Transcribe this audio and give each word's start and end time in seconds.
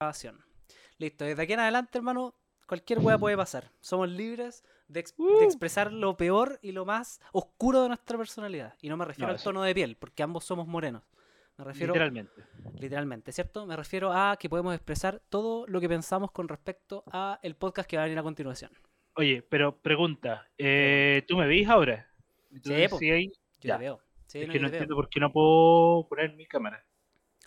grabación. 0.00 0.44
Listo, 0.98 1.24
desde 1.24 1.42
aquí 1.42 1.52
en 1.54 1.60
adelante, 1.60 1.98
hermano, 1.98 2.34
cualquier 2.66 2.98
wea 3.00 3.18
puede 3.18 3.36
pasar. 3.36 3.70
Somos 3.80 4.08
libres 4.08 4.64
de, 4.88 5.00
ex- 5.00 5.16
de 5.16 5.22
Uh. 5.24 5.42
expresar 5.42 5.92
lo 5.92 6.16
peor 6.16 6.58
y 6.62 6.72
lo 6.72 6.84
más 6.84 7.20
oscuro 7.32 7.82
de 7.82 7.88
nuestra 7.88 8.16
personalidad. 8.18 8.74
Y 8.80 8.88
no 8.88 8.96
me 8.96 9.04
refiero 9.04 9.28
No, 9.28 9.34
al 9.36 9.42
tono 9.42 9.62
de 9.62 9.74
piel, 9.74 9.96
porque 9.96 10.22
ambos 10.22 10.44
somos 10.44 10.66
morenos. 10.66 11.02
Me 11.58 11.64
refiero 11.64 11.94
Literalmente. 11.94 12.42
literalmente, 12.78 13.32
¿cierto? 13.32 13.64
Me 13.66 13.76
refiero 13.76 14.12
a 14.12 14.36
que 14.38 14.50
podemos 14.50 14.74
expresar 14.74 15.22
todo 15.30 15.66
lo 15.66 15.80
que 15.80 15.88
pensamos 15.88 16.30
con 16.30 16.48
respecto 16.48 17.02
a 17.10 17.38
el 17.42 17.56
podcast 17.56 17.88
que 17.88 17.96
va 17.96 18.02
a 18.02 18.06
venir 18.06 18.18
a 18.18 18.22
continuación. 18.22 18.70
Oye, 19.14 19.40
pero 19.42 19.78
pregunta, 19.78 20.46
eh, 20.58 21.24
¿tú 21.26 21.36
me 21.38 21.46
veis 21.46 21.66
ahora? 21.68 22.06
¿Tú 22.62 22.68
Sí, 22.70 22.86
sí 22.98 23.10
ahí? 23.10 23.26
Yo 23.28 23.68
Ya. 23.68 23.78
te 23.78 23.84
veo. 23.84 24.00
Sí, 24.26 24.40
es 24.42 24.46
no, 24.48 24.52
que 24.52 24.60
no 24.60 24.66
entiendo 24.66 24.94
por 24.94 25.08
qué 25.08 25.20
no 25.20 25.32
puedo 25.32 26.06
poner 26.08 26.34
mi 26.34 26.44
cámara. 26.46 26.84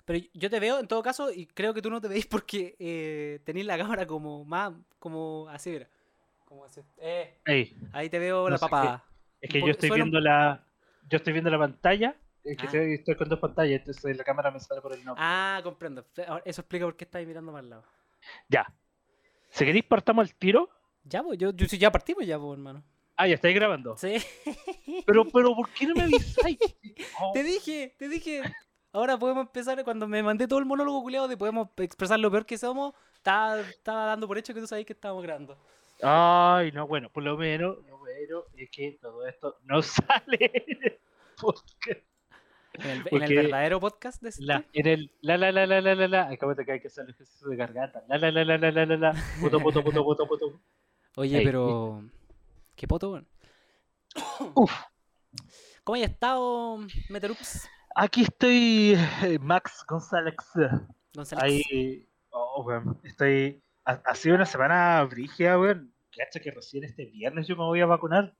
Pero 0.09 0.25
yo 0.33 0.49
te 0.49 0.59
veo 0.59 0.79
en 0.79 0.87
todo 0.87 1.03
caso 1.03 1.31
y 1.31 1.45
creo 1.45 1.71
que 1.71 1.83
tú 1.83 1.91
no 1.91 2.01
te 2.01 2.07
veis 2.07 2.25
porque 2.25 2.75
eh, 2.79 3.41
tenéis 3.43 3.67
la 3.67 3.77
cámara 3.77 4.07
como 4.07 4.43
más, 4.43 4.73
como 4.97 5.47
así, 5.49 5.69
mira. 5.69 5.87
Como 6.45 6.65
así. 6.65 6.81
Eh, 6.97 7.37
Ahí, 7.45 7.77
ahí 7.93 8.09
te 8.09 8.17
veo 8.17 8.45
No 8.45 8.49
la 8.49 8.57
papada. 8.57 9.03
es 9.39 9.51
que 9.51 9.59
yo 9.61 9.67
estoy 9.67 9.91
un- 9.91 9.95
viendo 9.97 10.19
la, 10.19 10.65
yo 11.07 11.17
estoy 11.17 11.31
viendo 11.33 11.51
la 11.51 11.59
pantalla, 11.59 12.15
es 12.43 12.57
que 12.57 12.65
Ah. 12.75 12.81
estoy, 12.81 13.15
con 13.17 13.29
dos 13.29 13.37
pantallas, 13.37 13.81
entonces 13.81 14.17
la 14.17 14.23
cámara 14.23 14.49
me 14.49 14.59
sale 14.59 14.81
por 14.81 14.93
el 14.93 15.05
nombre. 15.05 15.23
Ah, 15.23 15.59
comprendo. 15.63 16.03
Eso 16.43 16.61
explica 16.61 16.85
por 16.85 16.95
qué 16.97 17.03
estáis 17.03 17.27
mirando 17.27 17.51
para 17.51 17.63
el 17.63 17.69
lado. 17.69 17.83
Ya. 18.47 18.65
Si 19.51 19.63
queréis 19.63 19.85
partamos 19.85 20.27
al 20.27 20.33
tiro. 20.33 20.69
Ya, 21.03 21.21
pues, 21.21 21.37
yo, 21.37 21.51
yo 21.51 21.67
sí, 21.67 21.77
ya 21.77 21.91
partimos 21.91 22.25
ya, 22.25 22.39
pues, 22.39 22.53
hermano. 22.57 22.83
Ah, 23.15 23.27
ya 23.27 23.35
estáis 23.35 23.53
grabando. 23.53 23.95
Sí. 23.95 24.15
Pero, 25.05 25.25
pero, 25.25 25.55
¿por 25.55 25.69
qué 25.69 25.85
no 25.85 25.93
me 25.93 26.01
avisáis? 26.05 26.57
Oh, 27.21 27.31
Te 27.31 27.43
dije, 27.43 27.93
te 27.99 28.09
dije. 28.09 28.41
Ahora 28.91 29.19
podemos 29.19 29.45
empezar, 29.45 29.83
cuando 29.83 30.07
me 30.07 30.23
mandé 30.23 30.47
todo 30.47 30.59
el 30.59 30.65
monólogo 30.65 31.01
culiado 31.03 31.27
de 31.27 31.37
podemos 31.37 31.69
expresar 31.77 32.19
lo 32.19 32.31
peor 32.31 32.45
que 32.45 32.57
somos, 32.57 32.93
estaba, 33.13 33.59
estaba 33.61 34.05
dando 34.05 34.27
por 34.27 34.37
hecho 34.37 34.53
que 34.53 34.61
tú 34.61 34.67
sabías 34.67 34.87
que 34.87 34.93
estábamos 34.93 35.23
grabando. 35.23 35.57
Ay, 36.01 36.71
no, 36.71 36.87
bueno, 36.87 37.09
por 37.11 37.23
lo 37.23 37.37
menos, 37.37 37.77
lo 37.85 37.97
bueno 37.99 38.45
es 38.57 38.69
que 38.71 38.97
todo 38.99 39.27
esto 39.27 39.57
no 39.65 39.81
sale 39.81 40.51
en 40.65 40.83
el 40.83 40.99
podcast. 41.39 42.01
En 42.73 42.85
el, 42.85 42.91
en 42.91 42.97
el 42.97 43.09
Porque 43.09 43.35
verdadero 43.35 43.79
podcast 43.79 44.21
de 44.21 44.31
La, 44.39 44.65
en 44.73 44.87
el 44.87 45.11
la 45.21 45.37
la 45.37 45.51
la 45.51 45.65
la 45.67 45.81
la 45.81 45.95
la 45.95 46.07
la, 46.07 46.29
acabo 46.29 46.55
de 46.55 46.65
que 46.65 46.71
hay 46.71 46.79
que 46.79 46.87
hacer 46.87 47.03
el 47.05 47.11
ejercicio 47.11 47.49
de 47.49 47.55
garganta. 47.57 48.03
La 48.07 48.17
la 48.17 48.31
la 48.31 48.43
la 48.43 48.57
la 48.57 48.71
la 48.71 48.85
la 48.85 48.97
la, 48.97 49.23
poto 49.41 49.59
poto 49.59 49.83
poto 49.83 50.03
poto 50.03 50.27
poto. 50.27 50.61
Oye, 51.15 51.41
pero. 51.43 52.03
¿Qué 52.75 52.87
poto, 52.87 53.11
weón? 53.11 53.27
Uf, 54.55 54.71
¿Cómo 55.83 55.95
has 55.95 56.09
estado, 56.09 56.77
Meterups? 57.09 57.67
Aquí 57.95 58.21
estoy, 58.23 58.93
eh, 59.23 59.39
Max 59.39 59.83
González. 59.87 60.35
González. 61.13 61.43
Ahí, 61.43 62.07
oh, 62.29 62.63
weón, 62.63 62.99
estoy, 63.03 63.61
ha, 63.85 64.01
ha 64.05 64.15
sido 64.15 64.35
una 64.35 64.45
semana 64.45 65.03
brígida, 65.03 65.59
weón. 65.59 65.93
Cacha 66.15 66.39
que 66.39 66.51
recién 66.51 66.83
este 66.83 67.05
viernes 67.05 67.47
yo 67.47 67.55
me 67.55 67.63
voy 67.63 67.81
a 67.81 67.85
vacunar. 67.85 68.33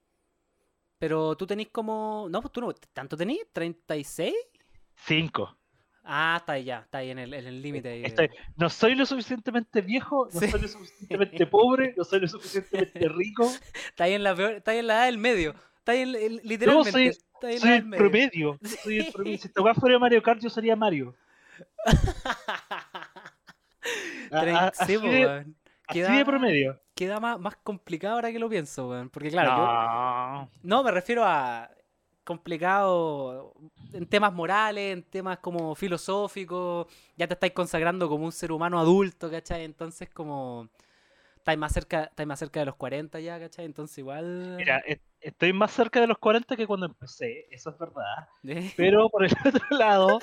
Pero 0.98 1.36
tú 1.38 1.48
tenés 1.48 1.70
como. 1.70 2.28
No, 2.30 2.42
pues 2.42 2.52
tú 2.52 2.60
no. 2.62 2.74
¿Tanto 2.94 3.16
tenés? 3.16 3.40
¿36? 3.54 4.34
Cinco. 4.96 5.56
Ah, 6.04 6.38
está 6.40 6.54
ahí 6.54 6.64
ya. 6.66 6.80
Está 6.80 6.98
ahí 6.98 7.12
en 7.12 7.20
el 7.20 7.34
el 7.34 7.62
límite. 7.62 8.06
Estoy- 8.06 8.30
no 8.58 8.70
soy 8.70 8.96
lo 8.96 9.06
suficientemente 9.06 9.82
viejo, 9.82 10.28
no 10.34 10.40
Sí. 10.40 10.50
soy 10.50 10.62
lo 10.62 10.68
suficientemente 10.68 11.46
pobre, 11.48 11.94
no 11.96 12.04
soy 12.04 12.20
lo 12.22 12.28
suficientemente 12.28 13.08
rico. 13.10 13.50
Está 13.90 14.06
ahí 14.06 14.14
en 14.14 14.24
la 14.24 14.36
peor. 14.36 14.54
Está 14.54 14.72
ahí 14.72 14.80
en 14.80 14.88
la 14.88 14.96
edad 14.96 15.06
del 15.06 15.18
medio. 15.20 15.54
Está 15.78 15.92
ahí 15.94 16.02
en, 16.02 16.16
en- 16.16 16.42
literalmente. 16.44 16.92
soy- 16.92 17.18
está 17.42 17.60
Soy 17.60 17.72
el 17.78 17.90
promedio. 17.90 18.60
Soy 18.84 19.00
el 19.00 19.12
promedio. 19.12 19.38
Si 19.38 19.48
esta 19.48 19.74
fuera 19.76 20.00
Mario 20.00 20.22
Kart, 20.22 20.42
yo 20.42 20.50
sería 20.50 20.76
Mario. 20.76 21.16
A- 24.32 24.42
Trein- 24.42 24.56
a- 24.58 24.72
sí, 24.74 24.96
así, 24.96 24.98
de, 25.08 25.24
así 25.26 25.54
Queda- 26.00 26.18
de 26.18 26.26
promedio. 26.26 26.80
Queda 26.96 27.20
más, 27.20 27.40
más 27.40 27.56
complicado 27.64 28.16
ahora 28.16 28.32
que 28.32 28.40
lo 28.40 28.50
pienso, 28.50 28.90
weón. 28.90 29.10
Porque 29.10 29.30
claro, 29.30 29.52
yo. 29.52 29.58
no. 29.58 30.50
No, 30.78 30.84
me 30.84 30.92
refiero 30.92 31.24
a 31.26 31.70
complicado 32.26 33.54
en 33.94 34.06
temas 34.06 34.32
morales, 34.34 34.94
en 34.94 35.02
temas 35.04 35.40
como 35.40 35.74
filosóficos, 35.74 36.86
ya 37.18 37.26
te 37.28 37.34
estáis 37.34 37.54
consagrando 37.54 38.08
como 38.08 38.26
un 38.26 38.32
ser 38.32 38.52
humano 38.52 38.80
adulto, 38.80 39.32
¿cachai? 39.32 39.64
Entonces 39.64 40.10
como 40.10 40.68
estáis 41.38 41.58
más 41.58 41.72
cerca, 41.74 42.04
estáis 42.04 42.28
más 42.28 42.38
cerca 42.38 42.60
de 42.60 42.68
los 42.68 42.76
40 42.76 43.20
ya, 43.22 43.40
¿cachai? 43.40 43.66
Entonces 43.66 43.98
igual... 43.98 44.56
Mira, 44.58 44.84
estoy 45.22 45.54
más 45.54 45.72
cerca 45.72 46.00
de 46.02 46.08
los 46.08 46.18
40 46.18 46.56
que 46.56 46.68
cuando 46.68 46.86
empecé, 46.86 47.48
eso 47.52 47.70
es 47.70 47.78
verdad. 47.78 48.28
¿eh? 48.44 48.72
Pero 48.76 49.10
por 49.10 49.26
el 49.26 49.32
otro 49.46 49.78
lado, 49.78 50.20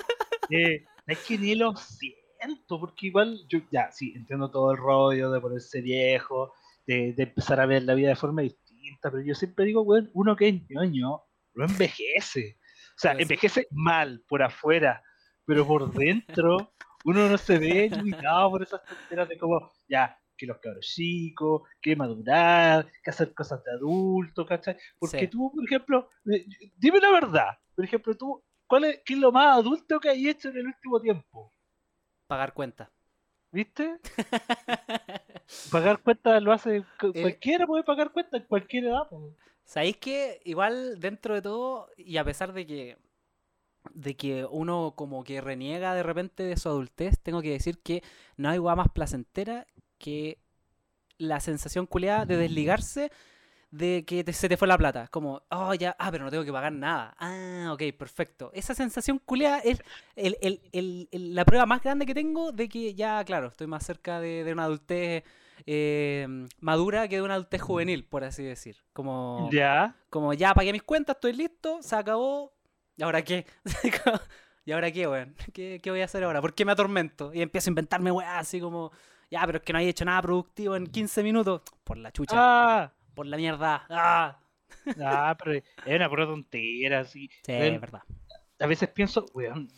eh, 0.49 0.85
es 1.05 1.19
que 1.19 1.37
ni 1.37 1.55
lo 1.55 1.75
siento, 1.75 2.79
porque 2.79 3.07
igual 3.07 3.39
yo 3.47 3.59
ya, 3.71 3.91
sí, 3.91 4.13
entiendo 4.15 4.49
todo 4.49 4.71
el 4.71 4.77
rollo 4.77 5.31
de 5.31 5.41
ponerse 5.41 5.81
viejo, 5.81 6.53
de, 6.85 7.13
de 7.13 7.23
empezar 7.23 7.59
a 7.59 7.65
ver 7.65 7.83
la 7.83 7.93
vida 7.93 8.09
de 8.09 8.15
forma 8.15 8.41
distinta, 8.41 9.11
pero 9.11 9.21
yo 9.21 9.35
siempre 9.35 9.65
digo, 9.65 9.81
weón, 9.81 10.09
uno 10.13 10.35
que 10.35 10.49
es 10.49 10.69
ñoño, 10.69 11.23
no 11.53 11.65
envejece. 11.65 12.57
O 12.95 12.99
sea, 12.99 13.13
envejece 13.13 13.67
mal 13.71 14.23
por 14.27 14.41
afuera, 14.41 15.03
pero 15.45 15.67
por 15.67 15.91
dentro 15.93 16.73
uno 17.05 17.29
no 17.29 17.37
se 17.37 17.57
ve 17.59 17.89
limitado 18.03 18.49
por 18.51 18.63
esas 18.63 18.83
tonteras 18.83 19.29
de 19.29 19.37
como, 19.37 19.71
ya, 19.87 20.17
que 20.37 20.45
los 20.45 20.59
cabros 20.59 20.85
chicos, 20.85 21.63
que 21.81 21.95
madurar, 21.95 22.87
que 23.03 23.09
hacer 23.09 23.33
cosas 23.33 23.63
de 23.63 23.71
adulto, 23.71 24.45
¿cachai? 24.45 24.77
Porque 24.99 25.19
Sí. 25.21 25.27
tú, 25.27 25.51
por 25.53 25.63
ejemplo, 25.65 26.09
eh, 26.31 26.45
dime 26.77 26.99
la 26.99 27.11
verdad, 27.11 27.57
por 27.75 27.85
ejemplo, 27.85 28.15
tú, 28.15 28.43
¿cuál 28.67 28.85
es, 28.85 29.01
qué 29.05 29.13
es 29.13 29.19
lo 29.19 29.31
más 29.31 29.57
adulto 29.57 29.99
que 29.99 30.09
hay 30.09 30.27
hecho 30.29 30.49
en 30.49 30.57
el 30.57 30.67
último 30.67 30.99
tiempo? 31.01 31.51
Pagar 32.27 32.53
cuenta. 32.53 32.91
¿Viste? 33.51 33.97
Pagar 35.71 35.99
cuentas 36.01 36.43
lo 36.43 36.51
hace, 36.51 36.77
Eh, 36.77 37.21
cualquiera 37.21 37.65
puede 37.65 37.83
pagar 37.83 38.11
cuentas 38.11 38.41
en 38.41 38.47
cualquier 38.47 38.85
edad. 38.85 39.07
po. 39.09 39.33
¿Sabéis 39.63 39.97
que 39.97 40.41
igual 40.45 40.99
dentro 40.99 41.33
de 41.35 41.41
todo, 41.41 41.89
y 41.97 42.17
a 42.17 42.23
pesar 42.23 42.53
de 42.53 42.65
que 42.65 42.97
de 43.93 44.15
que 44.17 44.45
uno 44.45 44.93
como 44.97 45.23
que 45.23 45.39
reniega 45.39 45.93
de 45.95 46.03
repente 46.03 46.43
de 46.43 46.57
su 46.57 46.67
adultez, 46.67 47.19
tengo 47.21 47.41
que 47.41 47.51
decir 47.51 47.79
que 47.79 48.03
no 48.35 48.49
hay 48.49 48.59
hueá 48.59 48.75
más 48.75 48.89
placentera 48.89 49.65
que 49.97 50.39
la 51.17 51.39
sensación 51.39 51.85
culeada 51.85 52.25
de 52.25 52.37
desligarse 52.37 53.11
de 53.71 54.05
que 54.05 54.23
te- 54.23 54.31
se 54.33 54.47
te 54.47 54.55
fue 54.55 54.67
la 54.67 54.77
plata. 54.77 55.07
Como, 55.09 55.41
oh, 55.49 55.73
ya, 55.73 55.95
ah, 55.99 56.09
pero 56.11 56.23
no 56.23 56.31
tengo 56.31 56.45
que 56.45 56.51
pagar 56.53 56.71
nada. 56.71 57.15
Ah, 57.19 57.71
ok, 57.73 57.83
perfecto. 57.97 58.49
Esa 58.53 58.73
sensación 58.73 59.19
culeada 59.19 59.59
es 59.59 59.81
el- 60.15 60.37
el- 60.41 60.61
el- 60.71 61.09
el- 61.11 61.35
la 61.35 61.43
prueba 61.43 61.65
más 61.65 61.81
grande 61.83 62.05
que 62.05 62.13
tengo 62.13 62.51
de 62.51 62.69
que 62.69 62.93
ya, 62.93 63.23
claro, 63.25 63.47
estoy 63.47 63.67
más 63.67 63.85
cerca 63.85 64.19
de, 64.21 64.43
de 64.43 64.53
una 64.53 64.63
adultez 64.65 65.23
eh, 65.65 66.27
madura 66.59 67.07
que 67.07 67.15
de 67.17 67.23
una 67.23 67.33
adultez 67.33 67.61
juvenil, 67.61 68.05
por 68.05 68.23
así 68.23 68.43
decir. 68.43 68.77
Como, 68.93 69.49
Ya. 69.51 69.95
como 70.11 70.33
ya 70.33 70.53
pagué 70.53 70.71
mis 70.71 70.83
cuentas, 70.83 71.15
estoy 71.17 71.33
listo, 71.33 71.81
se 71.81 71.95
acabó. 71.95 72.53
¿Y 72.95 73.03
ahora 73.03 73.23
qué? 73.23 73.45
¿Y 74.67 74.73
ahora 74.73 74.91
qué, 74.91 75.07
weón? 75.07 75.33
¿Qué, 75.53 75.79
qué 75.81 75.89
voy 75.91 76.01
a 76.01 76.05
hacer 76.05 76.25
ahora? 76.25 76.41
¿Por 76.41 76.53
qué 76.53 76.65
me 76.65 76.73
atormento? 76.73 77.33
Y 77.33 77.41
empiezo 77.41 77.69
a 77.69 77.71
inventarme 77.71 78.11
weá 78.11 78.37
así 78.37 78.59
como, 78.59 78.91
ya, 79.31 79.45
pero 79.45 79.59
es 79.59 79.63
que 79.63 79.71
no 79.71 79.79
hay 79.79 79.87
hecho 79.87 80.03
nada 80.03 80.21
productivo 80.21 80.75
en 80.75 80.87
15 80.87 81.23
minutos. 81.23 81.61
Por 81.85 81.95
la 81.97 82.11
chucha, 82.11 82.35
Ah, 82.37 82.91
por 83.15 83.25
la 83.27 83.37
mierda. 83.37 83.85
Ah. 83.89 84.37
ah, 85.01 85.37
pero 85.41 85.53
es 85.53 85.63
una 85.85 86.09
pura 86.09 86.25
tontera, 86.25 86.99
así. 86.99 87.29
Sí, 87.45 87.53
Weón, 87.53 87.75
es 87.75 87.79
verdad. 87.81 88.01
a 88.59 88.67
veces 88.67 88.89
pienso, 88.89 89.25
weón, 89.33 89.69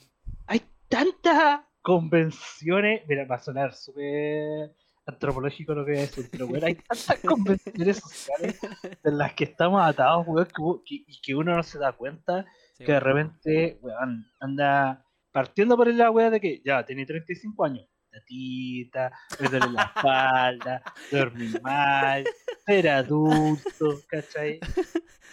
hay 0.47 0.63
tantas 0.87 1.61
convenciones, 1.83 3.03
mira, 3.07 3.25
va 3.25 3.35
a 3.35 3.39
sonar 3.39 3.75
súper 3.75 4.73
antropológico 5.05 5.75
lo 5.75 5.85
que 5.85 5.91
voy 5.91 5.99
a 5.99 6.01
decir, 6.01 6.29
pero 6.31 6.47
weón, 6.47 6.63
hay 6.63 6.73
tantas 6.73 7.19
convenciones 7.23 7.97
sociales 7.99 8.59
en 9.03 9.17
las 9.19 9.33
que 9.33 9.43
estamos 9.43 9.83
atados, 9.83 10.25
weón, 10.27 10.47
que- 10.83 11.03
y 11.05 11.21
que 11.21 11.35
uno 11.35 11.55
no 11.55 11.61
se 11.61 11.77
da 11.77 11.91
cuenta 11.91 12.47
Sí, 12.79 12.85
que 12.85 12.93
de 12.93 12.99
repente, 13.01 13.77
weón, 13.81 14.25
anda 14.39 15.05
partiendo 15.33 15.75
por 15.75 15.93
la 15.93 16.09
weá 16.11 16.29
de 16.29 16.39
que 16.39 16.61
ya, 16.63 16.85
tiene 16.85 17.05
35 17.05 17.65
años, 17.65 17.85
tatita, 18.09 19.11
me 19.39 19.47
duele 19.49 19.67
la 19.73 19.83
espalda, 19.95 20.81
dormir 21.11 21.61
mal, 21.61 22.25
ser 22.65 22.87
adulto, 22.89 24.01
¿cachai? 24.07 24.59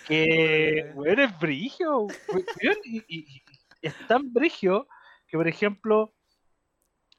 Que, 0.08 0.90
weón, 0.94 1.20
es 1.20 1.38
brigio, 1.38 2.06
weón, 2.32 2.78
y, 2.84 2.98
y- 3.08 3.26
y 3.36 3.42
es 3.82 3.94
tan 4.08 4.32
brigio 4.32 4.88
que, 5.28 5.36
por 5.36 5.46
ejemplo, 5.46 6.12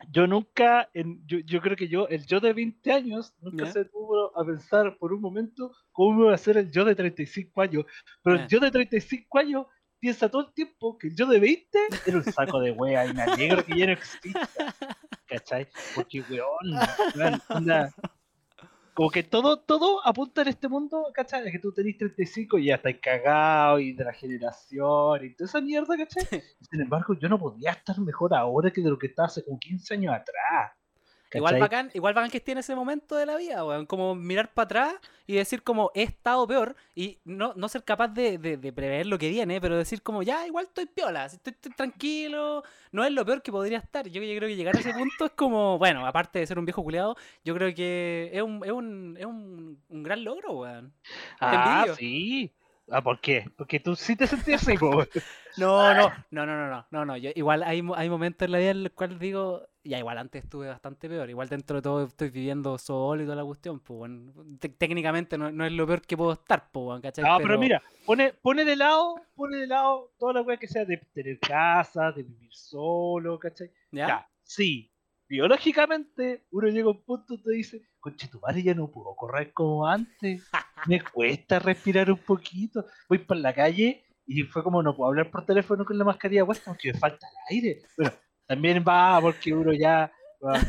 yo 0.10 0.28
nunca, 0.28 0.90
en, 0.94 1.26
yo, 1.26 1.40
yo 1.40 1.62
creo 1.62 1.76
que 1.78 1.88
yo, 1.88 2.08
el 2.10 2.26
yo 2.26 2.40
de 2.42 2.52
20 2.54 2.92
años, 2.92 3.34
nunca 3.40 3.66
Ya. 3.66 3.72
se 3.72 3.86
tuvo 3.86 4.38
a 4.38 4.46
pensar 4.46 4.98
por 4.98 5.12
un 5.14 5.22
momento 5.22 5.72
cómo 5.92 6.26
iba 6.26 6.34
a 6.36 6.38
ser 6.38 6.58
el 6.58 6.70
yo 6.72 6.86
de 6.86 6.96
35 6.96 7.62
años. 7.62 7.86
Pero 8.24 8.36
Ya. 8.36 8.44
el 8.44 8.48
yo 8.50 8.60
de 8.60 8.72
35 8.72 9.40
años 9.40 9.66
piensa 10.00 10.30
todo 10.30 10.48
el 10.48 10.54
tiempo 10.54 10.98
que 10.98 11.08
el 11.08 11.16
yo 11.16 11.26
de 11.26 11.40
20 11.40 11.80
era 12.06 12.18
un 12.18 12.24
saco 12.24 12.60
de 12.60 12.72
wea 12.72 13.06
y 13.06 13.14
me 13.14 13.24
alegro 13.24 13.66
que 13.66 13.78
ya 13.78 13.86
no 13.88 13.94
exista. 13.94 14.50
¿Cachai? 15.28 15.68
Porque, 15.96 16.24
weón, 16.30 17.42
onda, 17.50 17.94
como 18.98 19.12
que 19.12 19.22
todo, 19.22 19.60
todo 19.60 20.04
apunta 20.08 20.42
en 20.42 20.48
este 20.48 20.68
mundo, 20.68 21.12
¿cachai? 21.14 21.52
Que 21.52 21.60
tú 21.60 21.72
tenés 21.72 22.00
35 22.00 22.58
y 22.58 22.66
ya 22.66 22.76
estás 22.76 22.96
cagado 23.00 23.80
y 23.80 23.94
de 23.94 24.04
la 24.04 24.12
generación 24.12 25.24
y 25.24 25.36
toda 25.36 25.48
esa 25.48 25.62
mierda, 25.62 25.96
¿cachai? 25.98 26.42
Sin 26.72 26.82
embargo, 26.82 27.14
yo 27.14 27.30
no 27.30 27.38
podía 27.38 27.74
estar 27.74 28.00
mejor 28.00 28.34
ahora 28.34 28.72
que 28.72 28.82
de 28.82 28.90
lo 28.90 28.98
que 28.98 29.06
estaba 29.06 29.28
hace 29.28 29.44
como 29.44 29.60
15 29.60 29.94
años 29.94 30.16
atrás. 30.16 30.72
Igual 31.34 31.54
bacán, 31.60 31.92
igual 31.94 32.14
bacán 32.14 32.32
que 32.32 32.38
esté 32.38 32.54
en 32.54 32.60
ese 32.60 32.76
momento 32.76 33.16
de 33.16 33.26
la 33.26 33.36
vida, 33.38 33.66
weón. 33.66 33.86
Como 33.86 34.16
mirar 34.16 34.54
para 34.54 34.64
atrás 34.66 34.94
y 35.26 35.36
decir 35.36 35.62
como 35.64 35.92
he 35.94 36.04
estado 36.04 36.48
peor 36.48 36.76
y 36.96 37.20
no, 37.26 37.54
no 37.56 37.68
ser 37.70 37.84
capaz 37.84 38.08
de, 38.10 38.38
de- 38.38 38.58
de 38.58 38.74
prever 38.74 39.06
lo 39.08 39.18
que 39.18 39.30
viene, 39.30 39.60
pero 39.60 39.78
decir 39.78 40.02
como 40.02 40.24
ya, 40.24 40.48
igual 40.48 40.66
estoy 40.66 40.86
piola, 40.86 41.26
estoy, 41.26 41.54
estoy 41.54 41.74
tranquilo, 41.74 42.64
no 42.92 43.04
es 43.04 43.12
lo 43.12 43.26
peor 43.26 43.42
que 43.42 43.52
podría 43.52 43.80
estar. 43.80 44.08
Yo, 44.08 44.22
yo 44.22 44.38
creo 44.38 44.48
que 44.50 44.56
llegar 44.56 44.76
a 44.76 44.80
ese 44.80 44.94
punto 44.94 45.26
es 45.26 45.32
como, 45.32 45.78
bueno, 45.78 46.06
aparte 46.08 46.40
de 46.40 46.48
ser 46.48 46.60
un 46.60 46.66
viejo 46.66 46.84
culeado, 46.84 47.16
yo 47.44 47.54
creo 47.56 47.74
que 47.76 48.30
es 48.34 48.42
un, 48.42 48.64
es 48.64 48.72
un, 48.72 49.16
es 49.20 49.26
un, 49.26 49.84
un 49.90 50.04
gran 50.04 50.24
logro, 50.24 50.54
weón. 50.54 50.94
Ah, 51.40 51.86
sí. 51.98 52.52
Ah, 52.90 53.02
¿por 53.02 53.20
qué? 53.20 53.46
Porque 53.58 53.80
tú 53.80 53.96
sí 53.96 54.16
te 54.16 54.28
sentías 54.28 54.66
weón. 54.68 55.08
No, 55.58 55.94
no, 56.32 56.46
no, 56.46 56.46
no, 56.46 56.56
no, 56.56 56.70
no, 56.70 56.86
no, 56.92 57.06
no. 57.06 57.18
Yo, 57.18 57.32
igual 57.36 57.64
hay, 57.64 57.84
hay 57.96 58.10
momentos 58.10 58.46
en 58.46 58.52
la 58.52 58.60
vida 58.60 58.72
en 58.72 58.84
los 58.84 58.94
cuales 58.94 59.20
digo, 59.20 59.68
ya 59.84 59.98
igual 60.00 60.18
antes 60.18 60.44
estuve 60.44 60.68
bastante 60.68 61.10
peor. 61.10 61.30
Igual 61.30 61.50
dentro 61.50 61.78
de 61.78 61.82
todo 61.82 62.06
estoy 62.06 62.30
viviendo 62.30 62.78
solo 62.78 63.22
y 63.22 63.26
toda 63.26 63.36
la 63.36 63.44
cuestión, 63.44 63.80
pues. 63.80 64.12
Te- 64.60 64.70
técnicamente 64.70 65.38
no, 65.38 65.52
no 65.52 65.66
es 65.66 65.72
lo 65.74 65.86
peor 65.86 66.02
que 66.02 66.16
puedo 66.16 66.34
estar, 66.34 66.70
pues, 66.72 67.02
¿cachai? 67.02 67.26
No, 67.26 67.38
pero 67.40 67.58
mira, 67.60 67.82
pone, 68.06 68.34
pone 68.34 68.64
de 68.64 68.76
lado, 68.76 69.16
pone 69.36 69.58
de 69.58 69.68
lado 69.68 70.14
toda 70.18 70.34
la 70.34 70.42
weá 70.42 70.58
que 70.58 70.68
sea 70.68 70.86
de 70.86 70.98
tener 71.14 71.40
casa, 71.40 72.12
de 72.12 72.24
vivir 72.24 72.54
solo, 72.54 73.38
¿cachai? 73.40 73.70
¿Ya? 73.92 74.08
Ya, 74.08 74.30
sí. 74.44 74.92
Biológicamente, 75.30 76.46
uno 76.52 76.68
llega 76.70 76.88
a 76.88 76.92
un 76.92 77.02
punto 77.04 77.34
y 77.34 77.42
te 77.42 77.52
dice, 77.52 77.82
conche, 78.08 78.28
tu 78.28 78.40
madre 78.40 78.64
ya 78.64 78.74
no 78.74 78.90
puedo 78.90 79.16
correr 79.16 79.52
como 79.54 79.86
antes. 79.86 80.50
Me 80.86 81.02
cuesta 81.14 81.60
respirar 81.60 82.10
un 82.12 82.18
poquito. 82.18 82.86
Voy 83.10 83.20
por 83.20 83.38
la 83.38 83.54
calle 83.54 84.04
y 84.26 84.44
fue 84.44 84.64
como 84.64 84.82
no 84.82 84.96
puedo 84.96 85.10
hablar 85.10 85.30
por 85.30 85.46
teléfono 85.46 85.86
con 85.86 85.98
la 85.98 86.06
mascarilla 86.06 86.46
puesta 86.46 86.72
porque 86.72 86.94
me 86.94 87.00
falta 87.00 87.28
el 87.28 87.56
aire. 87.56 87.82
Bueno, 87.98 88.12
también 88.46 88.84
va 88.88 89.20
porque 89.22 89.54
uno 89.54 89.74
ya, 89.74 90.12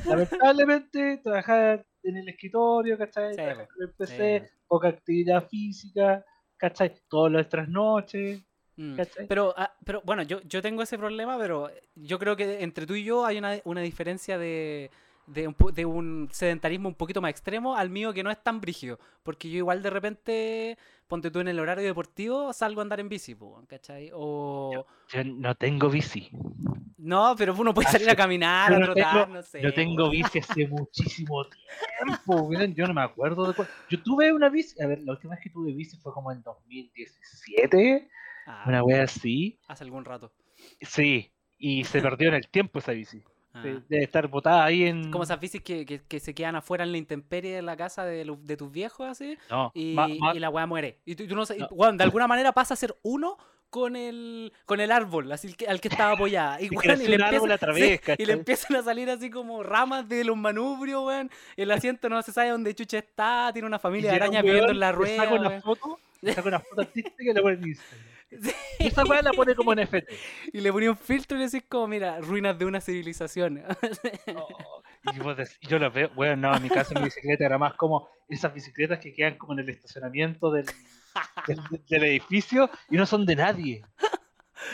lamentablemente, 0.05 1.19
trabajar 1.19 1.85
en 2.03 2.17
el 2.17 2.29
escritorio, 2.29 2.97
¿cachai? 2.99 3.35
Sí, 3.35 3.41
el 3.41 3.91
PC, 3.97 4.41
po. 4.41 4.77
poca 4.77 4.89
actividad 4.89 5.49
física, 5.49 6.25
¿cachai? 6.57 6.95
Todas 7.09 7.33
las 7.33 7.49
trasnoches, 7.49 8.43
Mm. 8.79 8.95
¿cachai? 8.97 9.27
Pero, 9.27 9.53
ah, 9.57 9.75
pero 9.85 10.03
bueno, 10.05 10.23
yo, 10.23 10.41
yo 10.43 10.63
tengo 10.63 10.83
ese 10.83 10.97
problema, 10.97 11.37
pero 11.37 11.69
yo 11.97 12.19
creo 12.21 12.37
que 12.37 12.63
entre 12.63 12.87
tú 12.87 12.95
y 12.95 13.03
yo 13.03 13.27
hay 13.27 13.37
una, 13.39 13.59
una 13.65 13.81
diferencia 13.81 14.39
de, 14.39 14.93
de, 15.29 15.49
un, 15.49 15.57
de 15.75 15.85
un 15.85 16.29
sedentarismo 16.33 16.89
un 16.89 16.95
poquito 16.95 17.21
más 17.21 17.31
extremo 17.31 17.77
al 17.77 17.91
mío 17.91 18.13
que 18.13 18.23
no 18.23 18.31
es 18.31 18.43
tan 18.43 18.61
brígido. 18.61 18.99
Porque 19.23 19.51
yo 19.51 19.59
igual 19.59 19.83
de 19.83 19.91
repente, 19.91 20.79
ponte 21.07 21.31
tú 21.31 21.41
en 21.41 21.49
el 21.49 21.59
horario 21.61 21.85
deportivo, 21.85 22.53
salgo 22.53 22.81
a 22.81 22.83
andar 22.83 23.01
en 23.01 23.09
bici, 23.09 23.37
¿cachai? 23.69 24.11
O... 24.15 24.87
Yo 25.09 25.25
no 25.25 25.55
tengo 25.55 25.89
bici. 25.89 26.31
No, 26.97 27.35
pero 27.39 27.55
uno 27.55 27.73
puede 27.73 27.89
salir 27.89 28.11
a 28.11 28.17
caminar, 28.17 28.71
yo 28.73 28.79
a 28.79 28.81
trotar, 28.83 29.13
tengo- 29.25 29.37
no 29.37 29.43
sé. 29.43 29.63
Yo 29.63 29.73
tengo 29.73 30.11
bici 30.11 30.41
hace 30.41 30.67
muchísimo 30.69 31.47
tiempo, 31.47 32.51
yo 32.75 32.87
no 32.87 32.95
me 32.95 33.03
acuerdo 33.03 33.47
de 33.47 33.55
cuál. 33.55 33.69
Yo 33.89 34.03
tuve 34.03 34.33
una 34.33 34.49
bici, 34.49 34.81
a 34.83 34.87
ver, 34.87 35.01
la 35.03 35.13
última 35.13 35.35
vez 35.35 35.45
que 35.45 35.51
tuve 35.51 35.73
bici 35.73 35.97
fue 35.99 36.13
como 36.13 36.33
en 36.33 36.43
2017, 36.43 38.09
Ah, 38.47 38.65
una 38.67 38.83
wea 38.83 39.03
así. 39.05 39.59
hace 39.69 39.85
algún 39.85 40.05
rato. 40.05 40.33
Sí, 40.81 41.31
y 41.59 41.85
se 41.85 42.01
perdió 42.01 42.29
en 42.29 42.35
el 42.35 42.49
tiempo 42.49 42.79
esa 42.79 42.93
bici. 42.93 43.23
Ah. 43.59 43.63
De- 43.63 43.81
Debe 43.89 44.05
estar 44.05 44.27
botada 44.29 44.65
ahí 44.65 44.85
en. 44.85 45.11
Como 45.11 45.25
esas 45.25 45.41
bicis 45.41 45.63
que, 45.63 45.85
que, 45.87 46.01
que 46.07 46.21
se 46.21 46.35
quedan 46.35 46.57
afuera 46.57 46.85
en 46.85 46.93
la 46.93 46.99
intemperie 46.99 47.55
de 47.55 47.63
la 47.63 47.77
casa 47.77 48.05
de, 48.05 48.25
lo- 48.25 48.37
de 48.43 48.57
tus 48.57 48.71
viejos, 48.71 49.09
así, 49.09 49.37
No, 49.51 49.71
y, 49.75 49.95
ma- 49.95 50.09
ma- 50.09 50.35
y 50.35 50.39
la 50.39 50.51
weá 50.51 50.67
muere. 50.67 50.99
Y 51.05 51.15
tú, 51.15 51.27
tú 51.27 51.35
no 51.37 51.45
weón, 51.71 51.97
de 51.97 52.05
alguna 52.05 52.27
manera 52.27 52.53
pasa 52.53 52.75
a 52.75 52.77
ser 52.77 52.95
uno 53.03 53.37
con 53.71 53.97
el, 53.97 54.51
con 54.65 54.81
el 54.81 54.91
árbol, 54.91 55.31
así 55.31 55.53
que, 55.53 55.67
al 55.67 55.79
que 55.81 55.89
estaba 55.89 56.13
apoyada. 56.13 56.59
Y, 56.61 56.67
Y 56.67 56.69
weón, 56.71 56.81
creció 56.83 57.05
y 57.05 57.09
le 57.09 57.17
un 57.17 57.23
árbol 57.23 57.51
empieza- 57.51 57.55
otra 57.55 57.75
sí, 57.75 57.81
vez, 57.81 58.01
y 58.19 58.25
le 58.25 58.33
empiezan 58.33 58.77
a 58.77 58.83
salir 58.83 59.11
así 59.11 59.29
como 59.31 59.63
ramas 59.63 60.09
de 60.09 60.25
los 60.25 60.37
manubrios, 60.37 61.05
weón. 61.05 61.31
El 61.57 61.71
asiento 61.71 62.09
no 62.09 62.23
se 62.23 62.33
sabe 62.33 62.49
dónde 62.51 62.75
chucha 62.75 62.99
está, 62.99 63.51
tiene 63.53 63.67
una 63.67 63.79
familia 63.79 64.11
de 64.11 64.17
arañas 64.17 64.43
viviendo 64.43 64.71
en 64.73 64.81
la 64.81 64.93
rueda. 64.93 65.25
Saca 65.25 65.35
una 65.35 65.61
foto, 65.61 65.99
saca 66.23 66.49
una 66.49 66.61
foto 66.61 66.81
artística 66.81 67.31
y 67.31 67.35
la 67.35 67.43
pone 67.43 67.55
en 67.57 67.69
Instagram. 67.69 68.05
Sí. 68.31 68.51
Y 68.81 68.87
esa 68.89 69.05
weá 69.05 69.23
la 69.23 69.33
pone 69.33 69.55
como 69.55 69.75
NFT. 69.75 70.05
Y 70.53 70.61
le 70.61 70.73
ponía 70.73 70.91
un 70.91 70.97
filtro 70.97 71.37
y 71.37 71.41
le 71.41 71.47
decís 71.47 71.65
como, 71.69 71.89
mira, 71.89 72.21
ruinas 72.21 72.59
de 72.59 72.65
una 72.67 72.81
civilización. 72.81 73.63
Oh, 74.37 74.83
y 75.15 75.19
vos 75.21 75.37
dec- 75.37 75.57
y 75.61 75.67
yo 75.67 75.79
lo 75.79 75.91
veo, 75.91 76.11
bueno, 76.15 76.37
no, 76.37 76.57
en 76.57 76.63
mi 76.63 76.69
caso 76.69 76.95
mi 76.95 77.05
bicicleta 77.05 77.45
era 77.47 77.57
más 77.59 77.75
como 77.75 78.09
esas 78.29 78.53
bicicletas 78.53 78.99
que 78.99 79.13
quedan 79.15 79.37
como 79.39 79.55
en 79.55 79.61
el 79.61 79.71
estacionamiento 79.71 80.51
del, 80.51 80.67
del, 81.47 81.61
del 81.89 82.05
edificio 82.05 82.71
y 82.91 82.97
no 82.97 83.07
son 83.07 83.25
de 83.25 83.37
nadie. 83.37 83.85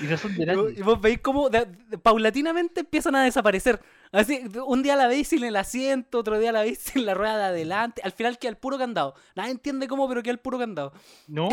Y 0.00 0.04
no 0.06 0.16
son 0.16 0.34
de 0.34 0.46
nadie. 0.46 0.74
Y 0.76 0.82
vos 0.82 1.00
veis 1.00 1.20
cómo 1.20 1.48
de- 1.50 1.66
de- 1.66 1.98
paulatinamente 1.98 2.80
empiezan 2.80 3.14
a 3.16 3.22
desaparecer. 3.24 3.80
Así, 4.14 4.42
un 4.66 4.82
día 4.82 4.96
la 4.96 5.06
veis 5.08 5.28
sin 5.28 5.44
el 5.44 5.56
asiento, 5.56 6.18
otro 6.20 6.38
día 6.38 6.52
la 6.52 6.62
veis 6.62 6.78
sin 6.92 7.04
la 7.04 7.14
rueda 7.14 7.36
de 7.38 7.44
adelante. 7.44 8.00
Al 8.04 8.12
final 8.12 8.38
queda 8.38 8.50
el 8.50 8.56
puro 8.56 8.78
candado. 8.78 9.14
Nadie 9.34 9.50
entiende 9.50 9.88
cómo, 9.88 10.08
pero 10.08 10.22
queda 10.22 10.32
el 10.32 10.38
puro 10.38 10.58
candado. 10.58 10.92
No, 11.28 11.48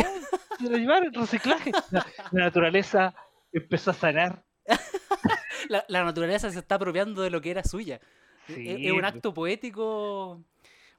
se 0.60 0.70
lo 0.70 0.78
llevaron, 0.78 1.14
reciclaje. 1.14 1.72
La, 1.92 2.06
la 2.32 2.44
naturaleza 2.46 3.14
empezó 3.52 3.92
a 3.92 3.94
sanar. 3.96 4.44
La, 5.70 5.86
la 5.90 6.04
naturaleza 6.04 6.50
se 6.50 6.58
está 6.60 6.76
apropiando 6.76 7.22
de 7.22 7.30
lo 7.30 7.40
que 7.40 7.52
era 7.52 7.64
suya. 7.64 8.00
E- 8.48 8.54
Sí, 8.56 8.68
es, 8.68 8.80
es 8.88 8.92
un 8.92 9.00
pues. 9.02 9.14
acto 9.14 9.34
poético 9.34 10.44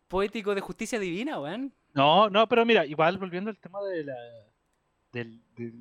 poético 0.06 0.54
de 0.54 0.60
justicia 0.60 0.98
divina, 1.00 1.40
weón. 1.40 1.72
No, 1.94 2.30
no, 2.30 2.46
pero 2.48 2.64
mira, 2.64 2.86
igual 2.86 3.18
volviendo 3.18 3.50
al 3.50 3.58
tema 3.58 3.82
de 3.82 4.04
la 4.04 4.14
del, 5.12 5.42
del 5.56 5.72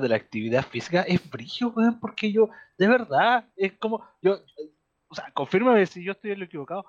de 0.00 0.08
la 0.08 0.16
actividad 0.16 0.66
física, 0.66 1.02
es 1.02 1.28
brillo, 1.30 1.68
weón, 1.70 1.98
porque 2.00 2.30
yo, 2.32 2.50
de 2.76 2.88
verdad, 2.88 3.44
es 3.56 3.72
como, 3.78 4.04
yo, 4.20 4.40
o 5.10 5.14
sea, 5.14 5.30
confírmame 5.34 5.84
si 5.86 6.02
yo 6.02 6.12
estoy 6.12 6.30
en 6.30 6.38
lo 6.38 6.44
equivocado, 6.46 6.84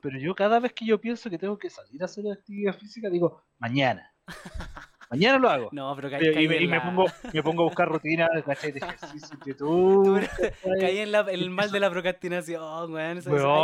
pero 0.00 0.18
yo 0.18 0.34
cada 0.34 0.60
vez 0.60 0.72
que 0.72 0.86
yo 0.86 1.00
pienso 1.00 1.28
que 1.30 1.38
tengo 1.38 1.58
que 1.58 1.68
salir 1.70 2.00
a 2.02 2.04
hacer 2.04 2.24
actividad 2.30 2.74
física, 2.78 3.08
digo, 3.10 3.42
mañana. 3.58 4.12
Mañana 5.08 5.38
lo 5.38 5.48
hago. 5.48 5.68
No, 5.70 5.94
pero 5.94 6.10
ca- 6.10 6.18
Y, 6.20 6.34
caí, 6.34 6.44
y 6.64 6.66
me, 6.66 6.80
pongo, 6.80 7.04
me 7.32 7.40
pongo 7.40 7.62
a 7.62 7.66
buscar 7.66 7.88
rutinas. 7.88 8.28
De 8.34 8.40
ejercicio 8.40 9.38
YouTube. 9.46 10.18
¿cachai? 10.28 10.80
caí 10.80 10.98
en, 10.98 11.12
la- 11.12 11.20
en 11.20 11.28
el 11.28 11.48
mal 11.50 11.70
de 11.70 11.78
la 11.78 11.88
procrastinación, 11.90 12.92
weón. 12.92 13.20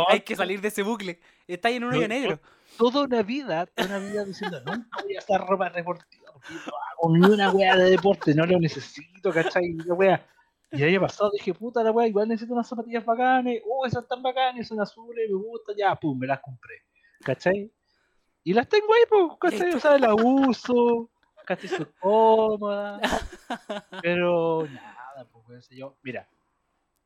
Hay, 0.07 0.15
hay 0.15 0.19
que 0.21 0.37
salir 0.37 0.61
de 0.61 0.69
ese 0.69 0.83
bucle. 0.83 1.19
Está 1.45 1.67
ahí 1.67 1.75
en 1.75 1.83
un 1.83 1.93
hoyo 1.93 2.07
negro. 2.07 2.39
toda 2.77 3.03
una 3.03 3.23
vida, 3.23 3.65
toda 3.65 3.89
una 3.89 3.99
vida 3.99 4.23
diciendo, 4.23 4.61
nunca 4.65 5.01
voy 5.03 5.15
a 5.17 5.19
usar 5.19 5.45
ropa 5.45 5.69
deportiva, 5.69 6.31
porque 6.31 6.53
no 6.53 6.71
hago 7.09 7.17
ni 7.17 7.33
una 7.33 7.51
wea 7.51 7.75
de 7.75 7.89
deporte, 7.89 8.33
no 8.33 8.45
lo 8.45 8.57
necesito, 8.57 9.33
¿cachai? 9.33 9.65
Y 9.65 9.73
la 9.83 9.93
wea. 9.95 10.25
Y 10.73 10.81
el 10.81 10.89
año 10.89 11.01
pasado 11.01 11.29
dije, 11.31 11.53
puta 11.53 11.83
la 11.83 11.91
wea, 11.91 12.07
igual 12.07 12.27
necesito 12.27 12.53
unas 12.53 12.67
zapatillas 12.67 13.05
bacanes, 13.05 13.61
oh, 13.65 13.85
esas 13.85 14.03
están 14.03 14.23
bacanes, 14.23 14.67
son 14.67 14.81
azules, 14.81 15.29
me 15.29 15.35
gustan, 15.35 15.75
ya, 15.77 15.95
pum, 15.95 16.17
me 16.17 16.25
las 16.25 16.39
compré, 16.39 16.81
¿cachai? 17.21 17.71
Y 18.43 18.53
las 18.53 18.67
tengo 18.67 18.87
ahí, 18.93 19.03
pues, 19.07 19.37
¿cachai? 19.39 19.73
O 19.75 19.79
sea, 19.79 19.99
las 19.99 20.15
uso, 20.21 21.11
¿cachai? 21.45 21.69
Son 21.69 21.87
cómodas, 21.99 23.01
pero 24.01 24.67
nada, 24.67 25.27
pues, 25.31 25.69
yo. 25.69 25.95
Mira, 26.01 26.27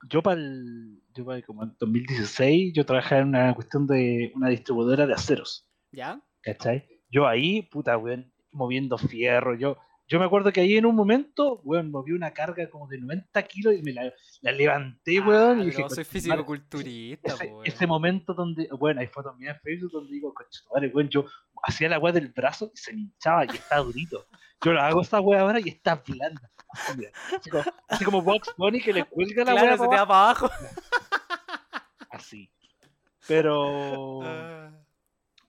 yo 0.10 0.24
para 0.24 0.40
el, 0.40 1.02
yo 1.14 1.26
para 1.26 1.42
como 1.42 1.64
en 1.64 1.76
2016, 1.78 2.74
yo 2.74 2.86
trabajaba 2.86 3.22
en 3.22 3.28
una 3.28 3.54
cuestión 3.54 3.86
de 3.86 4.32
una 4.36 4.50
distribuidora 4.50 5.06
de 5.06 5.14
aceros. 5.14 5.68
¿Ya? 5.92 6.22
¿Cachai? 6.42 6.88
Yo 7.10 7.28
ahí, 7.28 7.64
puta, 7.64 7.98
weón, 7.98 8.32
moviendo 8.52 8.98
fierro. 8.98 9.56
Yo, 9.56 9.78
yo 10.08 10.20
me 10.20 10.26
acuerdo 10.26 10.52
que 10.54 10.62
ahí 10.62 10.78
en 10.78 10.86
un 10.86 10.96
momento, 10.96 11.60
weón, 11.64 11.92
moví 11.92 12.12
una 12.14 12.32
carga 12.32 12.70
como 12.70 12.88
de 12.88 12.98
90 12.98 13.44
kilos 13.44 13.74
y 13.76 13.82
me 13.84 13.92
la, 13.94 14.12
la 14.42 14.52
levanté, 14.52 15.20
weón. 15.20 15.60
Ah, 15.60 15.64
y 15.64 15.66
dije, 15.68 15.84
soy 15.90 16.04
físico-culturista, 16.06 17.34
ese, 17.34 17.46
po, 17.48 17.54
weón. 17.56 17.66
ese 17.68 17.88
momento 17.88 18.34
donde, 18.34 18.68
bueno, 18.80 19.02
hay 19.02 19.08
fotos 19.08 19.36
mías 19.38 19.56
en 19.58 19.62
Facebook 19.62 19.92
donde 19.92 20.14
digo, 20.14 20.34
conchetumare, 20.34 20.88
weón, 20.90 21.10
yo 21.10 21.26
hacía 21.64 21.90
la 21.90 22.00
weá 22.00 22.14
del 22.14 22.30
brazo 22.30 22.72
y 22.74 22.78
se 22.78 22.94
me 22.94 23.02
hinchaba 23.02 23.46
y 23.46 23.50
está 23.50 23.78
durito. 23.78 24.26
Yo 24.64 24.74
lo 24.74 24.82
hago 24.82 25.02
esa 25.02 25.20
weá 25.22 25.42
ahora 25.42 25.60
y 25.60 25.70
está 25.70 25.96
blanda. 25.96 26.50
Así, 26.70 27.50
como, 27.50 27.64
así 27.88 28.06
como 28.06 28.22
Box 28.22 28.54
Bunny 28.58 28.80
que 28.82 28.94
le 28.94 29.04
cuelga 29.06 29.44
la 29.46 29.52
Claro, 29.52 29.68
weá 29.68 29.78
se 29.78 29.84
te 29.84 29.96
va 29.96 30.08
para 30.08 30.22
abajo. 30.22 30.46
abajo, 30.48 30.66
así. 32.12 32.50
Pero 33.28 34.22
Ah. 34.24 34.72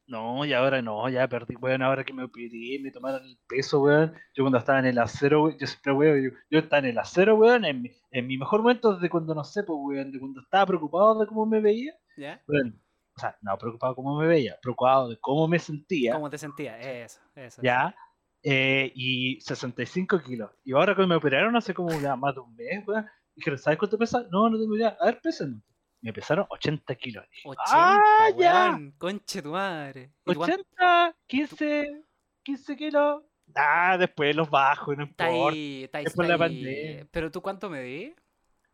No, 0.09 0.45
y 0.47 0.55
ahora 0.55 0.81
no, 0.81 1.09
ya 1.09 1.29
perdí, 1.29 1.55
weón, 1.57 1.83
ahora 1.83 2.03
que 2.03 2.15
me 2.15 2.25
operé, 2.25 2.81
me 2.83 2.91
tomaron 2.91 3.23
el 3.25 3.39
peso, 3.47 3.83
weón. 3.83 4.15
Yo 4.35 4.43
cuando 4.43 4.59
estaba 4.59 4.79
en 4.79 4.87
el 4.87 4.99
acero, 4.99 5.45
weón, 5.45 5.59
yo 5.59 5.67
siempre, 5.67 5.93
weón, 5.93 6.23
yo, 6.25 6.31
yo 6.51 6.59
estaba 6.61 6.81
en 6.81 6.87
el 6.87 6.99
acero, 6.99 7.37
weón, 7.37 7.65
en 7.67 7.83
mi, 7.83 7.91
en 8.11 8.27
mi 8.27 8.39
mejor 8.39 8.63
momento 8.63 8.95
desde 8.95 9.11
cuando, 9.11 9.35
no 9.35 9.45
sé, 9.45 9.63
pues, 9.65 9.79
weón, 9.81 10.11
de 10.11 10.19
cuando 10.19 10.41
estaba 10.41 10.67
preocupado 10.67 11.21
de 11.21 11.27
cómo 11.27 11.45
me 11.45 11.61
veía, 11.61 11.93
¿Ya? 12.17 12.43
weón, 12.49 12.81
o 13.17 13.21
sea, 13.21 13.37
no 13.43 13.59
preocupado 13.59 13.93
de 13.93 13.97
cómo 13.97 14.19
me 14.19 14.27
veía, 14.27 14.57
preocupado 14.63 15.11
de 15.11 15.19
cómo 15.21 15.47
me 15.47 15.59
sentía, 15.59 16.15
¿Cómo 16.15 16.31
te 16.31 16.39
sentías? 16.39 16.85
Eso, 16.85 17.21
eso. 17.37 17.63
ya, 17.63 17.95
eh, 18.43 18.91
y 18.95 19.41
65 19.43 20.21
kilos. 20.23 20.51
Y 20.65 20.73
ahora 20.73 20.97
que 20.97 21.07
me 21.07 21.17
operaron 21.17 21.55
hace 21.55 21.75
como 21.75 21.91
ya 22.01 22.17
más 22.17 22.35
de 22.35 22.41
un 22.41 22.55
mes, 22.57 22.83
weón, 22.87 23.07
dijeron, 23.37 23.59
¿sabes 23.59 23.79
cuánto 23.79 23.99
pesa? 23.99 24.27
No, 24.31 24.49
no 24.49 24.59
tengo 24.59 24.75
idea, 24.75 24.97
a 24.99 25.07
ver, 25.07 25.21
pésenme. 25.21 25.61
Me 26.01 26.13
pesaron 26.13 26.47
80 26.49 26.95
kilos. 26.95 27.25
Y 27.27 27.37
dije, 27.37 27.49
80, 27.49 27.65
¡Ah, 27.75 28.29
ya! 28.37 28.79
Conche 28.99 29.43
tu 29.43 29.51
madre. 29.51 30.13
¿Y 30.27 30.33
tú 30.33 30.39
cuánto 30.39 30.55
80, 30.55 31.17
15, 31.27 32.05
15 32.45 32.77
kilos. 32.77 33.23
Ah, 33.55 33.97
después 33.99 34.37
los 34.37 34.49
bajo, 34.51 34.95
no 34.95 35.05
está 35.05 35.31
importa. 35.31 35.53
ahí? 35.55 35.85
Está 35.85 35.99
ahí, 35.99 36.05
Es 36.05 36.15
por 36.15 36.25
está 36.25 36.37
la 36.37 36.45
ahí. 36.45 36.51
pandemia. 36.63 37.07
¿Pero 37.11 37.31
tú 37.31 37.43
cuánto 37.43 37.69
medís? 37.71 38.15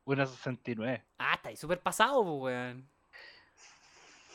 1,69. 0.04 1.02
Ah, 1.18 1.34
está 1.34 1.48
ahí 1.48 1.56
súper 1.56 1.80
pasado, 1.80 2.22
pues, 2.24 2.54
weón. 2.54 2.90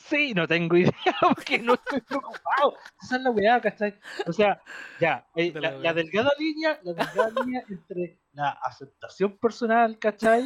Sí, 0.10 0.34
no 0.34 0.48
tengo 0.48 0.76
idea 0.78 0.94
porque 1.36 1.60
no 1.60 1.76
estoy 1.76 2.02
preocupado. 2.02 2.76
Esa 3.02 3.18
es 3.18 3.22
la 3.22 3.30
weá, 3.32 3.62
¿cachai? 3.62 3.94
O 4.28 4.34
sea, 4.34 4.62
ya, 5.00 5.26
eh, 5.36 5.52
la, 5.56 5.72
la 5.72 5.94
delgada 5.94 6.32
línea, 6.40 6.80
la 6.84 6.94
delgada 6.94 7.30
línea 7.46 7.64
entre 7.70 8.20
la 8.34 8.50
aceptación 8.64 9.38
personal, 9.38 9.98
¿cachai? 10.00 10.46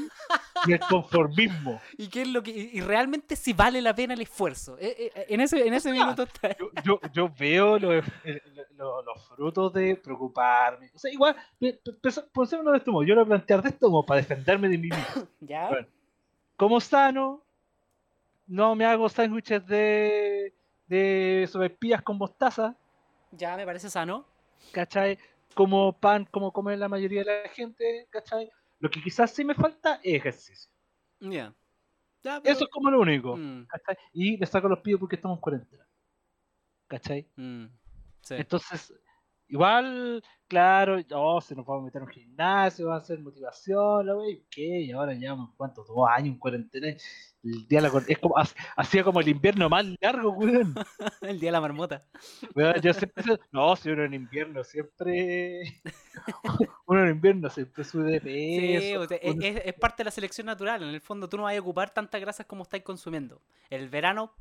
Y 0.66 0.74
el 0.74 0.80
conformismo. 0.80 1.82
¿Y 1.98 2.08
qué 2.08 2.24
es 2.24 2.28
lo 2.28 2.42
que 2.42 2.52
y, 2.52 2.82
realmente 2.82 3.36
si 3.36 3.54
vale 3.54 3.82
la 3.82 3.94
pena 3.94 4.14
el 4.14 4.22
esfuerzo? 4.22 4.78
Eh, 4.80 5.12
eh, 5.16 5.26
en 5.30 5.42
ese 5.42 5.66
en 5.68 5.74
ese 5.74 5.92
sea, 5.92 5.94
minuto 6.04 6.24
está. 6.24 6.56
Yo, 6.58 6.70
yo, 6.84 7.00
yo 7.12 7.30
veo 7.38 7.78
los, 7.80 8.04
eh, 8.24 8.42
lo- 8.76 9.02
los 9.04 9.28
frutos 9.28 9.74
de 9.74 9.96
preocuparme. 9.98 10.90
O 10.94 11.00
sea, 11.00 11.12
igual, 11.12 11.36
pe- 11.60 11.80
pe- 11.84 11.94
pe- 12.02 12.24
pensémonos 12.34 12.72
de 12.74 12.78
este 12.80 12.92
modo. 12.92 13.04
Yo 13.04 13.16
lo 13.16 13.22
voy 13.26 13.34
a 13.34 13.36
plantear 13.38 13.62
de 13.62 13.70
esto 13.70 13.90
modo 13.90 14.06
para 14.06 14.22
defenderme 14.22 14.70
de 14.70 14.78
mí 14.78 14.88
mismo. 14.90 15.28
¿Ya? 15.42 15.70
Bueno. 15.70 15.88
Como 16.56 16.80
sano, 16.80 17.43
no 18.48 18.76
me 18.76 18.86
hago 18.86 19.08
sándwiches 19.10 19.66
de, 19.66 20.54
de 20.88 22.02
con 22.04 22.18
mostaza, 22.18 22.76
Ya 23.32 23.56
me 23.58 23.66
parece 23.66 23.90
sano. 23.90 24.26
¿cachai? 24.72 25.18
Como 25.56 25.94
pan, 25.94 26.26
como 26.32 26.52
come 26.52 26.76
la 26.78 26.88
mayoría 26.90 27.24
de 27.24 27.44
la 27.44 27.50
gente, 27.50 28.08
¿cachai? 28.10 28.50
Lo 28.80 28.90
que 28.90 29.02
quizás 29.02 29.32
sí 29.32 29.44
me 29.46 29.54
falta 29.56 30.00
es 30.04 30.16
ejercicio. 30.16 30.72
Ya. 31.20 31.54
Pero- 32.22 32.42
Eso 32.44 32.64
es 32.66 32.70
como 32.72 32.90
lo 32.90 33.00
único, 33.02 33.36
Mm, 33.38 33.66
¿cachai? 33.66 33.98
Y 34.14 34.38
le 34.38 34.46
saco 34.46 34.68
los 34.70 34.80
pies 34.80 34.98
porque 34.98 35.16
estamos 35.18 35.38
en 35.38 35.42
cuarentena, 35.42 35.86
¿cachai? 36.88 37.28
mm, 37.36 37.66
sí. 38.22 38.36
Entonces, 38.36 38.94
igual, 39.54 40.24
claro, 40.48 40.98
oh, 41.14 41.40
se 41.40 41.56
nos 41.56 41.66
va 41.66 41.78
a 41.78 41.82
meter 41.82 42.02
en 42.02 42.08
un 42.08 42.14
gimnasio, 42.14 42.88
va 42.88 42.98
a 42.98 43.02
ser 43.02 43.20
motivación, 43.20 44.06
la 44.08 44.16
wey, 44.16 44.44
¿qué? 44.50 44.82
Y 44.82 44.92
ahora 44.92 45.14
llevamos, 45.14 45.52
¿cuántos? 45.56 45.88
Dos 45.88 46.08
años 46.10 46.30
en 46.34 46.40
cuarentena. 46.40 46.88
El 47.44 47.68
día 47.68 47.82
de 47.82 47.90
la 47.90 48.04
es 48.08 48.18
como, 48.20 48.38
ha- 48.38 48.48
hacía 48.78 49.04
como 49.04 49.20
el 49.20 49.28
invierno 49.28 49.70
más 49.70 49.86
largo, 50.02 50.32
weón. 50.32 50.74
el 51.22 51.40
día 51.40 51.50
de 51.50 51.52
la 51.52 51.62
marmota. 51.62 52.04
Weón, 52.56 52.82
yo 52.82 52.94
siempre, 52.94 53.24
no, 53.52 53.76
si 53.76 53.90
uno 53.92 54.04
en 54.06 54.14
invierno 54.14 54.64
siempre, 54.64 55.82
uno 56.88 57.04
en 57.04 57.10
invierno 57.12 57.50
siempre 57.50 57.84
sube 57.84 58.12
de 58.12 58.20
Sí, 58.22 58.60
peso. 58.60 59.02
o 59.02 59.08
sea, 59.08 59.18
es, 59.18 59.34
uno- 59.36 59.44
es- 59.46 59.62
es 59.66 59.74
parte 59.76 59.98
de 59.98 60.06
la 60.06 60.12
selección 60.12 60.48
natural. 60.48 60.82
En 60.84 60.90
el 60.90 61.02
fondo 61.02 61.30
tú 61.30 61.38
no 61.38 61.44
vas 61.44 61.56
a 61.56 61.60
ocupar 61.62 61.94
tantas 61.94 62.20
grasas 62.22 62.46
como 62.46 62.64
estáis 62.64 62.84
consumiendo. 62.84 63.42
El 63.70 63.90
verano, 63.90 64.34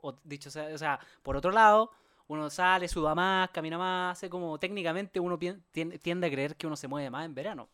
o 0.00 0.18
dicho 0.24 0.50
sea, 0.50 0.74
o 0.74 0.78
sea, 0.78 0.98
por 1.22 1.36
otro 1.36 1.50
lado, 1.52 1.90
uno 2.28 2.50
sale, 2.50 2.88
suda 2.88 3.14
más, 3.14 3.50
camina 3.50 3.78
más, 3.78 4.18
hace 4.18 4.30
como 4.30 4.58
técnicamente 4.58 5.18
uno 5.18 5.38
tiende 5.38 6.26
a 6.26 6.30
creer 6.30 6.56
que 6.56 6.66
uno 6.66 6.76
se 6.76 6.88
mueve 6.88 7.10
más 7.10 7.24
en 7.24 7.34
verano. 7.34 7.68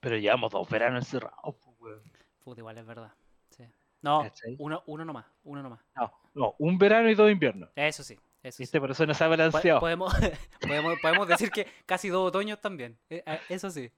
Pero 0.00 0.16
llevamos 0.16 0.50
dos 0.50 0.68
veranos 0.68 1.04
encerrados, 1.04 1.54
pues, 1.56 1.76
weón. 1.80 2.02
Puta, 2.42 2.60
igual 2.60 2.78
es 2.78 2.86
verdad. 2.86 3.12
Sí. 3.50 3.64
No, 4.00 4.24
uno, 4.58 4.82
uno 4.86 5.04
nomás, 5.04 5.26
uno 5.44 5.62
nomás. 5.62 5.80
No, 5.96 6.12
no, 6.34 6.54
un 6.58 6.78
verano 6.78 7.08
y 7.08 7.14
dos 7.14 7.30
inviernos. 7.30 7.70
Eso 7.76 8.02
sí, 8.02 8.18
eso 8.42 8.56
sí. 8.56 8.62
¿Viste? 8.64 8.80
Por 8.80 8.90
eso 8.90 9.06
no 9.06 9.14
se 9.14 9.24
ha 9.24 9.28
balanceado. 9.28 9.80
Podemos, 9.80 10.12
podemos, 10.60 10.98
podemos 11.00 11.28
decir 11.28 11.50
que 11.50 11.66
casi 11.86 12.08
dos 12.08 12.28
otoños 12.28 12.60
también. 12.60 12.98
Eh, 13.10 13.22
eh, 13.26 13.40
Eso 13.48 13.70
sí. 13.70 13.90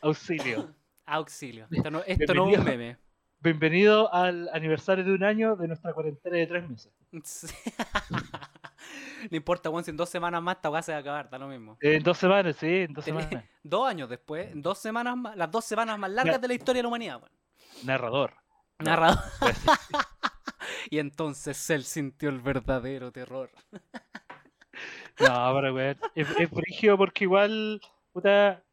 Auxilio. 0.00 0.74
Auxilio. 1.04 1.66
Esto 1.70 1.90
no, 1.90 2.02
esto 2.06 2.34
no 2.34 2.50
es 2.50 2.58
un 2.58 2.64
meme. 2.64 2.96
Bienvenido 3.42 4.12
al 4.12 4.50
aniversario 4.52 5.02
de 5.02 5.12
un 5.14 5.24
año 5.24 5.56
de 5.56 5.66
nuestra 5.66 5.94
cuarentena 5.94 6.36
de 6.36 6.46
tres 6.46 6.68
meses. 6.68 6.92
No 9.30 9.36
importa, 9.36 9.68
weón, 9.68 9.84
si 9.84 9.90
en 9.90 9.98
dos 9.98 10.08
semanas 10.08 10.42
más 10.42 10.56
esta 10.56 10.70
weá 10.70 10.80
se 10.82 10.92
va 10.92 10.98
a 10.98 11.00
acabar, 11.02 11.28
da 11.28 11.38
lo 11.38 11.46
mismo. 11.46 11.76
En 11.82 12.02
dos 12.02 12.16
semanas, 12.16 12.56
sí, 12.56 12.66
en 12.66 12.94
dos 12.94 13.04
Tenés- 13.06 13.28
semanas. 13.28 13.44
Dos 13.62 13.86
años 13.86 14.08
después, 14.08 14.50
en 14.50 14.62
dos 14.62 14.78
semanas 14.78 15.14
más, 15.16 15.36
las 15.36 15.50
dos 15.50 15.64
semanas 15.66 15.98
más 15.98 16.10
largas 16.10 16.40
de 16.40 16.48
la 16.48 16.54
historia 16.54 16.78
de 16.78 16.82
la 16.84 16.88
humanidad, 16.88 17.16
weón. 17.20 17.32
Narrador. 17.84 18.32
Narrador. 18.78 19.18
pues, 19.40 19.58
Y 20.90 20.98
entonces 20.98 21.68
él 21.68 21.84
sintió 21.84 22.30
el 22.30 22.40
verdadero 22.40 23.12
terror. 23.12 23.50
No, 25.20 25.52
pero 25.54 25.74
weón. 25.74 25.98
Es, 26.14 26.28
es 26.38 26.48
porque 26.96 27.24
igual, 27.24 27.80
puta, 28.12 28.64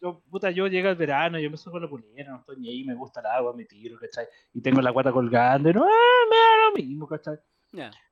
yo, 0.00 0.20
puta, 0.30 0.50
yo 0.50 0.66
llega 0.66 0.90
el 0.90 0.96
verano, 0.96 1.38
yo 1.38 1.50
me 1.50 1.56
subo 1.56 1.78
la 1.80 1.88
polera, 1.88 2.30
no 2.32 2.38
estoy 2.40 2.56
ni 2.58 2.68
ahí, 2.68 2.84
me 2.84 2.94
gusta 2.94 3.20
el 3.20 3.26
agua, 3.26 3.54
me 3.54 3.64
tiro, 3.64 3.98
¿cachai? 3.98 4.26
Y 4.54 4.60
tengo 4.60 4.80
la 4.82 4.90
guata 4.90 5.10
colgando, 5.12 5.70
y 5.70 5.72
no, 5.72 5.84
ah, 5.84 6.24
me 6.30 6.36
da 6.36 6.68
lo 6.68 6.72
mismo, 6.76 7.06
¿cachai? 7.08 7.36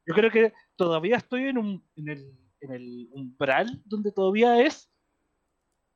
Yo 0.06 0.14
creo 0.14 0.30
que 0.30 0.52
todavía 0.76 1.16
estoy 1.16 1.44
en, 1.44 1.58
un, 1.58 1.84
en, 1.96 2.08
el, 2.08 2.32
en 2.60 2.72
el 2.72 3.08
umbral 3.12 3.82
donde 3.84 4.12
todavía 4.12 4.60
es 4.60 4.90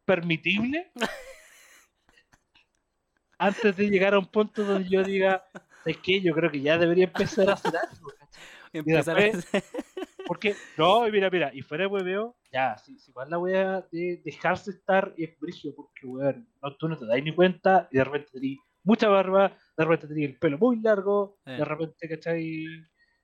permitible 0.05 0.91
antes 3.39 3.77
de 3.77 3.89
llegar 3.89 4.15
a 4.15 4.19
un 4.19 4.27
punto 4.27 4.65
donde 4.65 4.89
yo 4.89 5.03
diga, 5.05 5.45
es 5.85 5.97
que 5.99 6.21
yo 6.21 6.35
creo 6.35 6.51
que 6.51 6.61
ya 6.61 6.79
debería 6.79 7.05
empezar 7.05 7.49
a 7.51 7.55
hacer 7.55 7.73
algo. 7.77 8.09
¿cachai? 8.19 8.43
Empezar 8.73 9.19
a- 9.19 9.23
después- 9.23 9.65
Porque, 10.27 10.55
no, 10.77 11.07
y 11.09 11.13
mira, 11.13 11.31
mira, 11.31 11.51
y 11.55 11.63
fuera 11.63 11.85
de 11.85 11.89
hueveo, 11.89 12.37
ya, 12.53 12.77
si, 12.79 12.99
si 12.99 13.11
igual 13.11 13.31
la 13.31 13.39
wea 13.39 13.81
de 13.93 14.21
dejarse 14.25 14.71
estar 14.71 15.15
es 15.17 15.39
brillo, 15.39 15.75
porque 15.75 16.07
weón, 16.07 16.49
no, 16.63 16.77
tú 16.77 16.89
no 16.89 16.97
te 16.97 17.07
das 17.07 17.23
ni 17.23 17.35
cuenta 17.35 17.89
y 17.93 17.99
de 17.99 18.05
repente 18.05 18.31
tenés 18.33 18.59
mucha 18.85 19.09
barba, 19.09 19.57
de 19.77 19.85
repente 19.85 20.09
tenés 20.09 20.31
el 20.31 20.39
pelo 20.39 20.59
muy 20.59 20.81
largo, 20.81 21.39
Eh. 21.47 21.53
de 21.59 21.65
repente, 21.65 22.09
¿cachai? 22.09 22.65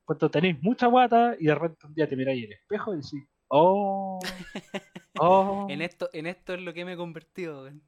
Cuando 0.04 0.30
tenés 0.30 0.60
mucha 0.62 0.86
guata 0.88 1.34
y 1.40 1.46
de 1.46 1.54
repente 1.54 1.86
un 1.86 1.94
día 1.94 2.08
te 2.08 2.16
miráis 2.16 2.44
en 2.44 2.52
el 2.52 2.58
espejo 2.58 2.92
y 2.92 2.96
decís, 2.96 3.24
oh, 3.48 4.18
oh, 5.18 5.66
en, 5.70 5.80
esto, 5.82 6.10
en 6.12 6.26
esto 6.26 6.54
es 6.54 6.60
lo 6.60 6.72
que 6.74 6.84
me 6.84 6.92
he 6.92 6.96
convertido, 6.96 7.62
weón. 7.62 7.82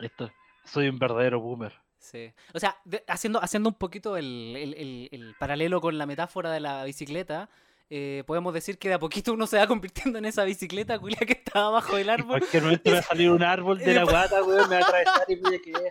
esto, 0.00 0.30
soy 0.64 0.88
un 0.88 0.98
verdadero 0.98 1.40
boomer. 1.40 1.72
Sí. 1.98 2.32
O 2.54 2.60
sea, 2.60 2.76
de- 2.84 3.02
haciendo, 3.08 3.42
haciendo 3.42 3.70
un 3.70 3.74
poquito 3.74 4.16
el, 4.16 4.54
el- 4.56 4.74
el- 4.74 5.08
el 5.10 5.34
paralelo 5.40 5.80
con 5.80 5.98
la 5.98 6.06
metáfora 6.06 6.52
de 6.52 6.60
la 6.60 6.84
bicicleta, 6.84 7.50
eh, 7.90 8.22
podemos 8.26 8.52
decir 8.52 8.78
que 8.78 8.88
de 8.88 8.94
a 8.94 8.98
poquito 8.98 9.32
uno 9.32 9.46
se 9.46 9.56
va 9.56 9.66
convirtiendo 9.66 10.18
en 10.18 10.26
esa 10.26 10.44
bicicleta 10.44 10.98
culia 10.98 11.20
que 11.20 11.32
estaba 11.32 11.68
abajo 11.68 11.96
del 11.96 12.10
árbol. 12.10 12.42
momento 12.52 12.82
me 12.84 12.92
va 12.92 12.98
a 12.98 13.02
salir 13.02 13.30
un 13.30 13.42
árbol 13.42 13.78
de 13.78 13.94
la 13.94 14.04
guata, 14.04 14.42
weón, 14.42 14.68
me 14.68 14.76
va 14.76 14.82
a 14.82 14.88
atravesar 14.88 15.24
y 15.28 15.36
voy 15.36 15.54
a 15.54 15.58
quedar 15.58 15.82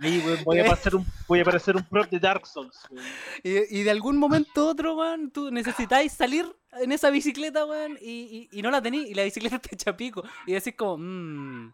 ahí, 0.00 0.22
weón, 0.24 0.44
voy 0.44 0.60
a 0.60 0.64
parecer 0.66 0.96
un, 0.96 1.06
voy 1.26 1.40
a 1.40 1.44
parecer 1.44 1.76
un 1.76 1.82
prop 1.84 2.10
de 2.10 2.18
Dark 2.18 2.46
Souls, 2.46 2.78
weón. 2.90 3.04
Y, 3.42 3.80
y 3.80 3.82
de 3.84 3.90
algún 3.90 4.18
momento 4.18 4.66
u 4.66 4.68
otro, 4.68 4.96
weón, 4.96 5.30
tú 5.30 5.50
necesitáis 5.50 6.12
salir 6.12 6.46
en 6.72 6.92
esa 6.92 7.10
bicicleta, 7.10 7.64
weón, 7.64 7.96
y, 8.00 8.48
y, 8.52 8.58
y 8.58 8.62
no 8.62 8.70
la 8.70 8.82
tenís, 8.82 9.08
y 9.08 9.14
la 9.14 9.24
bicicleta 9.24 9.58
te 9.60 9.74
echa 9.74 9.96
pico. 9.96 10.24
Y 10.46 10.52
decís 10.52 10.74
como, 10.76 10.98
mmm. 10.98 11.72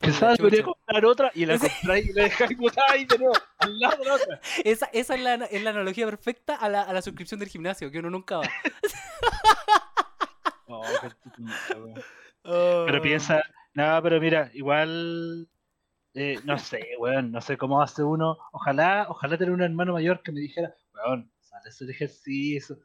Quizás 0.00 0.36
debería 0.38 0.62
comprar 0.62 1.04
otra 1.04 1.30
y 1.34 1.46
la 1.46 1.58
compráis 1.58 2.08
y 2.08 2.12
la 2.12 2.24
dejáis 2.24 2.56
botada 2.56 2.92
ahí 2.92 3.04
de 3.04 3.18
nuevo, 3.18 3.34
al 3.58 3.78
lado 3.78 3.96
de 3.96 4.04
la 4.04 4.14
otra. 4.14 4.40
Esa, 4.64 4.86
esa 4.92 5.14
es, 5.14 5.20
la, 5.22 5.34
es 5.34 5.62
la 5.62 5.70
analogía 5.70 6.06
perfecta 6.06 6.56
a 6.56 6.68
la, 6.68 6.82
a 6.82 6.92
la 6.92 7.02
suscripción 7.02 7.40
del 7.40 7.48
gimnasio, 7.48 7.90
que 7.90 7.98
uno 7.98 8.10
nunca 8.10 8.38
va. 8.38 8.44
Oh, 10.66 10.82
qué 11.00 11.10
puta, 11.10 11.78
weón. 11.78 12.86
Pero 12.86 13.02
piensa, 13.02 13.42
no, 13.74 14.00
pero 14.02 14.20
mira, 14.20 14.50
igual, 14.54 15.48
eh, 16.14 16.38
no 16.44 16.58
sé, 16.58 16.88
weón, 16.98 17.32
no 17.32 17.40
sé 17.40 17.56
cómo 17.56 17.82
hace 17.82 18.02
uno. 18.02 18.38
Ojalá, 18.52 19.06
ojalá 19.08 19.36
tener 19.36 19.52
un 19.52 19.62
hermano 19.62 19.92
mayor 19.92 20.22
que 20.22 20.32
me 20.32 20.40
dijera, 20.40 20.74
weón, 20.94 21.30
sal 21.40 21.60
a 21.64 21.68
hacer 21.68 21.90
ejercicio, 21.90 22.78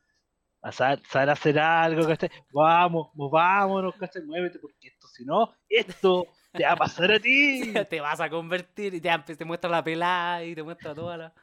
a 0.61 0.71
sal, 0.71 1.01
sal 1.09 1.29
a 1.29 1.33
hacer 1.33 1.57
algo, 1.59 2.05
¿cachai? 2.07 2.29
Vamos, 2.51 3.11
vámonos, 3.13 3.95
¿cachai? 3.95 4.23
Muévete, 4.23 4.59
porque 4.59 4.89
esto, 4.89 5.07
si 5.07 5.25
no, 5.25 5.53
esto 5.69 6.27
te 6.51 6.63
va 6.63 6.71
a 6.71 6.75
pasar 6.75 7.11
a 7.11 7.19
ti. 7.19 7.73
te 7.89 8.01
vas 8.01 8.19
a 8.19 8.29
convertir 8.29 8.93
y 8.93 9.01
te, 9.01 9.35
te 9.35 9.45
muestra 9.45 9.69
la 9.69 9.83
pelada 9.83 10.43
y 10.43 10.55
te 10.55 10.63
muestra 10.63 10.93
toda 10.95 11.17
la. 11.17 11.33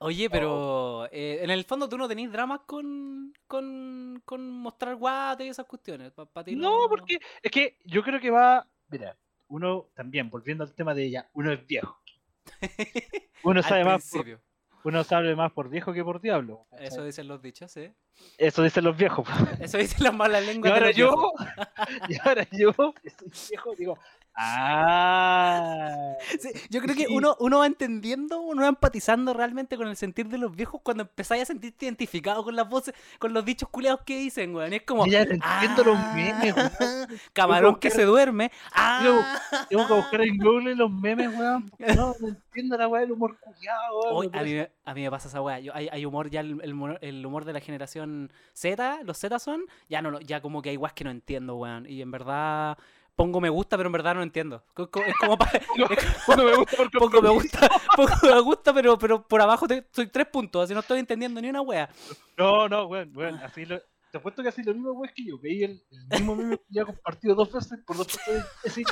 Oye, 0.00 0.28
pero 0.28 1.06
eh, 1.10 1.38
en 1.42 1.50
el 1.50 1.64
fondo 1.64 1.88
tú 1.88 1.96
no 1.96 2.06
tenés 2.06 2.30
dramas 2.30 2.60
con, 2.66 3.32
con, 3.46 4.22
con 4.24 4.50
mostrar 4.50 4.94
guate 4.96 5.46
y 5.46 5.48
esas 5.48 5.66
cuestiones. 5.66 6.12
Pa, 6.12 6.44
ti 6.44 6.54
No, 6.54 6.88
porque 6.88 7.18
es 7.42 7.50
que 7.50 7.78
yo 7.84 8.02
creo 8.02 8.20
que 8.20 8.30
va, 8.30 8.66
mira, 8.88 9.16
uno 9.48 9.88
también, 9.94 10.28
volviendo 10.28 10.62
al 10.62 10.74
tema 10.74 10.94
de 10.94 11.06
ella, 11.06 11.28
uno 11.32 11.52
es 11.52 11.66
viejo. 11.66 12.00
Uno 13.44 13.62
sabe 13.62 13.84
más 13.84 14.10
por. 14.10 14.40
Uno 14.84 15.04
sabe 15.04 15.34
más 15.36 15.52
por 15.52 15.68
viejo 15.68 15.92
que 15.92 16.04
por 16.04 16.20
diablo. 16.20 16.66
Eso 16.78 17.04
dicen 17.04 17.28
los 17.28 17.42
dichos, 17.42 17.76
¿eh? 17.76 17.94
Eso 18.36 18.62
dicen 18.62 18.84
los 18.84 18.96
viejos. 18.96 19.26
Eso 19.60 19.78
dicen 19.78 20.04
las 20.04 20.14
malas 20.14 20.42
Y 20.42 20.46
lenguas. 20.46 20.72
de 20.72 20.78
ahora 20.78 20.86
los 20.88 20.96
yo, 20.96 21.10
viejos. 21.14 21.32
y 22.08 22.28
ahora 22.28 22.46
yo, 22.52 22.72
que 23.02 23.10
soy 23.10 23.30
viejo, 23.50 23.74
digo, 23.76 23.98
ah. 24.38 26.14
Sí, 26.40 26.50
yo 26.70 26.80
creo 26.80 26.94
que 26.94 27.06
Sí. 27.06 27.14
uno, 27.14 27.36
uno 27.40 27.58
va 27.60 27.66
entendiendo, 27.66 28.40
uno 28.40 28.62
va 28.62 28.68
empatizando 28.68 29.32
realmente 29.34 29.76
con 29.76 29.88
el 29.88 29.96
sentir 29.96 30.28
de 30.28 30.36
los 30.38 30.54
viejos 30.54 30.80
cuando 30.82 31.02
empezáis 31.04 31.42
a 31.42 31.46
sentirte 31.46 31.86
identificado 31.86 32.42
con 32.44 32.54
las 32.56 32.68
voces, 32.68 32.94
con 33.18 33.32
los 33.32 33.44
dichos 33.44 33.68
culeados 33.68 34.00
que 34.04 34.18
dicen, 34.18 34.54
weón. 34.54 34.72
Es 34.72 34.82
como. 34.82 35.06
Ya 35.06 35.22
entiendo 35.22 35.84
los 35.84 35.98
memes, 36.14 36.54
weón. 36.56 37.08
Camarón 37.32 37.70
Tengo 37.74 37.80
que 37.80 37.90
se 37.90 38.04
duerme. 38.04 38.50
¡Ah! 38.72 39.38
Tengo 39.68 39.86
que 39.86 39.94
buscar 39.94 40.20
en 40.22 40.36
Google 40.38 40.74
los 40.74 40.90
memes, 40.90 41.28
weón. 41.36 41.70
No, 41.96 42.14
no 42.20 42.28
entiendo 42.28 42.76
la 42.76 42.88
weá 42.88 43.00
del 43.02 43.12
humor 43.12 43.38
culiado, 43.40 44.00
weón. 44.00 44.16
Hoy, 44.16 44.30
a, 44.32 44.42
mí, 44.42 44.66
a 44.84 44.94
mí 44.94 45.02
me 45.02 45.10
pasa 45.10 45.28
esa 45.28 45.40
weá. 45.40 45.56
Hay, 45.74 45.88
hay 45.90 46.04
humor 46.04 46.30
ya, 46.30 46.40
el, 46.40 46.60
el 46.62 46.74
mono- 46.74 46.98
el 47.00 47.24
humor 47.24 47.44
de 47.44 47.52
la 47.52 47.60
generación 47.60 48.32
Z, 48.52 49.00
los 49.04 49.18
Z 49.18 49.38
son, 49.38 49.62
ya 49.88 50.02
no, 50.02 50.20
ya 50.20 50.40
como 50.40 50.62
que 50.62 50.70
hay 50.70 50.76
weas 50.76 50.92
que 50.92 51.04
no 51.04 51.10
entiendo, 51.10 51.56
weón. 51.56 51.86
Y 51.88 52.02
en 52.02 52.10
verdad, 52.10 52.76
pongo 53.18 53.40
me 53.40 53.48
gusta, 53.50 53.76
pero 53.76 53.88
en 53.88 53.92
verdad 53.92 54.14
no 54.14 54.22
entiendo. 54.22 54.64
Es 54.76 54.86
como 55.20 55.36
pa- 55.36 55.50
Pongo 56.26 56.44
me 56.44 56.54
gusta 56.56 56.76
pongo 56.98 57.20
me 57.20 57.28
gusta, 57.30 57.68
pongo 57.96 58.34
me 58.34 58.40
gusta, 58.40 58.72
pero, 58.72 58.96
pero 58.98 59.26
por 59.26 59.42
abajo 59.42 59.66
te- 59.66 59.86
soy 59.92 60.06
tres 60.06 60.26
puntos, 60.28 60.64
así 60.64 60.72
no 60.72 60.80
estoy 60.80 61.00
entendiendo 61.00 61.40
ni 61.40 61.50
una 61.50 61.60
wea. 61.60 61.90
No, 62.38 62.68
no, 62.68 62.86
weón, 62.86 63.10
weón, 63.14 63.34
así 63.42 63.66
lo... 63.66 63.80
Te 64.10 64.16
apuesto 64.16 64.42
que 64.42 64.48
así 64.48 64.62
lo 64.62 64.72
mismo, 64.72 64.92
weón, 64.92 65.12
que 65.14 65.26
yo. 65.26 65.38
Veí 65.38 65.64
el, 65.64 65.82
el 65.90 66.20
mismo 66.20 66.34
meme 66.36 66.56
que 66.56 66.62
ya 66.70 66.84
compartido 66.86 67.34
dos 67.34 67.52
veces 67.52 67.78
por 67.84 67.96
dos 67.98 68.06
personas. 68.06 68.46
Así, 68.64 68.82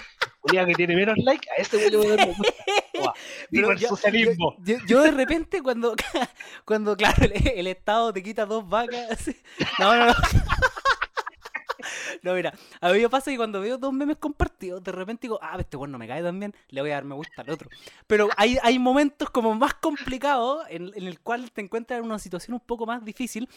que 0.43 0.75
tiene 0.75 0.95
menos 0.95 1.17
like, 1.19 1.49
a 1.51 1.55
ese 1.63 1.77
weón 1.79 1.91
le 1.93 1.97
voy 1.97 2.07
a 2.09 2.17
dar 2.17 2.27
me 2.27 2.35
gusta. 2.35 2.53
El 3.53 3.79
yo- 3.79 3.89
socialismo. 3.89 4.57
Yo, 4.59 4.77
yo 4.87 5.03
de 5.03 5.13
repente 5.13 5.63
cuando, 5.63 5.95
cuando 6.67 6.97
claro, 6.97 7.25
el, 7.25 7.33
el 7.49 7.67
Estado 7.69 8.13
te 8.13 8.23
quita 8.23 8.45
dos 8.45 8.69
vacas. 8.69 9.11
así- 9.13 9.37
No, 9.79 9.97
no, 9.97 10.07
no. 10.09 10.15
No, 12.23 12.35
mira, 12.35 12.53
a 12.81 12.93
mí 12.93 13.01
me 13.01 13.09
pasa 13.09 13.31
que 13.31 13.37
cuando 13.37 13.61
veo 13.61 13.79
dos 13.79 13.93
memes 13.93 14.17
compartidos, 14.17 14.83
de 14.83 14.93
repente 14.93 15.23
digo, 15.23 15.39
ah, 15.43 15.57
este 15.59 15.77
bueno 15.77 15.93
no 15.93 15.99
me 15.99 16.09
cae 16.09 16.23
tan 16.23 16.39
bien, 16.39 16.55
le 16.69 16.81
voy 16.81 16.91
a 16.91 16.95
dar 16.95 17.05
me 17.05 17.15
gusta 17.15 17.43
al 17.43 17.51
otro. 17.51 17.69
Pero 18.07 18.29
hay, 18.37 18.59
hay 18.63 18.79
momentos 18.79 19.31
como 19.31 19.55
más 19.55 19.75
complicados 19.75 20.65
en, 20.69 20.93
el 20.95 21.21
cual 21.21 21.51
te 21.53 21.61
encuentras 21.61 21.99
en 21.99 22.05
una 22.05 22.19
situación 22.19 22.55
un 22.55 22.61
poco 22.61 22.87
más 22.87 23.05
difícil 23.05 23.49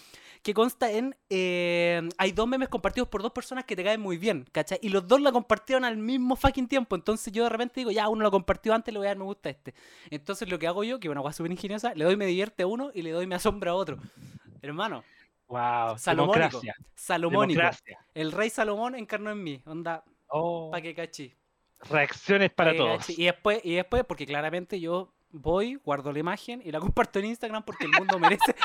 que 0.43 0.53
consta 0.53 0.91
en, 0.91 1.15
eh, 1.29 2.07
hay 2.17 2.31
dos 2.31 2.47
memes 2.47 2.69
compartidos 2.69 3.07
por 3.09 3.21
dos 3.21 3.31
personas 3.31 3.65
que 3.65 3.75
te 3.75 3.83
caen 3.83 4.01
muy 4.01 4.17
bien, 4.17 4.45
¿cachai? 4.51 4.79
Y 4.81 4.89
los 4.89 5.07
dos 5.07 5.21
la 5.21 5.31
compartieron 5.31 5.85
al 5.85 5.97
mismo 5.97 6.35
fucking 6.35 6.67
tiempo, 6.67 6.95
entonces 6.95 7.33
yo 7.33 7.43
de 7.43 7.49
repente 7.49 7.79
digo, 7.81 7.91
ya, 7.91 8.07
uno 8.07 8.23
lo 8.23 8.31
compartió 8.31 8.73
antes, 8.73 8.93
le 8.93 8.99
voy 8.99 9.07
a 9.07 9.11
dar 9.11 9.17
me 9.17 9.25
gusta 9.25 9.49
a 9.49 9.51
este. 9.51 9.73
Entonces 10.09 10.49
lo 10.49 10.59
que 10.59 10.67
hago 10.67 10.83
yo, 10.83 10.99
que 10.99 11.07
es 11.07 11.11
una 11.11 11.21
cosa 11.21 11.37
súper 11.37 11.51
ingeniosa, 11.51 11.93
le 11.93 12.05
doy 12.05 12.15
me 12.15 12.25
divierte 12.25 12.63
a 12.63 12.67
uno 12.67 12.91
y 12.93 13.01
le 13.01 13.11
doy 13.11 13.27
me 13.27 13.35
asombra 13.35 13.71
a 13.71 13.75
otro. 13.75 13.97
Hermano, 14.61 15.03
Wow, 15.49 15.97
Salomónico. 15.97 16.39
democracia. 16.39 16.75
Salomónico. 16.95 17.59
Democracia. 17.59 17.99
El 18.13 18.31
rey 18.31 18.49
Salomón 18.49 18.95
encarnó 18.95 19.31
en 19.31 19.43
mí, 19.43 19.61
onda, 19.65 20.03
Oh, 20.27 20.69
pa' 20.71 20.79
que 20.81 20.93
cachi. 20.93 21.33
reacciones 21.89 22.51
para 22.51 22.71
pa' 22.71 22.77
todos. 22.77 23.09
Y 23.09 23.25
después, 23.25 23.59
y 23.63 23.73
después, 23.75 24.03
porque 24.05 24.25
claramente 24.27 24.79
yo 24.79 25.11
voy, 25.31 25.75
guardo 25.83 26.11
la 26.13 26.19
imagen 26.19 26.61
y 26.63 26.71
la 26.71 26.79
comparto 26.93 27.19
en 27.19 27.25
Instagram 27.25 27.63
porque 27.63 27.85
el 27.85 27.91
mundo 27.91 28.19
merece. 28.19 28.55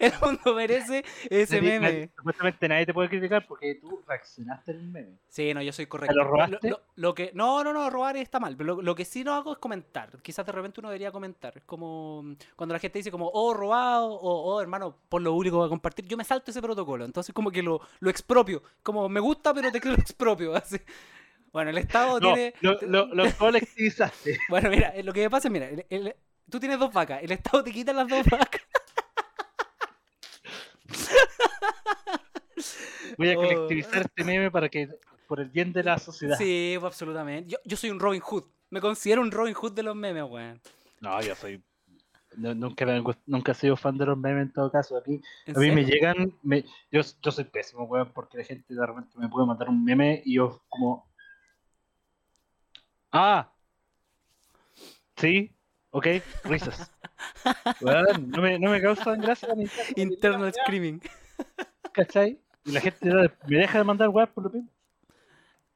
El 0.00 0.12
mundo 0.22 0.54
merece 0.54 1.04
ese 1.30 1.60
Nadie- 1.60 1.80
meme. 1.80 1.86
nadie- 1.92 2.10
Supuestamente 2.16 2.68
nadie 2.68 2.86
te 2.86 2.94
puede 2.94 3.08
criticar 3.08 3.46
porque 3.46 3.74
tú 3.76 4.02
reaccionaste 4.06 4.72
al 4.72 4.82
meme. 4.82 5.18
Sí, 5.28 5.52
no, 5.54 5.62
yo 5.62 5.72
soy 5.72 5.86
correcto. 5.86 6.14
lo 6.14 6.24
robaste? 6.24 6.70
Lo, 6.70 6.80
lo 6.96 7.14
que, 7.14 7.30
no, 7.34 7.62
no, 7.64 7.72
no, 7.72 7.90
robar 7.90 8.16
está 8.16 8.40
mal. 8.40 8.56
Pero 8.56 8.76
lo, 8.76 8.82
lo 8.82 8.94
que 8.94 9.04
sí 9.04 9.24
no 9.24 9.34
hago 9.34 9.52
es 9.52 9.58
comentar. 9.58 10.10
Quizás 10.22 10.44
de 10.46 10.52
repente 10.52 10.80
uno 10.80 10.88
debería 10.88 11.12
comentar. 11.12 11.56
Es 11.56 11.64
como 11.64 12.22
mm, 12.22 12.34
cuando 12.56 12.72
la 12.74 12.78
gente 12.78 12.98
dice 12.98 13.10
como, 13.10 13.30
oh, 13.32 13.54
robado, 13.54 14.08
o 14.12 14.54
oh, 14.54 14.60
hermano, 14.60 14.96
por 15.08 15.22
lo 15.22 15.32
único 15.34 15.60
que 15.60 15.66
a 15.66 15.68
compartir. 15.68 16.06
Yo 16.06 16.16
me 16.16 16.24
salto 16.24 16.50
ese 16.50 16.62
protocolo. 16.62 17.04
Entonces 17.04 17.34
como 17.34 17.50
que 17.50 17.62
lo, 17.62 17.80
lo 18.00 18.10
expropio. 18.10 18.62
Como 18.82 19.08
me 19.08 19.20
gusta, 19.20 19.52
pero 19.54 19.70
te 19.72 19.80
creo 19.80 19.92
lo 19.96 20.00
expropio. 20.00 20.54
Así. 20.56 20.78
Bueno, 21.52 21.70
el 21.70 21.78
Estado 21.78 22.20
No, 22.20 22.34
tiene... 22.34 22.52
lo, 22.60 22.78
lo, 22.82 23.06
lo 23.14 23.24
colectivizaste. 23.38 24.38
Bueno, 24.48 24.68
mira, 24.70 24.88
eh, 24.94 25.02
lo 25.02 25.12
que 25.12 25.28
pasa 25.30 25.48
es, 25.48 25.52
mira, 25.52 25.68
el- 25.68 25.86
el- 25.88 26.14
tú 26.50 26.60
tienes 26.60 26.78
dos 26.78 26.92
vacas. 26.92 27.22
El 27.22 27.32
Estado 27.32 27.64
te 27.64 27.72
quita 27.72 27.92
las 27.92 28.06
dos 28.08 28.24
vacas. 28.26 28.60
Voy 33.18 33.30
a 33.30 33.32
Oh. 33.38 33.42
colectivizar 33.42 34.02
este 34.02 34.24
meme 34.24 34.50
para 34.50 34.68
que, 34.68 34.88
por 35.26 35.40
el 35.40 35.48
bien 35.48 35.72
de 35.72 35.82
la 35.84 35.98
sociedad. 35.98 36.36
Sí, 36.38 36.76
pues, 36.78 36.92
absolutamente. 36.92 37.50
Yo, 37.50 37.58
yo 37.64 37.76
soy 37.76 37.90
un 37.90 38.00
Robin 38.00 38.20
Hood. 38.20 38.44
Me 38.70 38.80
considero 38.80 39.22
un 39.22 39.30
Robin 39.30 39.54
Hood 39.54 39.72
de 39.72 39.82
los 39.82 39.94
memes, 39.96 40.24
weón. 40.24 40.60
No, 41.00 41.20
yo 41.22 41.34
soy. 41.34 41.62
no- 42.36 42.54
nunca, 42.54 42.84
me 42.84 43.02
nunca 43.26 43.52
he 43.52 43.54
sido 43.54 43.76
fan 43.76 43.96
de 43.96 44.04
los 44.06 44.18
memes 44.18 44.42
en 44.46 44.52
todo 44.52 44.70
caso. 44.70 44.96
A 44.98 45.02
mí, 45.06 45.20
¿En 45.46 45.56
a 45.56 45.60
mí 45.60 45.70
me 45.70 45.84
llegan. 45.84 46.32
Me, 46.42 46.64
yo, 46.90 47.00
yo 47.22 47.30
soy 47.30 47.44
pésimo, 47.44 47.84
weón, 47.84 48.12
porque 48.12 48.38
la 48.38 48.44
gente 48.44 48.74
de 48.74 48.84
repente 48.86 49.10
me 49.18 49.28
puede 49.28 49.46
mandar 49.46 49.68
un 49.68 49.82
meme 49.84 50.22
y 50.24 50.34
yo, 50.34 50.62
como. 50.68 51.08
Ah, 53.12 53.50
sí, 55.16 55.54
ok, 55.90 56.06
risas. 56.44 56.90
No, 57.80 58.42
me, 58.42 58.58
no 58.58 58.70
me 58.70 58.80
causan 58.80 59.20
gracia 59.20 59.48
ni 59.54 59.66
Internal 59.96 60.52
screaming. 60.52 61.00
¿cachai? 61.96 62.38
Y 62.64 62.72
la 62.72 62.80
gente 62.80 63.10
me 63.46 63.58
deja 63.58 63.78
de 63.78 63.84
mandar 63.84 64.08
weas 64.10 64.28
por 64.28 64.44
lo 64.44 64.50
mismo. 64.50 64.70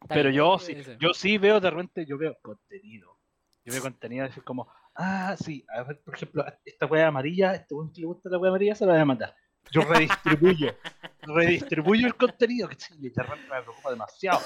Pero 0.09 0.31
yo 0.31 0.59
sí, 0.59 0.77
yo 0.99 1.15
sí 1.15 1.39
veo 1.39 1.61
de 1.61 1.71
repente, 1.71 2.07
yo 2.07 2.19
veo 2.19 2.37
contenido. 2.43 3.17
Yo 3.65 3.73
veo 3.73 3.83
contenido 3.83 4.27
así 4.27 4.41
como, 4.41 4.69
ah, 4.95 5.37
sí, 5.39 5.65
a 5.69 5.83
ver, 5.83 6.01
por 6.03 6.15
ejemplo, 6.15 6.45
esta 6.65 6.87
wea 6.87 7.09
amarilla, 7.09 7.55
este 7.55 7.75
weón 7.75 7.93
que 7.93 8.01
le 8.01 8.07
gusta 8.07 8.29
la 8.29 8.39
wea 8.39 8.51
amarilla, 8.51 8.75
se 8.75 8.87
la 8.87 8.93
voy 8.93 9.03
a 9.03 9.05
mandar. 9.05 9.35
Yo 9.71 9.83
redistribuyo, 9.83 10.75
redistribuyo 11.23 12.07
el 12.07 12.17
contenido, 12.17 12.69
que 12.69 12.77
sí, 12.77 12.95
de 12.99 13.23
repente 13.23 13.47
me 13.51 13.63
preocupa 13.63 13.91
demasiado. 13.91 14.41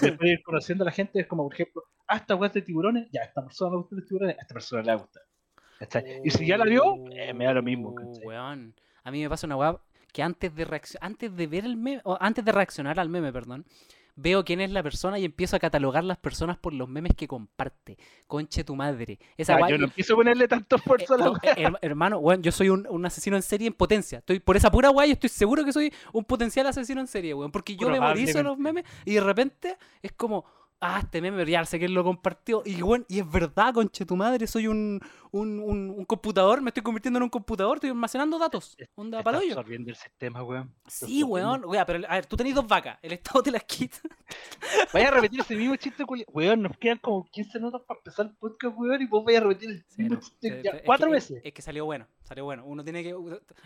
Después 0.00 0.18
de 0.18 0.32
ir 0.32 0.42
conociendo 0.42 0.84
a 0.84 0.86
la 0.86 0.92
gente, 0.92 1.20
es 1.20 1.26
como, 1.26 1.44
por 1.44 1.54
ejemplo, 1.54 1.84
ah, 2.06 2.16
esta 2.16 2.36
wea 2.36 2.48
es 2.48 2.54
de 2.54 2.62
tiburones, 2.62 3.08
ya, 3.10 3.22
a 3.22 3.24
esta 3.24 3.44
persona 3.44 3.72
le 3.72 3.76
gustan 3.78 3.98
los 3.98 4.06
tiburones, 4.06 4.38
a 4.38 4.42
esta 4.42 4.54
persona 4.54 4.82
le 4.82 4.88
va 4.88 4.94
a 4.94 5.02
gustar. 5.02 5.22
¿Cachai? 5.80 6.20
Y 6.22 6.30
si 6.30 6.46
ya 6.46 6.58
la 6.58 6.64
vio, 6.66 6.96
eh, 7.12 7.32
me 7.32 7.46
da 7.46 7.54
lo 7.54 7.62
mismo, 7.62 7.88
Oh, 7.90 7.94
¿cachai? 7.94 8.24
weón. 8.26 8.74
A 9.02 9.10
mí 9.10 9.22
me 9.22 9.28
pasa 9.30 9.46
una 9.46 9.56
weá 9.56 9.78
que 10.12 10.22
antes 10.22 10.54
de 10.54 10.80
antes 11.00 11.34
de 11.34 11.46
ver 11.46 11.64
el 11.64 11.76
meme, 11.76 12.02
o 12.04 12.18
antes 12.20 12.44
de 12.44 12.52
reaccionar 12.52 13.00
al 13.00 13.08
meme, 13.08 13.32
perdón, 13.32 13.64
veo 14.16 14.44
quién 14.44 14.60
es 14.60 14.70
la 14.70 14.82
persona 14.82 15.18
y 15.18 15.24
empiezo 15.24 15.56
a 15.56 15.58
catalogar 15.58 16.04
las 16.04 16.18
personas 16.18 16.58
por 16.58 16.74
los 16.74 16.86
memes 16.86 17.14
que 17.16 17.26
comparte. 17.26 17.96
Conche 18.26 18.62
tu 18.62 18.76
madre. 18.76 19.18
Esa 19.38 19.56
weá- 19.56 19.70
yo 19.70 19.78
no 19.78 19.88
quiso 19.90 20.14
ponerle 20.16 20.46
tanto 20.48 20.76
eh, 20.76 20.78
esfuerzo 20.80 21.14
a 21.14 21.16
la 21.16 21.26
eh, 21.44 21.54
her- 21.64 21.78
hermano, 21.80 22.18
weón, 22.18 22.42
yo 22.42 22.52
soy 22.52 22.68
un, 22.68 22.86
un 22.90 23.06
asesino 23.06 23.36
en 23.36 23.42
serie 23.42 23.66
en 23.68 23.72
potencia. 23.72 24.18
Estoy 24.18 24.38
por 24.40 24.58
esa 24.58 24.70
pura 24.70 24.90
weá 24.90 25.06
y 25.06 25.12
estoy 25.12 25.30
seguro 25.30 25.64
que 25.64 25.72
soy 25.72 25.90
un 26.12 26.24
potencial 26.26 26.66
asesino 26.66 27.00
en 27.00 27.06
serie, 27.06 27.32
weón. 27.32 27.50
Porque 27.52 27.74
yo 27.76 27.88
memorizo 27.88 28.42
los 28.42 28.58
memes 28.58 28.84
y 29.06 29.14
de 29.14 29.20
repente 29.22 29.78
es 30.02 30.12
como, 30.12 30.44
ah, 30.80 31.00
este 31.02 31.20
meme 31.20 31.44
ya 31.46 31.64
sé 31.64 31.78
quién 31.78 31.94
lo 31.94 32.02
compartió. 32.04 32.62
Y 32.64 32.80
weón, 32.82 33.04
y 33.08 33.20
es 33.20 33.30
verdad, 33.30 33.72
conche 33.74 34.04
tu 34.06 34.16
madre, 34.16 34.46
soy 34.46 34.66
un, 34.66 35.00
un, 35.30 35.58
un- 35.60 35.90
un 35.96 36.04
computador, 36.04 36.60
me 36.62 36.70
estoy 36.70 36.82
convirtiendo 36.82 37.18
en 37.18 37.24
un 37.24 37.28
computador, 37.28 37.76
estoy 37.76 37.90
almacenando 37.90 38.38
datos. 38.38 38.76
Onda 38.94 39.22
para 39.22 39.38
hoyo. 39.38 39.48
absorbiendo 39.50 39.90
el 39.90 39.96
sistema, 39.96 40.42
weón. 40.42 40.74
Sí, 40.86 41.22
weón. 41.22 41.64
Weón, 41.64 41.84
pero 41.86 42.06
a 42.08 42.14
ver, 42.14 42.26
tú 42.26 42.36
tenés 42.36 42.54
dos 42.54 42.66
vacas, 42.66 42.98
el 43.02 43.12
Estado 43.12 43.42
te 43.42 43.50
las 43.50 43.64
quita. 43.64 43.98
Vaya 44.92 45.08
a 45.08 45.10
repetir 45.12 45.40
ese 45.40 45.56
mismo 45.56 45.76
chiste, 45.76 46.04
weón. 46.32 46.62
Nos 46.62 46.76
quedan 46.76 46.98
como 46.98 47.24
15 47.30 47.58
minutos 47.58 47.82
para 47.86 47.98
empezar 48.00 48.26
el 48.26 48.32
podcast, 48.36 48.74
weón. 48.76 49.02
Y 49.02 49.06
vos 49.06 49.24
vais 49.24 49.38
a 49.38 49.40
repetir 49.40 49.70
el 49.70 49.84
Sí, 49.88 50.02
mismo 50.02 50.16
no, 50.16 50.20
chiste 50.20 50.62
ya 50.64 50.82
cuatro 50.84 51.06
que- 51.08 51.12
veces. 51.14 51.40
Es 51.44 51.52
que 51.52 51.62
salió 51.62 51.84
bueno, 51.84 52.06
salió 52.22 52.44
bueno. 52.44 52.64
Uno 52.64 52.82
tiene 52.84 53.02
que. 53.02 53.14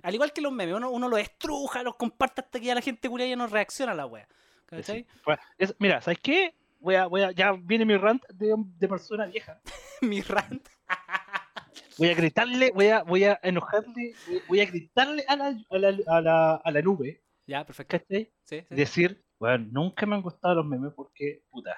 Al 0.02 0.14
igual 0.14 0.32
que 0.32 0.40
los 0.40 0.52
memes, 0.52 0.74
uno, 0.76 0.90
uno 0.90 1.08
los 1.08 1.18
estruja, 1.20 1.82
los 1.82 1.96
comparte 1.96 2.40
hasta 2.42 2.58
que 2.60 2.66
ya 2.66 2.74
la 2.74 2.80
gente 2.80 3.08
culia 3.08 3.26
ya 3.26 3.36
no 3.36 3.46
reacciona 3.46 3.92
a 3.92 3.94
la. 3.94 4.04
¿Cachai? 4.66 5.00
Sí. 5.02 5.06
Bueno, 5.24 5.42
es- 5.58 5.74
mira, 5.78 6.00
¿sabes 6.00 6.18
qué? 6.22 6.54
Voy 6.84 6.96
a, 6.96 7.06
voy 7.06 7.22
a, 7.22 7.30
ya 7.32 7.52
viene 7.52 7.86
mi 7.86 7.96
rant 7.96 8.22
de, 8.28 8.54
de 8.56 8.88
persona 8.88 9.24
vieja. 9.26 9.58
Mi 10.02 10.20
rant. 10.20 10.68
Voy 11.98 12.08
a 12.10 12.14
gritarle, 12.14 12.72
voy 12.74 12.88
a, 12.88 13.02
voy 13.04 13.24
a 13.24 13.38
enojarle, 13.42 14.14
voy- 14.48 14.60
a 14.60 14.66
gritarle 14.66 15.24
a 15.28 15.36
la, 15.36 15.46
a 15.70 15.78
la, 15.78 15.96
a 16.08 16.20
la, 16.20 16.54
a 16.56 16.70
la 16.72 16.82
nube, 16.82 17.22
Ya, 17.46 17.64
perfecto. 17.64 17.98
¿cachai? 17.98 18.32
Sí, 18.44 18.60
sí. 18.68 18.74
Decir, 18.74 19.24
bueno, 19.38 19.66
nunca 19.70 20.04
me 20.04 20.16
han 20.16 20.22
gustado 20.22 20.56
los 20.56 20.66
memes 20.66 20.92
porque, 20.94 21.44
puta. 21.50 21.70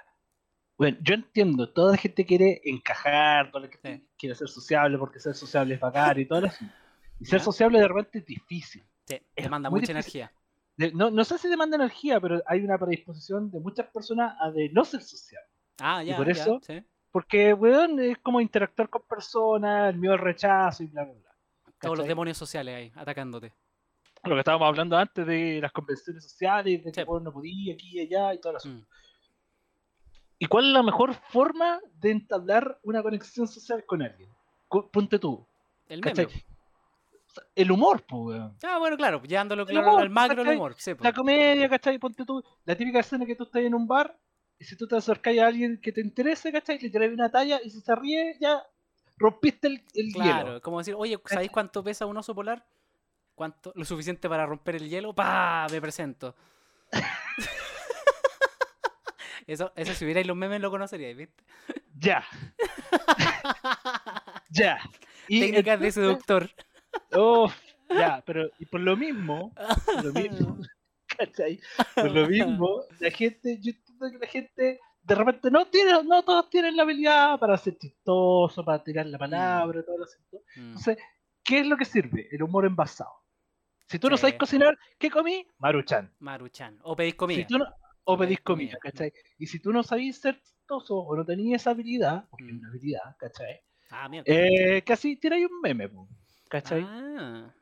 Bueno, 0.79 0.97
yo 1.03 1.15
entiendo, 1.15 1.71
toda 1.73 1.93
la 1.93 1.99
gente 1.99 2.25
quiere 2.25 2.61
encajar, 2.65 3.51
toda 3.51 3.67
la 3.67 3.71
gente 3.71 3.97
Sí. 3.99 4.09
quiere 4.19 4.35
ser 4.35 4.49
sociable 4.49 4.97
porque 4.99 5.21
ser 5.21 5.35
sociable 5.35 5.75
es 5.75 5.81
bacán 5.81 6.19
y 6.19 6.25
todo 6.27 6.47
eso. 6.47 6.65
Y 7.21 7.27
ser 7.27 7.39
Ya. 7.41 7.45
sociable 7.45 7.79
de 7.79 7.89
repente 7.89 8.19
es 8.21 8.27
difícil. 8.27 8.85
Sí, 9.07 9.21
es 9.37 9.45
demanda 9.45 9.69
mucha 9.71 9.93
difícil. 9.93 10.21
energía. 10.23 10.33
De- 10.77 10.93
no, 10.93 11.11
no 11.11 11.25
sé 11.25 11.39
si 11.39 11.49
demanda 11.49 11.77
energía, 11.77 12.21
pero 12.21 12.43
hay 12.47 12.61
una 12.63 12.77
predisposición 12.79 13.51
de 13.51 13.61
muchas 13.61 13.87
personas 13.89 14.37
a 14.41 14.51
de 14.51 14.69
no 14.71 14.85
ser 14.85 15.03
sociable. 15.03 15.49
Ah, 15.79 16.03
Y 16.03 16.09
ya. 16.09 16.17
por 16.17 16.27
ya, 16.27 16.33
eso- 16.33 16.61
sí. 16.67 16.83
Porque, 17.11 17.55
weón, 17.55 17.99
es 17.99 18.19
como 18.19 18.41
interactuar 18.43 18.91
con 18.91 19.03
personas, 19.03 19.95
el 19.95 19.99
miedo 19.99 20.13
al 20.13 20.19
rechazo 20.19 20.83
y 20.83 20.87
bla, 20.89 21.05
bla, 21.05 21.15
bla. 21.15 21.31
Todos 21.81 21.97
los 21.97 21.99
¿cachai? 22.01 22.09
demonios 22.09 22.37
sociales 22.37 22.75
ahí, 22.75 22.93
atacándote. 22.95 23.53
Lo 24.25 24.35
que 24.35 24.41
estábamos 24.41 24.69
hablando 24.69 24.97
antes 24.99 25.27
de 25.27 25.61
las 25.63 25.73
convenciones 25.73 26.25
sociales, 26.25 26.85
de 26.85 26.93
que 26.93 27.01
Sí. 27.01 27.07
weón, 27.09 27.25
no 27.25 27.33
podía 27.33 27.73
aquí 27.75 27.99
y 27.99 28.01
allá 28.01 28.35
y 28.35 28.41
todo 28.41 28.57
eso. 28.59 28.69
Mm. 28.69 28.85
¿Y 30.39 30.47
cuál 30.47 30.67
es 30.67 30.73
la 30.73 30.83
mejor 30.83 31.15
forma 31.15 31.81
de 32.01 32.11
entablar 32.11 32.79
una 32.83 33.03
conexión 33.03 33.49
social 33.49 33.85
con 33.87 34.03
alguien? 34.03 34.29
Ponte 34.69 35.19
tú. 35.19 35.47
El 35.89 36.01
¿cachai? 36.03 36.27
El 37.55 37.71
humor, 37.71 38.05
pues, 38.07 38.39
weón. 38.39 38.57
Ah, 38.63 38.79
bueno, 38.79 38.97
claro, 38.97 39.23
llevándolo 39.23 39.63
El 39.63 39.69
claro 39.69 39.89
humor, 39.89 40.03
al 40.03 40.11
macro 40.11 40.43
el 40.43 40.57
humor. 40.57 40.75
Sí. 40.79 40.93
La 41.01 41.13
comedia, 41.13 41.69
¿cachai? 41.69 41.99
Ponte 41.99 42.25
tú. 42.25 42.43
La 42.65 42.77
típica 42.77 43.01
escena 43.01 43.27
que 43.27 43.35
tú 43.35 43.45
estás 43.45 43.63
en 43.63 43.75
un 43.75 43.87
bar 43.87 44.17
y 44.59 44.65
si 44.65 44.77
tú 44.77 44.87
te 44.89 44.97
acercas 44.97 45.37
a 45.39 45.47
alguien 45.47 45.81
que 45.81 45.93
te 45.93 46.01
interese, 46.01 46.53
¿cachai? 46.53 46.79
Le 46.79 46.91
traes 46.91 47.13
una 47.13 47.31
talla 47.31 47.61
y 47.63 47.71
si 47.71 47.81
se 47.81 47.95
ríe, 47.95 48.37
ya 48.41 48.63
rompiste 49.19 49.69
el, 49.69 49.85
el 49.95 50.13
Claro, 50.13 50.47
hielo. 50.49 50.63
como 50.63 50.79
decir, 50.79 50.95
oye, 50.97 51.19
¿sabéis 51.27 51.51
cuánto 51.51 51.83
pesa 51.83 52.07
un 52.07 52.17
oso 52.17 52.35
polar? 52.35 52.65
¿Cuánto? 53.35 53.73
Lo 53.75 53.85
suficiente 53.85 54.29
para 54.29 54.47
romper 54.47 54.77
el 54.77 54.89
hielo. 54.89 55.15
¡Pah! 55.15 55.67
Me 55.71 55.81
presento. 55.81 56.35
eso, 59.47 59.73
eso 59.77 59.95
si 59.95 60.05
hubierais 60.05 60.27
los 60.27 60.37
memes 60.37 60.61
lo 60.61 60.71
conoceríais, 60.71 61.17
¿viste? 61.17 61.45
Ya. 61.99 62.25
ya. 64.51 64.79
Y 65.29 65.41
Técnicas 65.41 65.81
de 65.81 65.93
seductor. 65.93 66.51
Uf, 67.17 67.55
ya, 67.91 68.23
pero 68.27 68.49
y 68.59 68.67
por 68.67 68.81
lo 68.81 68.97
mismo, 68.97 69.53
por 69.87 70.05
lo 70.05 70.13
mismo, 70.13 70.59
¿Cachai? 71.19 71.61
Por 71.95 72.11
lo 72.11 72.27
mismo, 72.29 72.83
la 73.01 73.11
gente, 73.11 73.59
yo 73.61 73.71
entiendo 73.73 74.11
que 74.11 74.19
la 74.19 74.27
gente 74.27 74.81
de 75.03 75.15
repente 75.15 75.51
no 75.51 75.67
tiene, 75.67 75.93
no 76.03 76.23
todos 76.25 76.51
tienen 76.51 76.77
la 76.77 76.83
habilidad 76.83 77.39
para 77.39 77.57
ser 77.57 77.79
chistoso, 77.79 78.65
para 78.65 78.83
tirar 78.83 79.07
la 79.07 79.17
palabra, 79.19 79.83
todo 79.85 79.97
el 79.97 80.03
asunto. 80.03 80.39
Mm. 80.57 80.61
Entonces, 80.61 80.99
¿qué 81.45 81.61
es 81.61 81.67
lo 81.67 81.77
que 81.77 81.85
sirve? 81.85 82.29
El 82.33 82.43
humor 82.43 82.67
envasado. 82.67 83.13
Si 83.89 84.01
tú 84.01 84.11
no 84.11 84.17
sabes 84.17 84.35
cocinar, 84.35 84.77
¿qué 84.99 85.09
comí? 85.09 85.47
Maruchan. 85.59 86.13
Maruchan. 86.19 86.77
O 86.83 86.97
pedís 86.97 87.15
comida. 87.15 87.39
Si 87.39 87.47
tú 87.47 87.59
no- 87.59 87.67
o 88.09 88.19
pedís 88.19 88.41
comida. 88.41 88.73
comida, 88.73 88.79
¿cachai? 88.83 89.13
Y 89.39 89.47
si 89.47 89.61
tú 89.61 89.73
no 89.73 89.85
sabís 89.85 90.21
ser 90.21 90.41
chistoso 90.43 90.97
o 90.97 91.17
no 91.17 91.25
tenías 91.25 91.63
esa 91.63 91.71
habilidad, 91.71 92.25
porque 92.29 92.47
es 92.49 92.53
Mm. 92.55 92.59
una 92.59 92.69
habilidad, 92.69 93.17
¿cachai? 93.19 93.61
Ah, 93.91 94.09
mierda. 94.09 94.25
Eh, 94.33 94.83
casi 94.83 95.17
tiráis 95.17 95.47
un 95.47 95.61
meme, 95.61 95.89
po, 95.89 96.09
¿cachai? 96.49 96.85
Ah, 96.87 97.53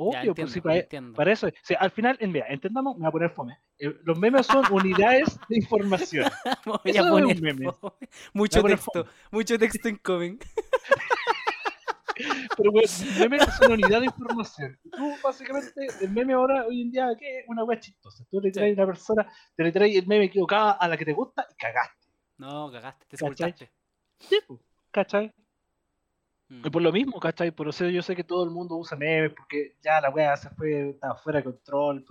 Obvio, 0.00 0.32
pues 0.32 0.52
si 0.52 0.60
para, 0.60 0.76
entiendo. 0.76 1.12
para 1.14 1.32
eso. 1.32 1.48
es. 1.48 1.54
O 1.54 1.64
sea, 1.64 1.78
al 1.80 1.90
final, 1.90 2.16
mira, 2.20 2.46
entendamos, 2.48 2.96
me 2.96 3.00
voy 3.00 3.08
a 3.08 3.10
poner 3.10 3.30
fome. 3.30 3.58
Eh, 3.80 3.92
los 4.04 4.16
memes 4.16 4.46
son 4.46 4.64
unidades 4.72 5.36
de 5.48 5.56
información. 5.56 6.30
Voy 6.64 6.78
es 6.84 7.00
un 7.00 7.40
meme. 7.40 7.66
Mucho 8.32 8.62
texto, 8.62 9.06
mucho 9.32 9.58
texto 9.58 9.88
incoming. 9.88 10.38
Pero 12.56 12.72
bueno, 12.72 12.88
memes 13.20 13.44
son 13.56 13.72
unidad 13.72 14.00
de 14.00 14.06
información. 14.06 14.78
Tú, 14.90 15.14
básicamente, 15.22 15.86
el 16.00 16.10
meme 16.10 16.32
ahora, 16.32 16.66
hoy 16.66 16.82
en 16.82 16.90
día, 16.90 17.08
¿qué 17.18 17.40
es? 17.40 17.44
Una 17.48 17.64
wea 17.64 17.78
chistosa. 17.78 18.24
Tú 18.30 18.40
le 18.40 18.50
traes 18.50 18.76
a 18.76 18.82
una 18.82 18.92
persona, 18.92 19.32
te 19.56 19.62
le 19.62 19.72
traes 19.72 19.96
el 19.96 20.06
meme 20.06 20.24
equivocado 20.24 20.76
a 20.80 20.88
la 20.88 20.96
que 20.96 21.04
te 21.04 21.12
gusta 21.12 21.46
y 21.50 21.54
cagaste. 21.54 22.08
No, 22.38 22.70
cagaste, 22.70 23.06
te 23.06 23.16
sepultaste. 23.16 23.70
Sí, 24.18 24.40
po, 24.46 24.60
¿cachai? 24.90 25.32
Mm. 26.48 26.66
Y 26.66 26.70
por 26.70 26.82
lo 26.82 26.92
mismo, 26.92 27.20
¿cachai? 27.20 27.50
Por 27.50 27.68
eso 27.68 27.88
yo 27.88 28.02
sé 28.02 28.16
que 28.16 28.24
todo 28.24 28.44
el 28.44 28.50
mundo 28.50 28.76
usa 28.76 28.96
memes 28.96 29.32
porque 29.36 29.76
ya 29.82 30.00
la 30.00 30.10
wea 30.10 30.36
se 30.36 30.48
fue, 30.50 30.90
estaba 30.90 31.14
fuera 31.16 31.38
de 31.38 31.44
control. 31.44 32.04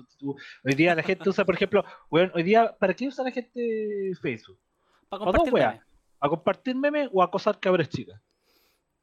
Hoy 0.63 0.76
día 0.76 0.93
la 0.93 1.04
gente 1.04 1.28
usa, 1.28 1.43
por 1.43 1.56
ejemplo, 1.56 1.84
weón, 2.10 2.32
hoy 2.36 2.43
día, 2.43 2.76
¿para 2.78 2.93
qué 2.93 3.08
usa 3.08 3.23
la 3.23 3.32
gente 3.32 4.12
Facebook? 4.21 4.60
Para 5.10 5.23
compartir 5.23 5.54
memes. 5.54 5.82
¿A 6.19 6.30
compartir 6.30 6.76
memes 6.76 7.10
o 7.12 7.21
a 7.21 7.26
acosar 7.26 7.60
cabras 7.60 7.89
chicas? 7.89 8.21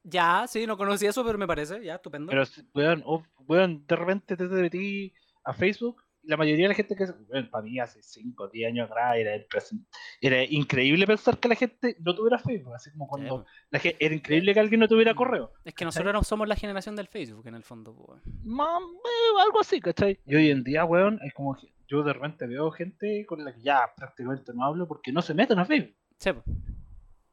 Ya, 0.03 0.45
sí, 0.47 0.67
no 0.67 0.77
conocí 0.77 1.05
eso, 1.05 1.25
pero 1.25 1.37
me 1.37 1.47
parece, 1.47 1.83
ya, 1.83 1.95
estupendo. 1.95 2.29
Pero, 2.29 2.43
weón, 2.73 3.03
oh, 3.05 3.23
weón, 3.47 3.85
de 3.87 3.95
repente 3.95 4.37
te 4.37 4.43
metí 4.45 5.13
a 5.43 5.53
Facebook 5.53 6.04
la 6.27 6.37
mayoría 6.37 6.65
de 6.65 6.69
la 6.69 6.73
gente 6.75 6.95
que, 6.95 7.05
weón, 7.29 7.49
para 7.49 7.63
mí 7.63 7.79
hace 7.79 8.01
5 8.01 8.43
o 8.45 8.47
10 8.49 8.67
años 8.71 8.89
atrás 8.89 9.15
era, 9.17 9.35
era 10.21 10.43
increíble 10.43 11.05
pensar 11.07 11.37
que 11.39 11.47
la 11.47 11.55
gente 11.55 11.95
no 11.99 12.15
tuviera 12.15 12.37
Facebook, 12.39 12.73
así 12.73 12.91
como 12.91 13.07
cuando 13.07 13.45
la 13.69 13.79
gen- 13.79 13.95
era 13.99 14.13
increíble 14.15 14.53
que 14.53 14.59
alguien 14.59 14.79
no 14.79 14.87
tuviera 14.87 15.13
Mm. 15.13 15.15
correo. 15.15 15.51
Es 15.63 15.73
que 15.73 15.85
nosotros 15.85 16.13
no 16.13 16.23
somos 16.23 16.47
la 16.47 16.55
generación 16.55 16.95
del 16.95 17.07
Facebook, 17.07 17.47
en 17.47 17.55
el 17.55 17.63
fondo. 17.63 17.93
weón. 17.93 18.21
Eh, 18.25 19.41
algo 19.43 19.59
así, 19.59 19.79
¿cachai? 19.79 20.19
Y 20.25 20.35
hoy 20.35 20.49
en 20.51 20.63
día, 20.63 20.85
weón, 20.85 21.19
es 21.23 21.33
como 21.33 21.55
que 21.55 21.67
yo 21.87 22.01
de 22.03 22.13
repente 22.13 22.47
veo 22.47 22.71
gente 22.71 23.25
con 23.27 23.43
la 23.45 23.53
que 23.53 23.61
ya 23.61 23.91
prácticamente 23.95 24.51
no 24.53 24.65
hablo 24.65 24.87
porque 24.87 25.11
no 25.11 25.21
se 25.21 25.33
meten 25.33 25.59
a 25.59 25.65
Facebook, 25.65 25.95
Sí, 26.17 26.31
po. 26.33 26.43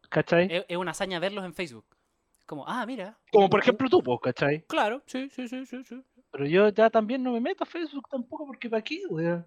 ¿cachai? 0.08 0.48
es, 0.50 0.64
es 0.68 0.76
una 0.76 0.90
hazaña 0.90 1.18
verlos 1.18 1.44
en 1.44 1.54
Facebook. 1.54 1.86
Como, 2.46 2.66
ah, 2.68 2.84
mira. 2.84 3.18
Como 3.30 3.48
por 3.48 3.60
ejemplo 3.60 3.88
tú, 3.88 4.02
¿cachai? 4.18 4.64
Claro, 4.66 5.02
sí, 5.06 5.30
sí, 5.30 5.48
sí, 5.48 5.64
sí, 5.64 5.82
sí. 5.84 6.02
Pero 6.32 6.46
yo 6.46 6.68
ya 6.70 6.90
también 6.90 7.22
no 7.22 7.32
me 7.32 7.40
meto 7.40 7.62
a 7.64 7.66
Facebook 7.66 8.08
tampoco 8.10 8.46
porque 8.46 8.68
para 8.68 8.80
aquí, 8.80 9.02
weón. 9.08 9.46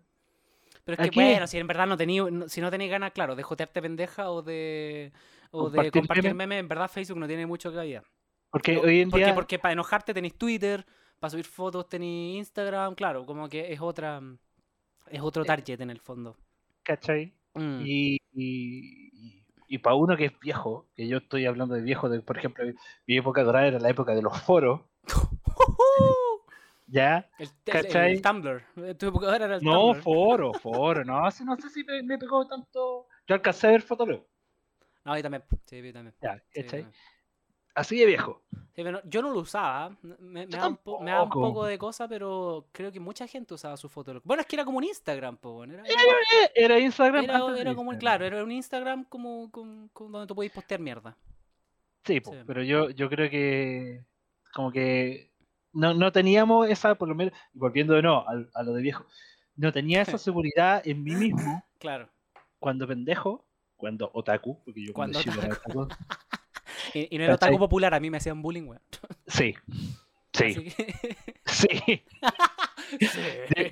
Pero 0.84 1.02
es 1.02 1.10
que, 1.10 1.16
bueno, 1.20 1.48
si 1.48 1.58
en 1.58 1.66
verdad 1.66 1.88
no 1.88 1.98
tení, 1.98 2.20
no- 2.20 2.48
si 2.48 2.62
no 2.62 2.70
tenéis 2.70 2.92
ganas, 2.92 3.12
claro, 3.12 3.36
de 3.36 3.42
jotearte 3.42 3.82
pendeja 3.82 4.30
o 4.30 4.44
de, 4.44 5.12
o 5.50 5.70
de 5.72 5.90
Compartir 5.90 6.36
memes, 6.36 6.60
en 6.60 6.68
verdad 6.68 6.90
Facebook 6.90 7.18
no 7.20 7.28
tiene 7.28 7.48
mucho 7.48 7.74
cabida. 7.74 8.04
Porque 8.52 8.74
No, 8.76 8.82
hoy 8.82 9.02
en 9.02 9.10
porque, 9.10 9.26
día... 9.26 9.34
porque 9.34 9.58
para 9.60 9.74
enojarte 9.74 10.14
tenéis 10.14 10.36
Twitter, 10.38 10.86
para 11.20 11.32
subir 11.32 11.46
fotos 11.46 11.90
tenéis 11.90 12.38
Instagram, 12.38 12.94
claro, 12.94 13.26
como 13.26 13.50
que 13.50 13.74
es 13.74 13.82
otra 13.82 14.22
es 15.10 15.22
otro 15.22 15.44
Eh, 15.44 15.46
target 15.48 15.82
en 15.82 15.90
el 15.90 16.00
fondo. 16.00 16.38
¿cachai? 16.84 17.34
Mm. 17.56 17.82
Y, 17.84 18.18
y, 18.34 19.44
y 19.68 19.78
para 19.80 19.96
uno 19.96 20.16
que 20.16 20.26
es 20.26 20.40
viejo, 20.40 20.88
que 20.96 21.08
yo 21.08 21.18
estoy 21.18 21.48
hablando 21.48 21.74
de 21.74 21.82
viejo, 21.82 22.10
de, 22.10 22.22
por 22.22 22.38
ejemplo, 22.38 22.64
mi 23.08 23.18
época 23.18 23.44
dorada 23.44 23.68
era 23.68 23.80
la 23.80 23.90
época 23.90 24.14
de 24.14 24.22
los 24.22 24.40
foros, 24.42 24.82
¿ya? 26.88 27.30
El, 27.38 27.48
el- 27.48 27.52
el 27.66 27.72
¿Cachai? 27.74 28.22
Tumblr. 28.22 28.64
Eh, 28.78 28.96
era 29.36 29.56
el 29.56 29.64
No, 29.64 29.88
Tumblr. 29.94 30.02
foro, 30.04 30.54
foro, 30.54 31.04
no, 31.04 31.26
así 31.26 31.44
no 31.44 31.56
sé 31.58 31.70
si 31.70 31.84
me, 31.84 32.02
me 32.04 32.18
pegó 32.18 32.46
tanto. 32.48 33.08
Yo 33.28 33.36
alcancé 33.36 33.68
a 33.68 33.72
ver 33.72 33.82
Fotolog, 33.82 34.26
No, 35.04 35.16
yo 35.16 35.24
también. 35.24 35.44
Sí, 35.66 35.82
yo 35.82 35.94
también. 35.94 36.16
ya, 36.22 36.38
sí, 36.38 36.62
¿cachai? 36.64 36.82
también. 36.84 36.92
Así 37.74 37.98
de 38.00 38.06
viejo. 38.06 38.42
Sí, 38.74 38.84
pero 38.84 39.02
yo 39.04 39.22
no 39.22 39.32
lo 39.32 39.40
usaba. 39.42 39.90
Me, 40.02 40.16
me 40.20 40.46
da 40.48 40.68
un 40.70 40.78
po- 40.78 41.02
me 41.02 41.12
da 41.12 41.24
un 41.24 41.30
tampoco. 41.30 41.48
poco 41.54 41.66
de 41.66 41.78
cosa, 41.78 42.08
pero 42.08 42.68
creo 42.72 42.90
que 42.90 43.02
mucha 43.02 43.28
gente 43.28 43.54
usaba 43.54 43.76
su 43.76 43.90
foto. 43.90 44.22
Bueno, 44.24 44.40
es 44.42 44.48
que 44.48 44.56
era 44.56 44.64
como 44.64 44.78
un 44.78 44.86
Instagram, 44.86 45.36
po, 45.38 45.66
era, 45.66 45.84
era- 45.84 45.92
Era 46.56 46.80
Instagram. 46.80 47.24
era- 47.26 47.36
antes 47.36 47.56
de 47.56 47.62
era 47.62 47.76
como, 47.76 47.92
Instagram. 47.92 48.00
claro, 48.20 48.26
era 48.26 48.44
un 48.46 48.52
Instagram 48.52 49.04
como, 49.06 49.52
como- 49.52 49.90
como 49.92 50.10
donde 50.12 50.28
tú 50.28 50.36
podías 50.36 50.54
postear 50.54 50.80
mierda. 50.80 51.18
Sí, 52.06 52.22
po, 52.22 52.32
Sí. 52.32 52.38
pero 52.48 52.64
yo, 52.64 52.90
yo 52.92 53.10
creo 53.10 53.30
que 53.30 54.06
como 54.54 54.72
que 54.72 55.32
no, 55.76 55.94
no 55.94 56.12
teníamos 56.12 56.68
esa, 56.70 56.96
por 56.96 57.08
lo 57.08 57.14
menos, 57.16 57.34
y 57.54 57.60
volviendo 57.60 57.94
de 57.94 58.02
nuevo 58.02 58.26
a, 58.28 58.34
a 58.60 58.64
lo 58.64 58.74
de 58.74 58.82
viejo, 58.82 59.06
no 59.56 59.72
tenía 59.72 60.02
esa 60.02 60.18
seguridad 60.18 60.82
en 60.86 61.04
mí 61.04 61.14
mismo 61.16 61.64
Claro. 61.78 62.10
cuando 62.60 62.88
pendejo, 62.88 63.46
cuando 63.78 64.10
otaku, 64.14 64.64
porque 64.66 64.84
yo 64.86 64.94
cuando, 64.94 65.20
Cuando 65.24 65.42
era 65.44 65.54
otaku. 65.54 65.88
Y, 66.94 67.14
y 67.16 67.18
no 67.18 67.26
era 67.26 67.36
otaku 67.36 67.58
popular, 67.60 67.94
a 67.94 68.00
mí 68.00 68.10
me 68.10 68.18
hacían 68.18 68.42
bullying, 68.42 68.64
weón. 68.64 68.82
Sí, 69.28 69.54
sí, 70.34 70.54
que- 70.76 71.18
sí. 71.46 71.70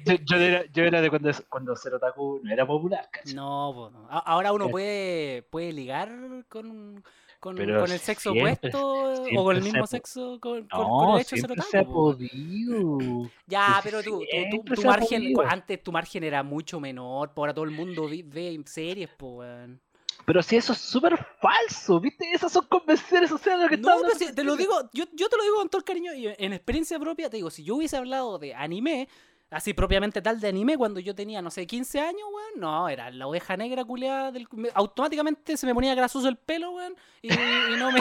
Yo, 0.06 0.13
yo 0.26 0.38
era, 0.38 0.66
yo 0.72 0.84
era 0.84 1.02
de 1.02 1.10
cuando, 1.10 1.32
cuando 1.50 1.76
ser 1.76 1.94
otaku 1.94 2.39
no 2.44 2.52
era 2.52 2.66
popular, 2.66 3.08
¿cachai? 3.12 3.34
No, 3.34 3.72
po, 3.74 3.89
no. 3.92 4.08
Ahora 4.10 4.52
uno 4.52 4.68
Eh. 4.68 4.72
puede, 4.72 5.44
puede 5.44 5.74
ligar 5.74 6.10
con, 6.50 7.04
con, 7.44 7.92
el 7.92 8.00
sexo 8.00 8.32
siempre- 8.32 8.54
opuesto 8.70 9.14
o 9.36 9.44
con 9.44 9.56
el 9.58 9.64
mismo 9.64 9.86
sexo, 9.86 10.40
con, 10.40 10.68
No, 10.72 11.16
el 11.18 11.22
hecho 11.22 11.36
siempre 11.36 11.62
se 11.62 11.78
ha 11.80 11.84
podido. 11.84 12.98
Ya, 13.48 13.80
Pues 13.82 13.84
pero 13.84 14.04
tú, 14.04 14.24
tú- 14.52 14.76
tu 14.76 14.84
margen, 14.84 15.34
antes 15.48 15.84
tu 15.84 15.92
margen 15.92 16.24
era 16.24 16.42
mucho 16.44 16.80
menor, 16.80 17.32
ahora 17.36 17.54
todo 17.54 17.66
el 17.66 17.72
mundo 17.72 18.08
vi- 18.08 18.24
ve 18.24 18.60
series, 18.66 19.10
weón. 19.20 19.80
Pero 20.26 20.42
si 20.42 20.56
eso 20.56 20.72
es 20.72 20.80
súper 20.80 21.18
falso, 21.42 22.00
¿viste? 22.00 22.26
Esas 22.32 22.54
son 22.54 22.66
convenciones 22.70 23.30
sociales 23.30 23.64
lo 23.64 23.70
que 23.70 23.78
No, 23.78 23.98
pero 24.02 24.16
si- 24.18 24.34
te 24.34 24.44
lo 24.44 24.56
digo, 24.56 24.74
yo, 24.94 25.04
yo 25.14 25.28
te 25.28 25.36
lo 25.36 25.44
digo 25.44 25.58
con 25.58 25.68
todo 25.70 25.80
el 25.80 25.84
cariño 25.84 26.14
y 26.14 26.28
en 26.28 26.54
experiencia 26.54 26.98
propia, 26.98 27.30
te 27.30 27.36
digo, 27.38 27.50
si 27.50 27.64
yo 27.66 27.76
hubiese 27.76 27.98
hablado 27.98 28.40
de 28.40 28.54
anime, 28.56 29.10
así 29.54 29.74
propiamente 29.74 30.22
tal 30.22 30.39
de 30.39 30.48
anime, 30.48 30.78
cuando 30.78 31.00
yo 31.00 31.13
tenía, 31.16 31.42
no 31.42 31.50
sé, 31.52 31.66
15 31.68 32.00
años, 32.00 32.22
weón, 32.34 32.60
no, 32.60 32.89
era 32.89 33.12
la 33.12 33.28
oveja 33.28 33.56
negra 33.56 33.86
culeada, 33.86 34.32
del, 34.32 34.48
me- 34.52 34.70
automáticamente 34.74 35.56
se 35.58 35.66
me 35.66 35.74
ponía 35.74 35.96
grasoso 35.96 36.28
el 36.28 36.36
pelo, 36.38 36.72
weón, 36.72 36.96
y, 37.22 37.32
y 37.34 37.78
no 37.78 37.92
me, 37.92 38.00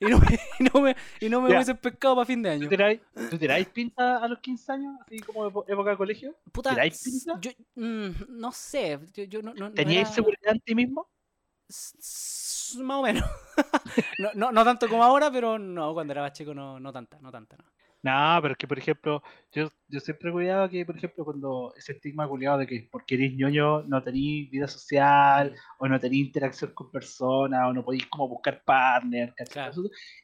y 0.00 0.04
no 0.06 0.18
me, 0.18 0.40
y 0.58 0.64
no 0.64 0.80
me, 0.80 0.96
y 1.20 1.28
no 1.28 1.40
me 1.40 1.48
Ya. 1.50 1.56
hubiesen 1.56 1.76
pescado 1.76 2.14
para 2.16 2.26
fin 2.26 2.42
de 2.42 2.50
año. 2.50 2.62
¿Tú 2.64 2.68
tiráis, 2.70 3.00
¿Tú 3.30 3.38
tiráis 3.38 3.66
pinta 3.68 4.18
a 4.18 4.28
los 4.28 4.38
15 4.38 4.72
años? 4.72 4.96
Así 5.06 5.18
como 5.20 5.46
epo- 5.50 5.64
época 5.68 5.90
de 5.90 5.96
colegio. 5.96 6.34
Puta, 6.52 6.70
¿tiráis 6.70 7.02
pinta? 7.02 7.38
yo, 7.40 7.50
mm, 7.74 8.10
no 8.28 8.52
sé, 8.52 8.98
yo, 9.12 9.24
yo 9.24 9.42
no, 9.42 9.52
no, 9.54 9.68
no 9.68 9.72
¿Teníais 9.74 10.06
era- 10.08 10.14
seguridad 10.14 10.52
en 10.52 10.60
ti 10.60 10.74
mismo? 10.74 11.08
S- 11.68 11.96
s- 11.98 12.78
Más 12.82 12.98
o 12.98 13.02
menos. 13.02 13.24
no, 14.18 14.30
no, 14.34 14.52
no 14.52 14.64
tanto 14.64 14.88
como 14.88 15.04
ahora, 15.04 15.30
pero 15.30 15.58
no, 15.58 15.92
cuando 15.94 16.12
era 16.12 16.22
más 16.22 16.32
chico 16.32 16.54
no, 16.54 16.78
no 16.80 16.92
tanta, 16.92 17.18
no 17.20 17.30
tanta. 17.30 17.56
No. 17.56 17.64
No, 18.02 18.38
pero 18.42 18.52
es 18.52 18.58
que, 18.58 18.66
por 18.66 18.78
ejemplo, 18.78 19.22
yo, 19.52 19.70
yo 19.86 20.00
siempre 20.00 20.32
cuidaba 20.32 20.68
que, 20.68 20.84
por 20.84 20.96
ejemplo, 20.96 21.24
cuando 21.24 21.72
ese 21.76 21.92
estigma 21.92 22.26
culiado 22.26 22.58
de 22.58 22.66
que 22.66 22.88
porque 22.90 23.14
eres 23.14 23.32
ñoño 23.34 23.84
no 23.84 24.02
tenéis 24.02 24.50
vida 24.50 24.66
social, 24.66 25.54
o 25.78 25.86
no 25.86 26.00
tenéis 26.00 26.26
interacción 26.26 26.72
con 26.74 26.90
personas, 26.90 27.60
o 27.68 27.72
no 27.72 27.84
podéis 27.84 28.06
como 28.06 28.26
buscar 28.28 28.62
partner. 28.64 29.32
Claro. 29.50 29.70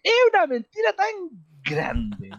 Es 0.03 0.13
una 0.33 0.47
mentira 0.49 0.93
tan 0.93 1.07
grande. 1.63 2.31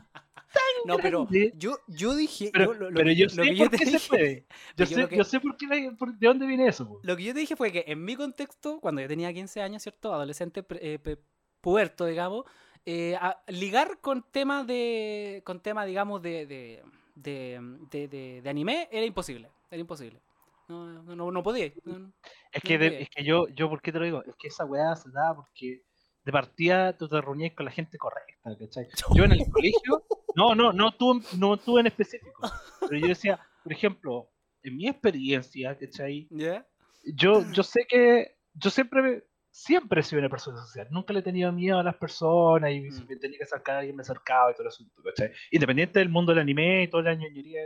No, 0.85 0.97
pero 0.97 1.25
grande. 1.25 1.53
yo, 1.55 1.77
yo 1.87 2.15
dije. 2.15 2.49
Pero, 2.51 2.73
yo, 2.73 2.79
lo, 2.79 2.89
lo 2.89 2.95
pero 2.95 3.05
que 3.09 3.15
yo 3.15 3.29
sé 3.29 3.35
por 3.57 3.69
te 3.69 3.77
qué 3.77 3.85
se 3.85 4.09
puede. 4.09 4.47
Yo 4.77 4.85
sé, 4.85 5.07
que- 5.07 5.17
yo 5.17 5.23
sé 5.23 5.39
por 5.39 5.57
qué 5.57 5.91
por- 5.97 6.17
de 6.17 6.27
dónde 6.27 6.47
viene 6.47 6.67
eso. 6.67 6.87
po. 6.87 6.99
Lo 7.03 7.15
que 7.15 7.23
yo 7.23 7.33
te 7.33 7.39
dije 7.41 7.55
fue 7.55 7.71
que 7.71 7.83
en 7.87 8.03
mi 8.03 8.15
contexto, 8.15 8.79
cuando 8.79 9.01
yo 9.01 9.07
tenía 9.07 9.31
15 9.33 9.61
años, 9.61 9.83
¿cierto? 9.83 10.13
Adolescente, 10.13 10.65
eh, 10.81 11.17
puberto, 11.61 12.05
digamos, 12.05 12.45
eh, 12.85 13.15
a- 13.19 13.41
ligar 13.47 13.99
con 14.01 14.23
temas 14.31 14.65
de. 14.67 15.41
con 15.45 15.59
temas, 15.61 15.85
digamos, 15.87 16.21
de. 16.21 16.45
de, 16.45 16.83
de, 17.15 17.59
de- 17.91 18.07
de- 18.07 18.41
de 18.41 18.49
anime 18.49 18.87
era 18.91 19.05
imposible. 19.05 19.49
Era 19.69 19.81
imposible. 19.81 20.19
No, 20.67 20.85
no, 21.03 21.31
no, 21.31 21.43
podía. 21.43 21.71
no. 21.83 22.11
Es 22.51 22.61
que, 22.61 22.77
sé. 22.77 23.01
es 23.01 23.09
que 23.09 23.23
yo, 23.23 23.47
yo, 23.49 23.69
¿por 23.69 23.81
qué 23.81 23.91
te 23.91 23.99
lo 23.99 24.05
digo? 24.05 24.23
Es 24.23 24.35
que 24.35 24.47
esa 24.49 24.65
weá 24.65 24.95
se 24.95 25.09
da 25.09 25.35
porque 25.35 25.81
de 26.23 26.31
partida 26.31 26.95
tú 26.95 27.07
te 27.09 27.19
reunías 27.19 27.53
con 27.55 27.65
la 27.65 27.71
gente 27.71 27.97
correcta, 27.97 28.55
¿cachai? 28.57 28.87
Yo 29.15 29.23
en 29.23 29.31
el 29.31 29.49
colegio, 29.49 30.03
no, 30.35 30.53
no, 30.53 30.71
no 30.71 30.91
tú, 30.91 31.21
no 31.37 31.57
tú 31.57 31.79
en 31.79 31.87
específico, 31.87 32.43
pero 32.81 32.99
yo 32.99 33.07
decía, 33.07 33.39
por 33.63 33.73
ejemplo, 33.73 34.29
en 34.61 34.77
mi 34.77 34.87
experiencia, 34.87 35.75
¿cachai? 35.77 36.27
¿Ya? 36.31 36.67
Yo, 37.15 37.43
yo 37.51 37.63
sé 37.63 37.85
que, 37.89 38.37
yo 38.53 38.69
siempre, 38.69 39.23
siempre 39.59 39.99
he 39.99 40.03
sido 40.03 40.19
una 40.19 40.29
persona 40.29 40.57
social, 40.61 40.87
nunca 40.89 41.11
le 41.13 41.19
he 41.19 41.23
tenido 41.23 41.51
miedo 41.51 41.79
a 41.79 41.83
las 41.83 41.95
personas 41.95 42.71
y 42.71 42.89
si 42.91 43.03
Mm. 43.03 43.07
me 43.07 43.15
tenía 43.17 43.37
que 43.37 43.43
acercar 43.43 43.75
a 43.75 43.79
alguien 43.79 43.95
me 43.95 44.01
acercaba 44.01 44.51
y 44.51 44.53
todo 44.53 44.63
el 44.63 44.67
asunto, 44.69 45.01
¿cachai? 45.03 45.31
Independiente 45.51 45.99
del 45.99 46.09
mundo 46.09 46.31
del 46.31 46.41
anime 46.41 46.83
y 46.83 46.87
toda 46.87 47.03
la 47.03 47.15
ñoñería 47.15 47.63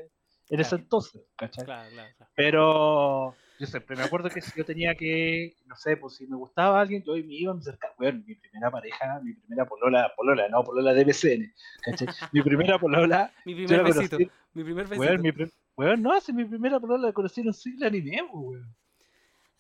en 0.50 0.60
ese 0.60 0.76
entonces, 0.76 1.22
¿cachai? 1.36 1.66
Claro, 1.66 1.92
claro, 1.92 2.14
claro. 2.18 2.32
Pero 2.36 3.38
yo 3.60 3.68
siempre 3.68 3.96
me 3.96 4.04
acuerdo 4.04 4.30
que 4.32 4.42
si 4.42 4.52
yo 4.58 4.66
tenía 4.66 4.96
que, 4.96 5.56
no 5.68 5.76
sé, 5.76 5.96
pues 5.98 6.16
si 6.16 6.26
me 6.28 6.36
gustaba 6.36 6.82
alguien, 6.82 7.04
yo 7.04 7.14
me 7.14 7.22
iba, 7.28 7.54
me 7.54 7.60
acercaba, 7.60 7.94
bueno, 8.00 8.24
mi 8.26 8.36
primera 8.36 8.72
pareja, 8.72 9.20
mi 9.24 9.34
primera 9.36 9.66
polola, 9.68 10.12
polola, 10.18 10.50
no, 10.50 10.64
polola 10.64 10.94
de 10.94 11.04
BCN, 11.06 11.54
¿cachai? 11.84 12.08
Mi 12.32 12.42
primera 12.42 12.80
polola, 12.80 13.32
Mi 13.46 13.54
primer 13.54 13.84
besito. 13.84 14.18
conocí, 14.18 14.32
Mi 14.54 14.64
primer 14.64 14.88
besito. 14.88 15.22
weón, 15.78 16.02
mi 16.02 16.02
no, 16.02 16.20
si 16.22 16.34
mi 16.34 16.46
primera 16.46 16.80
polola 16.80 17.08
la 17.08 17.14
conocí 17.14 17.42
en 17.42 17.48
un 17.48 17.54
siglo 17.54 17.86
anime, 17.86 18.18
pues, 18.32 18.44
weón. 18.44 18.76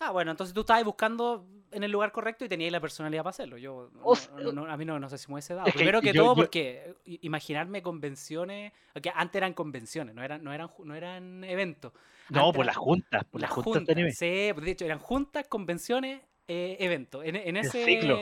Ah, 0.05 0.11
bueno, 0.11 0.31
entonces 0.31 0.53
tú 0.53 0.61
estabas 0.61 0.83
buscando 0.83 1.45
en 1.71 1.83
el 1.83 1.91
lugar 1.91 2.11
correcto 2.11 2.45
y 2.45 2.49
tenías 2.49 2.71
la 2.71 2.79
personalidad 2.79 3.23
para 3.23 3.31
hacerlo. 3.31 3.57
Yo, 3.57 3.89
no- 3.93 4.01
O 4.03 4.15
sea, 4.15 4.33
no- 4.35 4.51
no- 4.51 4.65
a 4.71 4.77
mí 4.77 4.85
no, 4.85 4.99
no 4.99 5.09
sé 5.09 5.17
si 5.17 5.27
me 5.27 5.35
hubiese 5.35 5.53
dado. 5.55 5.65
que 5.71 5.71
Primero 5.73 6.01
que 6.01 6.13
yo- 6.13 6.23
todo, 6.23 6.31
yo- 6.35 6.35
porque 6.35 6.95
i- 7.05 7.19
imaginarme 7.23 7.81
convenciones, 7.81 8.73
que 9.01 9.11
antes 9.15 9.35
eran 9.39 9.53
convenciones, 9.53 10.13
no 10.13 10.23
eran, 10.23 10.43
no 10.43 10.53
eran, 10.53 10.69
no 10.83 10.95
eran 10.95 11.43
eventos. 11.43 11.93
No, 12.29 12.39
Antes 12.41 12.55
por 12.55 12.55
eran 12.57 12.65
las 12.67 12.77
juntas, 12.77 13.23
por 13.25 13.41
las 13.41 13.49
juntas 13.51 13.85
de 13.85 13.91
anime. 13.93 14.11
Sí, 14.11 14.51
pues, 14.53 14.65
de 14.65 14.71
hecho 14.71 14.85
eran 14.85 14.99
juntas, 14.99 15.45
convenciones, 15.47 16.21
eh, 16.47 16.77
eventos. 16.79 17.23
En, 17.25 17.35
en 17.35 17.57
El 17.57 17.65
ese, 17.65 17.85
ciclo. 17.85 18.17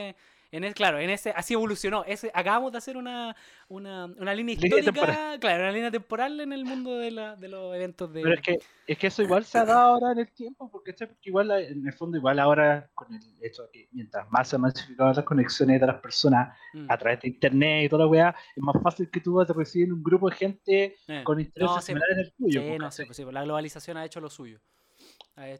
En 0.52 0.64
el, 0.64 0.74
claro, 0.74 0.98
en 1.00 1.10
ese, 1.10 1.30
así 1.30 1.54
evolucionó. 1.54 2.04
Ese, 2.04 2.30
acabamos 2.32 2.70
de 2.72 2.78
hacer 2.78 2.96
una, 2.96 3.34
una, 3.68 4.04
una 4.04 4.34
línea 4.34 4.54
histórica, 4.54 5.38
claro, 5.40 5.62
una 5.64 5.72
línea 5.72 5.90
temporal 5.90 6.38
en 6.40 6.52
el 6.52 6.64
mundo 6.64 6.96
de, 6.98 7.10
la, 7.10 7.34
de 7.34 7.48
los 7.48 7.74
eventos 7.74 8.12
de. 8.12 8.22
Pero 8.22 8.34
es 8.34 8.40
que, 8.40 8.58
es 8.86 8.98
que 8.98 9.06
eso 9.08 9.22
igual 9.22 9.44
se 9.44 9.58
ha 9.58 9.64
dado 9.64 9.94
ahora 9.94 10.12
en 10.12 10.18
el 10.20 10.30
tiempo, 10.30 10.70
porque, 10.70 10.94
igual 11.22 11.50
en 11.50 11.86
el 11.86 11.92
fondo, 11.92 12.16
igual 12.16 12.38
ahora 12.38 12.88
con 12.94 13.12
el 13.12 13.20
hecho 13.42 13.64
de 13.64 13.70
que 13.72 13.88
mientras 13.92 14.30
más 14.30 14.48
se 14.48 14.56
han 14.56 14.62
masificado 14.62 15.12
las 15.12 15.24
conexiones 15.24 15.80
de 15.80 15.86
las 15.88 16.00
personas 16.00 16.56
Mm, 16.72 16.86
a 16.88 16.96
través 16.96 17.20
de 17.20 17.28
internet 17.28 17.84
y 17.84 17.88
toda 17.88 18.04
la 18.04 18.10
weá, 18.10 18.34
es 18.56 18.62
más 18.62 18.74
fácil 18.82 19.10
que 19.10 19.20
tú 19.20 19.44
te 19.44 19.52
recibir 19.52 19.92
un 19.92 20.02
grupo 20.02 20.30
de 20.30 20.36
gente 20.36 20.96
eh. 21.06 21.22
con 21.24 21.38
intereses 21.38 21.74
No, 21.76 21.80
similares 21.82 22.18
al 22.18 22.32
tuyo. 22.32 22.60
Sí, 22.62 22.66
pues, 22.68 22.78
no, 22.80 22.90
sí, 22.90 23.04
pues 23.04 23.16
sí, 23.16 23.22
pues 23.24 23.34
la 23.34 23.42
globalización 23.44 23.96
ha 23.98 24.04
hecho 24.04 24.20
lo 24.20 24.30
suyo. 24.30 24.60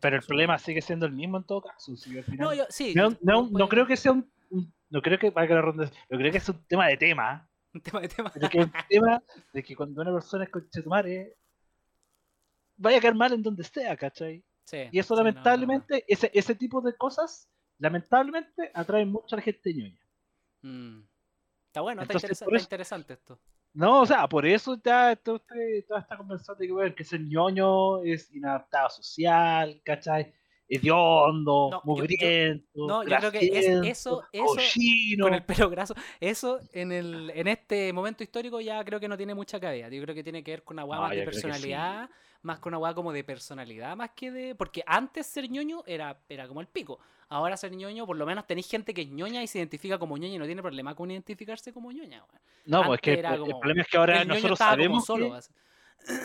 Pero 0.01 0.17
el 0.17 0.23
problema 0.23 0.59
sigue 0.59 0.81
siendo 0.83 1.07
el 1.07 1.13
mismo 1.13 1.39
en 1.39 1.45
todo 1.45 1.63
caso. 1.63 1.97
si 1.97 2.17
al 2.17 2.25
final- 2.25 2.39
No, 2.47 2.55
yo, 2.55 2.65
sí. 2.69 2.95
no, 2.95 3.17
no, 3.23 3.49
no 3.51 3.69
creo 3.69 3.87
que 3.87 3.97
sea 3.97 4.13
un, 4.13 4.31
un- 4.51 4.73
no 4.93 5.03
creo 5.03 5.19
que 5.19 5.31
valga 5.31 5.55
la 5.57 5.63
ronda, 5.63 5.91
no 6.11 6.19
creo 6.19 6.31
que 6.33 6.41
sea 6.41 6.55
un 6.55 6.65
tema 6.67 6.87
de 6.87 6.97
tema, 6.97 7.49
Un 7.75 7.81
tema 7.81 8.01
de 8.03 8.09
tema. 8.09 8.31
pero 8.33 8.49
que 8.51 8.59
es 8.59 8.65
un 8.67 8.73
tema 8.89 9.23
de 9.53 9.63
que 9.63 9.75
cuando 9.75 10.03
una 10.03 10.13
persona 10.13 10.45
es 10.45 10.51
conchetumare 10.51 11.37
vaya 12.77 12.99
a 12.99 13.01
quedar 13.01 13.15
mal 13.15 13.33
en 13.33 13.43
donde 13.43 13.65
sea, 13.65 13.97
¿cachai? 13.97 14.45
Sí, 14.65 14.89
Y 14.93 14.99
eso 14.99 15.15
sí, 15.15 15.19
no, 15.19 15.25
no, 15.25 15.25
no. 15.25 15.31
lamentablemente, 15.31 16.05
ese, 16.07 16.31
ese 16.35 16.55
tipo 16.55 16.81
de 16.81 16.95
cosas, 16.97 17.49
lamentablemente, 17.79 18.71
atraen 18.75 19.11
mucho 19.11 19.35
a 19.35 19.39
la 19.39 19.43
gente 19.43 19.73
ñoña. 19.75 20.01
Mm. 20.63 21.01
Está 21.67 21.81
bueno, 21.81 22.03
está, 22.03 22.15
interesa- 22.15 22.45
está 22.45 22.59
interesante 22.63 23.13
esto. 23.15 23.41
No, 23.75 24.03
o 24.03 24.07
sea, 24.07 24.29
por 24.29 24.45
eso 24.45 24.79
ya 24.85 25.17
todo 25.17 25.37
este- 25.37 25.83
toda 25.89 26.01
esta 26.01 26.17
conversación 26.19 26.59
de 26.59 26.67
que, 26.67 26.73
bueno, 26.73 26.95
que 26.95 27.05
ser 27.05 27.21
ñoño 27.23 28.03
es 28.05 28.31
inadaptado 28.33 28.91
social, 28.91 29.81
¿cachai? 29.85 30.33
Hediondo, 30.77 31.69
No, 31.71 31.71
yo- 31.71 31.77
yo- 31.77 31.81
mugriento, 31.85 32.87
no, 32.87 33.03
yo 33.05 33.17
creo 33.17 33.31
que 33.33 33.39
es- 33.39 33.51
grasiento, 33.51 33.83
eso- 33.89 34.25
eso- 34.33 34.45
cochino. 34.47 35.25
Con 35.27 35.35
el 35.35 35.45
pelo 35.45 35.71
graso. 35.71 35.95
Eso 36.21 36.61
en, 36.73 36.93
el, 36.93 37.31
en 37.35 37.49
este 37.49 37.93
momento 37.93 38.23
histórico 38.23 38.61
ya 38.61 38.83
creo 38.85 38.99
que 39.01 39.09
no 39.09 39.17
tiene 39.17 39.35
mucha 39.35 39.61
cabida. 39.61 39.89
Yo 39.89 40.03
creo 40.03 40.15
que 40.15 40.23
tiene 40.25 40.43
que 40.43 40.51
ver 40.53 40.63
con 40.63 40.77
una 40.79 40.83
No, 40.87 41.03
más 41.03 41.11
de 41.11 41.19
sí. 41.21 41.25
personalidad, 41.25 42.09
más 42.43 42.59
con 42.59 42.71
una 42.73 42.79
hueá 42.79 42.95
como 42.95 43.13
de 43.13 43.23
personalidad, 43.23 43.97
más 43.97 44.11
que 44.17 44.31
de. 44.31 44.55
Porque 44.55 44.83
antes 44.87 45.27
ser 45.27 45.49
ñoño 45.51 45.83
era, 45.87 46.19
era 46.29 46.49
como 46.49 46.61
el 46.61 46.67
pico. 46.67 46.99
Ahora 47.29 47.57
ser 47.57 47.73
ñoño, 47.73 48.05
por 48.07 48.17
lo 48.17 48.27
menos 48.27 48.47
tenéis 48.47 48.69
gente 48.69 48.93
que 48.93 49.03
es 49.03 49.09
ñoña 49.09 49.43
y 49.43 49.47
se 49.47 49.59
identifica 49.59 49.99
como 49.99 50.17
ñoña 50.19 50.35
y 50.35 50.39
no 50.39 50.45
tiene 50.47 50.61
problema 50.61 50.95
con 50.95 51.11
identificarse 51.11 51.73
como 51.73 51.91
ñoña. 51.93 52.25
No, 52.67 52.85
pues 52.85 53.01
que 53.01 53.15
el, 53.15 53.21
problema 53.59 53.83
es 53.83 53.89
que 53.89 53.97
ahora 53.97 54.25
nosotros 54.25 54.59
sabemos 54.59 55.05
solo. 55.05 55.33
que-. 55.35 55.41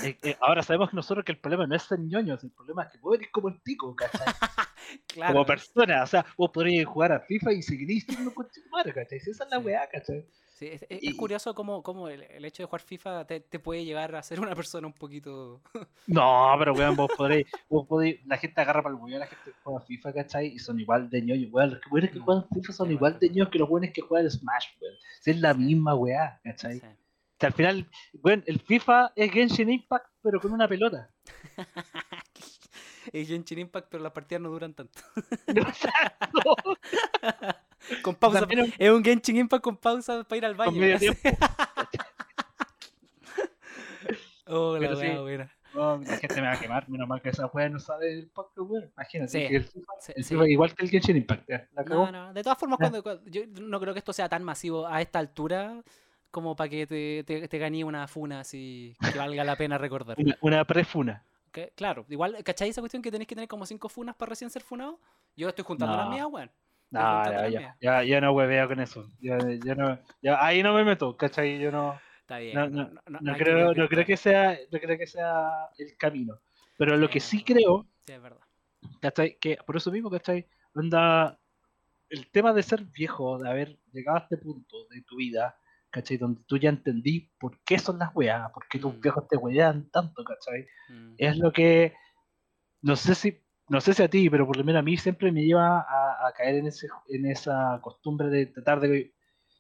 Eh, 0.04 0.18
eh, 0.24 0.38
ahora 0.42 0.64
sabemos 0.64 0.90
que 0.90 0.96
nosotros 0.96 1.24
que 1.26 1.32
el 1.32 1.40
problema 1.40 1.68
no 1.68 1.76
es 1.76 1.84
ser 1.84 2.00
ñoños, 2.00 2.44
el 2.44 2.52
problema 2.52 2.84
es 2.84 2.92
que 2.92 2.98
vos 3.00 3.16
eres 3.16 3.30
como 3.32 3.50
el 3.50 3.60
pico, 3.62 3.96
¿cachai? 3.96 4.26
Claro. 5.08 5.34
como 5.34 5.46
persona, 5.46 6.04
o 6.04 6.08
sea, 6.08 6.26
vos 6.38 6.50
podrías 6.52 6.86
jugar 6.86 7.12
a 7.12 7.20
FIFA 7.20 7.52
y 7.52 7.62
seguiríis 7.62 8.06
siendo 8.06 8.34
con 8.34 8.46
tu 8.48 8.62
madre, 8.72 8.94
¿cachai? 8.94 9.18
Esa 9.18 9.32
es 9.44 9.50
la 9.52 9.60
Sí. 9.60 9.66
weá, 9.66 9.90
¿cachai? 9.90 10.26
Sí, 10.56 10.68
es, 10.68 10.82
es- 10.84 10.88
es 10.90 11.04
Y- 11.04 11.18
curioso 11.18 11.54
cómo, 11.54 11.84
cómo 11.84 12.08
el, 12.08 12.22
el 12.24 12.46
hecho 12.46 12.64
de 12.64 12.68
jugar 12.68 12.82
FIFA 12.82 13.28
te, 13.28 13.42
te 13.42 13.60
puede 13.60 13.84
llegar 13.84 14.16
a 14.16 14.24
ser 14.24 14.40
una 14.40 14.56
persona 14.56 14.88
un 14.88 14.94
poquito. 14.94 15.62
No, 16.08 16.56
pero 16.58 16.74
weón, 16.74 16.96
vos 16.96 17.12
podréis, 17.18 17.48
vos 17.70 17.86
podéis, 17.86 18.26
la 18.26 18.38
gente 18.38 18.62
agarra 18.62 18.82
para 18.82 18.96
el 18.96 19.02
weón, 19.02 19.20
la 19.20 19.28
gente 19.28 19.52
juega 19.62 19.82
FIFA, 19.82 20.14
¿cachai? 20.14 20.48
Y 20.54 20.60
son 20.60 20.80
igual 20.80 21.10
de 21.10 21.22
ñoños, 21.22 21.52
weón, 21.52 21.72
los 21.72 21.82
weones 21.92 22.12
que 22.12 22.20
juegan 22.20 22.46
FIFA 22.54 22.72
son 22.74 22.92
igual 22.92 23.20
de 23.20 23.30
ñoños 23.30 23.50
que 23.50 23.60
los 23.60 23.70
weones 23.70 23.92
que 23.94 24.02
juegan 24.02 24.32
Smash, 24.32 24.68
weón. 24.80 24.96
Es 25.26 25.38
la 25.42 25.54
misma 25.54 25.96
weá, 25.96 26.40
¿cachai? 26.46 26.80
sí. 26.80 26.88
Que 27.38 27.46
al 27.46 27.54
final, 27.54 27.88
weón, 28.14 28.44
el 28.48 28.60
FIFA 28.60 29.14
es 29.16 29.32
Genshin 29.32 29.70
Impact, 29.70 30.08
pero 30.22 30.40
con 30.40 30.52
una 30.54 30.68
pelota. 30.68 31.10
Es 33.14 33.30
Genshin 33.30 33.60
Impact, 33.60 33.88
pero 33.90 34.04
las 34.04 34.12
partidas 34.12 34.42
no 34.42 34.50
duran 34.50 34.74
tanto. 34.74 35.00
Exacto. 35.48 36.56
Con 38.02 38.16
pausa. 38.16 38.42
También 38.42 38.74
Es 38.78 38.92
un 38.92 39.02
Genshin 39.02 39.38
Impact 39.38 39.64
con 39.64 39.78
pausa 39.78 40.26
para 40.26 40.38
ir 40.38 40.46
al 40.46 40.56
baño. 40.56 40.72
con 40.72 40.80
medio 40.82 40.96
así. 40.98 41.06
tiempo. 41.16 41.30
Oh, 44.48 44.74
la 44.74 44.80
Pero 44.80 44.96
sí. 44.96 45.02
wea 45.08 45.22
buena. 45.22 45.52
No, 45.74 45.98
la 45.98 46.18
gente 46.18 46.36
me 46.36 46.48
va 46.48 46.54
a 46.54 46.60
quemar, 46.60 46.90
menos 46.90 47.08
mal 47.08 47.22
que 47.22 47.30
esa 47.30 47.46
weá 47.48 47.70
no 47.70 47.80
sale 47.80 48.08
del 48.08 48.28
podcast, 48.30 48.58
weón. 48.60 48.92
Imagínate, 48.94 49.32
Sí. 49.32 49.48
que 49.48 49.56
el 49.58 49.64
FIFA, 49.66 49.92
Sí, 50.02 50.14
el 50.16 50.24
sí. 50.24 50.36
Igual 50.36 50.74
que 50.76 50.84
el 50.86 50.90
Genshin 50.90 51.18
Impact, 51.18 51.48
ya, 51.50 51.68
la 51.74 51.86
cagó. 51.86 52.06
No, 52.08 52.12
no, 52.12 52.34
de 52.34 52.44
todas 52.44 52.58
formas, 52.58 52.78
cuando- 52.80 53.24
yo 53.26 53.42
no 53.62 53.80
creo 53.80 53.94
que 53.94 54.00
esto 54.00 54.14
sea 54.14 54.28
tan 54.30 54.44
masivo 54.44 54.88
a 54.88 55.02
esta 55.02 55.20
altura 55.20 55.82
como 56.38 56.56
para 56.56 56.70
que 56.70 56.86
te, 56.86 57.24
te, 57.24 57.48
te 57.48 57.58
gane 57.58 57.84
una 57.84 58.08
funa 58.08 58.42
así 58.42 58.96
que 59.12 59.18
valga 59.18 59.44
la 59.44 59.56
pena 59.56 59.80
recordar. 59.80 60.16
Una, 60.20 60.38
una 60.42 60.66
prefuna. 60.66 61.24
Claro, 61.76 62.06
igual, 62.10 62.38
¿cachai 62.44 62.70
esa 62.70 62.80
cuestión 62.80 63.02
que 63.02 63.10
tenéis 63.10 63.28
que 63.28 63.34
tener 63.34 63.48
como 63.48 63.66
cinco 63.66 63.90
funas 63.90 64.16
para 64.16 64.30
recién 64.30 64.52
ser 64.52 64.62
funado? 64.62 65.00
Yo 65.36 65.50
estoy 65.50 65.66
juntando 65.66 65.98
las 65.98 66.08
mías, 66.08 66.28
weón. 66.30 66.52
No, 66.92 67.26
ya, 67.26 67.50
ya, 67.50 67.76
ya, 67.82 68.04
ya 68.04 68.22
no 68.22 68.34
hueveo 68.34 68.68
con 68.68 68.80
eso. 68.80 69.10
Ya, 69.20 69.40
ya 69.66 69.74
no, 69.74 70.00
ya, 70.22 70.46
ahí 70.46 70.62
no 70.62 70.76
me 70.76 70.84
meto, 70.84 71.18
¿cachai? 71.18 71.58
Yo 71.58 71.72
no, 71.72 72.00
Está 72.22 72.38
bien. 72.38 72.54
no, 72.54 72.70
no- 72.70 72.84
no, 72.84 72.90
no- 72.94 73.02
no 73.08 73.20
no 73.20 73.32
hay 73.32 73.38
que 73.40 73.44
creo, 73.44 73.88
creo 73.90 74.06
que 74.06 74.16
sea, 74.18 74.56
no 74.72 74.80
creo 74.80 74.96
que 75.00 75.08
sea 75.08 75.70
el 75.80 75.98
camino. 75.98 76.38
Pero 76.78 76.96
lo 76.98 77.10
que 77.10 77.20
Sí, 77.20 77.44
creo, 77.44 77.88
Sí, 78.06 78.14
es 78.14 78.22
verdad. 78.22 78.42
¿cachai? 79.02 79.40
Que 79.40 79.58
por 79.66 79.76
eso 79.76 79.92
mismo, 79.92 80.12
¿cachai? 80.12 80.46
Onda, 80.76 81.40
el 82.10 82.30
tema 82.30 82.54
de 82.54 82.62
ser 82.62 82.86
viejo, 82.86 83.40
de 83.40 83.50
haber 83.50 83.80
llegado 83.92 84.20
a 84.20 84.22
este 84.22 84.38
punto 84.38 84.86
de 84.90 85.02
tu 85.02 85.16
vida, 85.16 85.58
¿cachai? 85.98 86.18
Donde 86.18 86.42
tú 86.48 86.58
ya 86.58 86.70
entendí 86.70 87.30
por 87.40 87.60
qué 87.66 87.78
son 87.80 87.98
las 88.00 88.16
weas, 88.16 88.52
por 88.52 88.68
qué 88.70 88.80
tus 88.80 88.94
Mm. 88.96 89.02
viejos 89.02 89.28
te 89.28 89.38
wean 89.38 89.90
tanto, 89.92 90.24
¿cachai? 90.24 90.66
Mm. 90.90 91.16
es 91.18 91.38
lo 91.38 91.52
que 91.52 91.94
no 92.82 92.96
sé 92.96 93.16
si 93.16 93.42
no 93.70 93.82
sé 93.82 93.94
si 93.94 94.02
a 94.02 94.08
ti, 94.10 94.30
pero 94.30 94.46
por 94.48 94.56
lo 94.56 94.64
menos 94.64 94.80
a 94.80 94.84
mí 94.84 94.96
siempre 94.96 95.30
me 95.32 95.44
lleva 95.44 95.80
a, 95.82 96.28
a 96.28 96.32
caer 96.38 96.56
en 96.56 96.68
ese 96.68 96.88
en 97.10 97.26
esa 97.26 97.80
costumbre 97.82 98.30
de 98.30 98.46
tratar 98.46 98.80
de 98.80 99.14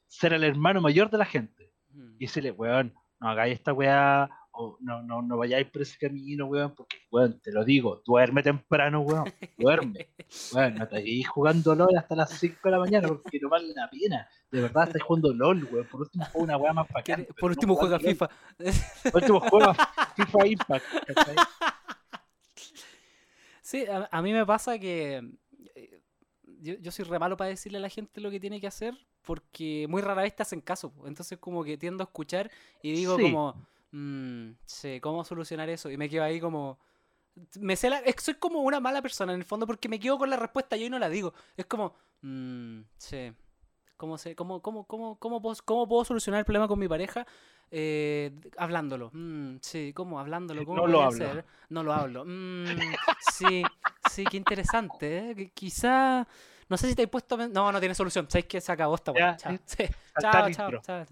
ser 0.08 0.32
el 0.34 0.44
hermano 0.46 0.80
mayor 0.82 1.10
de 1.10 1.18
la 1.18 1.26
gente 1.26 1.74
Mm. 1.90 2.16
y 2.20 2.26
decirle, 2.26 2.52
weón, 2.52 2.94
no 3.20 3.30
hagáis 3.30 3.56
esta 3.56 3.74
weá 3.74 4.30
no, 4.80 5.02
no, 5.04 5.22
no 5.22 5.38
vayáis 5.38 5.68
por 5.70 5.82
ese 5.82 5.98
camino, 5.98 6.46
weón, 6.48 6.74
porque, 6.76 6.98
weón, 7.12 7.40
te 7.42 7.52
lo 7.52 7.64
digo, 7.64 8.02
duerme 8.06 8.42
temprano, 8.44 9.02
weón, 9.02 9.26
duerme, 9.58 10.10
weón, 10.54 10.76
no 10.76 10.88
jugando 11.34 11.76
LOL 11.76 11.96
hasta 11.98 12.16
las 12.16 12.32
5 12.40 12.58
de 12.64 12.72
la 12.72 12.80
mañana 12.80 13.08
porque 13.08 13.40
no 13.42 13.50
vale 13.50 13.74
la 13.76 13.90
pena, 13.90 14.28
de 14.52 14.62
verdad 14.62 14.88
estás 14.88 15.02
jugando 15.04 15.34
LOL, 15.34 15.64
weón, 15.72 15.88
por 15.88 16.02
último 16.02 16.26
juega 16.32 16.44
una 16.44 16.58
weá 16.58 16.74
más 16.74 16.88
bacán. 16.88 17.04
¿Quiere- 17.04 17.24
pero 17.26 17.36
Por 17.40 17.50
no 17.52 17.54
último 17.54 17.76
juega 17.76 18.00
FIFA. 18.00 18.30
Por 19.12 19.22
último 19.22 19.40
juega 19.42 19.74
FIFA 20.16 20.48
Impact, 20.48 20.86
¿cachai? 21.08 21.36
Sí, 23.62 23.86
a, 23.86 24.08
a 24.12 24.22
mí 24.22 24.32
me 24.34 24.46
pasa 24.46 24.80
que 24.80 25.18
eh, 25.76 26.02
yo, 26.62 26.76
yo 26.76 26.92
soy 26.92 27.06
re 27.06 27.20
malo 27.20 27.36
para 27.38 27.50
decirle 27.50 27.78
a 27.78 27.82
la 27.82 27.90
gente 27.90 28.22
lo 28.22 28.32
que 28.32 28.40
tiene 28.40 28.62
que 28.62 28.68
hacer 28.68 28.94
porque 29.24 29.88
muy 29.90 30.02
rara 30.02 30.22
vez 30.22 30.36
te 30.36 30.44
hacen 30.44 30.62
caso. 30.62 30.94
Entonces 31.06 31.38
como 31.38 31.64
que 31.64 31.78
tiendo 31.78 32.04
a 32.04 32.06
escuchar 32.06 32.50
y 32.82 32.94
digo 32.94 33.18
Sí. 33.18 33.24
como, 33.24 33.68
"Mm, 33.92 34.52
sí, 34.66 35.00
¿cómo 35.02 35.24
solucionar 35.24 35.70
eso? 35.70 35.90
Y 35.90 35.98
me 35.98 36.10
quedo 36.10 36.24
ahí 36.24 36.40
como... 36.40 36.80
Me 37.60 37.76
sé 37.76 37.90
la- 37.90 38.02
soy 38.20 38.34
como 38.36 38.62
una 38.62 38.80
mala 38.80 39.02
persona 39.02 39.34
en 39.34 39.40
el 39.40 39.46
fondo 39.46 39.68
porque 39.68 39.88
me 39.90 40.00
quedo 40.00 40.18
con 40.18 40.30
la 40.30 40.38
respuesta 40.38 40.76
yo 40.76 40.86
y 40.88 40.90
no 40.90 40.98
la 41.00 41.10
digo. 41.10 41.34
Es 41.56 41.66
como, 41.68 41.94
"Mm, 42.22 42.82
sí, 42.98 43.32
¿cómo, 43.96 44.18
sé, 44.18 44.36
cómo, 44.36 44.62
cómo, 44.62 44.86
cómo, 44.86 45.18
cómo, 45.20 45.42
puedo, 45.42 45.56
cómo 45.64 45.88
puedo 45.88 46.04
solucionar 46.06 46.40
el 46.40 46.46
problema 46.46 46.68
con 46.68 46.80
mi 46.80 46.88
pareja? 46.88 47.26
Eh, 47.70 48.32
hablándolo. 48.58 49.12
Mm, 49.14 49.58
sí, 49.62 49.92
¿cómo? 49.94 50.20
Hablándolo. 50.20 50.66
¿Cómo 50.66 50.82
No 50.82 50.88
lo 50.88 51.04
hablo. 51.04 51.44
No 51.70 51.84
lo 51.84 51.94
hablo. 51.94 52.24
Mm, 52.26 52.78
sí, 53.20 53.64
sí, 54.10 54.26
qué 54.26 54.38
interesante. 54.38 55.32
¿eh? 55.32 55.52
Quizá. 55.54 56.26
No 56.70 56.78
sé 56.78 56.90
si 56.90 56.96
te 56.96 57.04
he 57.04 57.08
puesto. 57.08 57.38
No, 57.38 57.72
no 57.72 57.80
tiene 57.80 57.94
solución. 57.96 58.26
Sabes 58.30 58.46
que 58.46 58.62
se 58.62 58.72
acabó 58.72 58.96
esta. 58.96 59.14
Ya, 59.14 59.36
Chao. 59.38 59.58
sí. 59.66 59.84
Chao, 60.20 60.32
chao, 60.32 60.50
intro. 60.50 60.82
chao. 60.82 61.06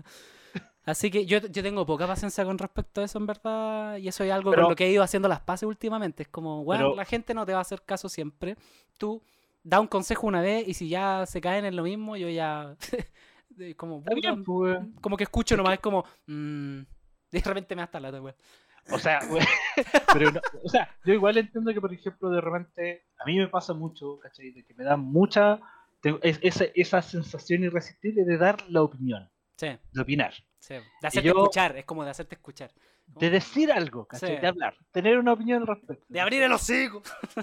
Así 0.85 1.09
que 1.09 1.25
yo, 1.25 1.39
yo 1.39 1.63
tengo 1.63 1.85
poca 1.85 2.05
paciencia 2.05 2.45
con 2.45 2.57
respecto 2.57 3.01
a 3.01 3.05
eso, 3.05 3.17
en 3.17 3.25
verdad. 3.25 3.97
Y 3.97 4.07
eso 4.07 4.23
es 4.23 4.31
algo 4.31 4.51
Pero- 4.51 4.63
con 4.63 4.69
lo 4.71 4.75
que 4.75 4.85
he 4.85 4.91
ido 4.91 5.01
haciendo 5.03 5.27
las 5.27 5.39
paces 5.41 5.67
últimamente. 5.67 6.23
Es 6.23 6.29
como, 6.29 6.63
bueno, 6.63 6.85
Pero- 6.89 6.95
la 6.95 7.05
gente 7.05 7.33
no 7.33 7.45
te 7.45 7.53
va 7.53 7.59
a 7.59 7.61
hacer 7.61 7.81
caso 7.83 8.07
siempre. 8.09 8.55
Tú 8.97 9.21
da 9.63 9.79
un 9.79 9.87
consejo 9.87 10.27
una 10.27 10.41
vez 10.41 10.67
y 10.67 10.73
si 10.75 10.87
ya 10.89 11.25
se 11.25 11.41
caen 11.41 11.65
en 11.65 11.75
lo 11.75 11.83
mismo, 11.83 12.15
yo 12.17 12.29
ya. 12.29 12.75
como, 13.77 14.01
bien, 14.01 14.43
pues, 14.43 14.77
como 15.01 15.17
que 15.17 15.23
escucho 15.23 15.55
nomás, 15.57 15.73
es 15.73 15.79
como. 15.79 16.03
mm, 16.27 16.79
de 17.31 17.41
repente 17.43 17.75
me 17.75 17.81
hasta 17.81 17.99
la 17.99 18.09
weón. 18.11 18.35
O 18.91 18.99
sea, 18.99 19.19
güey, 19.29 19.43
pero 20.13 20.31
no- 20.31 20.41
o 20.63 20.69
sea, 20.69 20.87
yo 21.03 21.13
igual 21.13 21.37
entiendo 21.37 21.73
que, 21.73 21.81
por 21.81 21.91
ejemplo, 21.91 22.29
de 22.29 22.39
repente, 22.41 23.05
a 23.17 23.25
mí 23.25 23.37
me 23.37 23.47
pasa 23.47 23.73
mucho, 23.73 24.19
¿cachai? 24.19 24.51
De 24.51 24.63
que 24.63 24.75
me 24.75 24.83
da 24.83 24.95
mucha, 24.97 25.59
es- 26.21 26.37
esa, 26.43 26.65
esa 26.75 27.01
sensación 27.01 27.63
irresistible 27.63 28.23
de 28.23 28.37
dar 28.37 28.57
la 28.69 28.83
opinión, 28.83 29.27
Sí, 29.57 29.69
de 29.93 30.01
opinar, 30.01 30.33
sí. 30.67 30.73
De 31.01 31.07
hacerte 31.07 31.27
yo- 31.27 31.33
escuchar, 31.33 31.77
es 31.77 31.85
como 31.85 32.03
de 32.03 32.09
hacerte 32.11 32.35
escuchar. 32.35 32.71
de 33.07 33.29
decir 33.29 33.71
algo, 33.71 34.05
¿cachai? 34.07 34.35
Sí. 34.35 34.41
De 34.41 34.47
hablar, 34.47 34.75
tener 34.91 35.17
una 35.19 35.33
opinión 35.33 35.61
al 35.61 35.67
respecto. 35.67 36.05
De 36.09 36.19
abrir 36.19 36.41
el 36.43 36.51
hocico. 36.51 37.01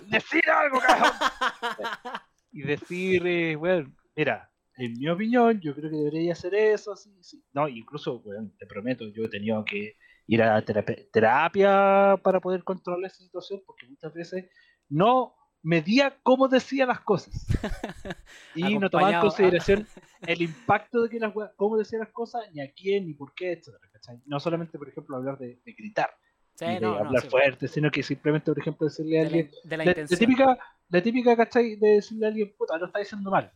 decir 0.09 0.43
algo, 0.51 0.79
cabrón. 0.81 1.13
y 2.53 2.63
decir, 2.63 3.27
eh, 3.27 3.57
bueno, 3.57 3.93
mira, 4.17 4.51
en 4.77 4.93
mi 4.95 5.09
opinión, 5.09 5.61
yo 5.61 5.75
creo 5.75 5.91
que 5.91 5.97
debería 5.97 6.33
hacer 6.33 6.55
eso, 6.55 6.97
sí, 6.97 7.11
sí. 7.23 7.45
No, 7.53 7.69
incluso, 7.69 8.21
bueno, 8.21 8.51
te 8.59 8.67
prometo, 8.67 9.07
yo 9.09 9.25
he 9.25 9.29
tenido 9.29 9.65
que 9.65 9.97
ir 10.27 10.43
a 10.43 10.61
terapia, 10.65 10.97
terapia 11.13 12.17
para 12.23 12.41
poder 12.41 12.65
controlar 12.65 13.11
esa 13.11 13.23
situación, 13.23 13.63
porque 13.67 13.87
muchas 13.87 14.13
veces 14.15 14.51
no 14.89 15.35
medía 15.63 16.17
cómo 16.23 16.49
decía 16.49 16.87
las 16.87 17.01
cosas. 17.01 17.47
Y 18.55 18.79
no 18.79 18.91
tomaba 18.91 19.15
en 19.15 19.21
consideración 19.21 19.87
el 20.27 20.43
impacto 20.43 21.03
de 21.03 21.09
que 21.09 21.19
las 21.19 21.33
cómo 21.57 21.79
decía 21.79 21.99
las 21.99 22.11
cosas, 22.11 22.43
ni 22.53 22.61
a 22.61 22.71
quién, 22.73 23.07
ni 23.07 23.15
por 23.15 23.35
qué, 23.35 23.61
¿cachai? 23.93 24.21
No 24.27 24.39
solamente, 24.41 24.77
por 24.79 24.89
ejemplo, 24.89 25.17
hablar 25.17 25.39
de, 25.39 25.61
de 25.65 25.73
gritar, 25.73 26.11
Sí, 26.55 26.67
de 26.67 26.81
no, 26.81 26.93
no, 26.93 26.99
hablar 26.99 27.23
sí, 27.23 27.29
fuerte, 27.31 27.67
sino 27.67 27.91
que 27.91 28.03
simplemente, 28.03 28.51
por 28.51 28.61
ejemplo, 28.61 28.87
decirle 28.87 29.21
a 29.21 29.25
de 29.25 29.31
la, 29.31 29.37
alguien, 29.37 29.51
de 29.65 29.77
la 29.77 29.77
la, 29.77 29.85
la 29.85 29.91
intención. 29.91 30.19
típica, 30.21 30.59
la 30.89 31.03
típica, 31.03 31.37
¿cachai? 31.37 31.77
De 31.77 31.89
decirle 31.89 32.27
a 32.27 32.29
alguien, 32.29 32.55
puta, 32.59 32.77
lo 32.77 32.87
está 32.87 32.99
diciendo 32.99 33.31
mal. 33.31 33.51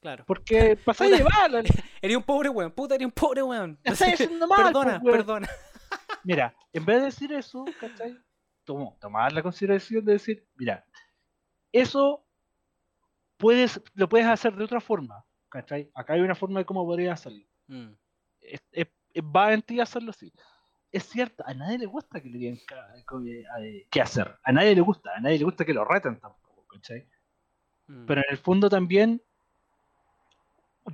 Claro. 0.00 0.24
Porque 0.26 0.78
pasáis 0.82 1.18
de 1.18 1.24
mal, 1.24 1.64
Eres 2.02 2.16
un 2.16 2.22
pobre 2.22 2.48
weón, 2.48 2.70
puta, 2.72 2.94
eres 2.94 3.06
un 3.06 3.12
pobre 3.12 3.42
weón. 3.42 3.78
lo 3.84 3.92
está 3.92 4.06
diciendo 4.06 4.46
mal. 4.46 4.64
perdona, 4.64 5.00
pues, 5.00 5.16
perdona. 5.16 5.48
Mira, 6.24 6.54
en 6.72 6.84
vez 6.84 6.98
de 6.98 7.04
decir 7.06 7.32
eso, 7.32 7.64
¿cachai? 7.80 8.16
Tomo, 8.64 8.96
tomar 9.00 9.32
la 9.32 9.42
consideración 9.42 10.04
de 10.04 10.12
decir, 10.12 10.46
mira, 10.54 10.84
eso 11.72 12.24
puedes, 13.36 13.80
lo 13.94 14.08
puedes 14.08 14.26
hacer 14.26 14.54
de 14.54 14.64
otra 14.64 14.80
forma, 14.80 15.24
¿cachai? 15.48 15.90
Acá 15.94 16.14
hay 16.14 16.20
una 16.20 16.34
forma 16.34 16.60
de 16.60 16.66
cómo 16.66 16.84
podrías 16.84 17.20
hacerlo. 17.20 17.44
Mm, 17.68 17.90
Es- 18.42 18.62
es- 18.72 18.88
es- 19.14 19.22
va 19.22 19.52
en 19.52 19.62
ti 19.62 19.80
hacerlo 19.80 20.10
así. 20.10 20.32
Es 20.92 21.04
cierto, 21.04 21.44
a 21.46 21.54
nadie 21.54 21.78
le 21.78 21.86
gusta 21.86 22.20
que 22.20 22.28
le 22.28 22.38
digan 22.38 22.58
eh, 23.62 23.86
qué 23.90 24.00
hacer. 24.00 24.36
A 24.42 24.50
nadie 24.52 24.74
le 24.74 24.80
gusta, 24.80 25.10
a 25.14 25.20
nadie 25.20 25.38
le 25.38 25.44
gusta 25.44 25.64
que 25.64 25.74
lo 25.74 25.84
reten 25.84 26.18
tampoco, 26.18 26.66
¿cachai? 26.66 27.06
mm. 27.86 28.06
Pero 28.06 28.20
en 28.22 28.26
el 28.30 28.38
fondo 28.38 28.68
también, 28.68 29.22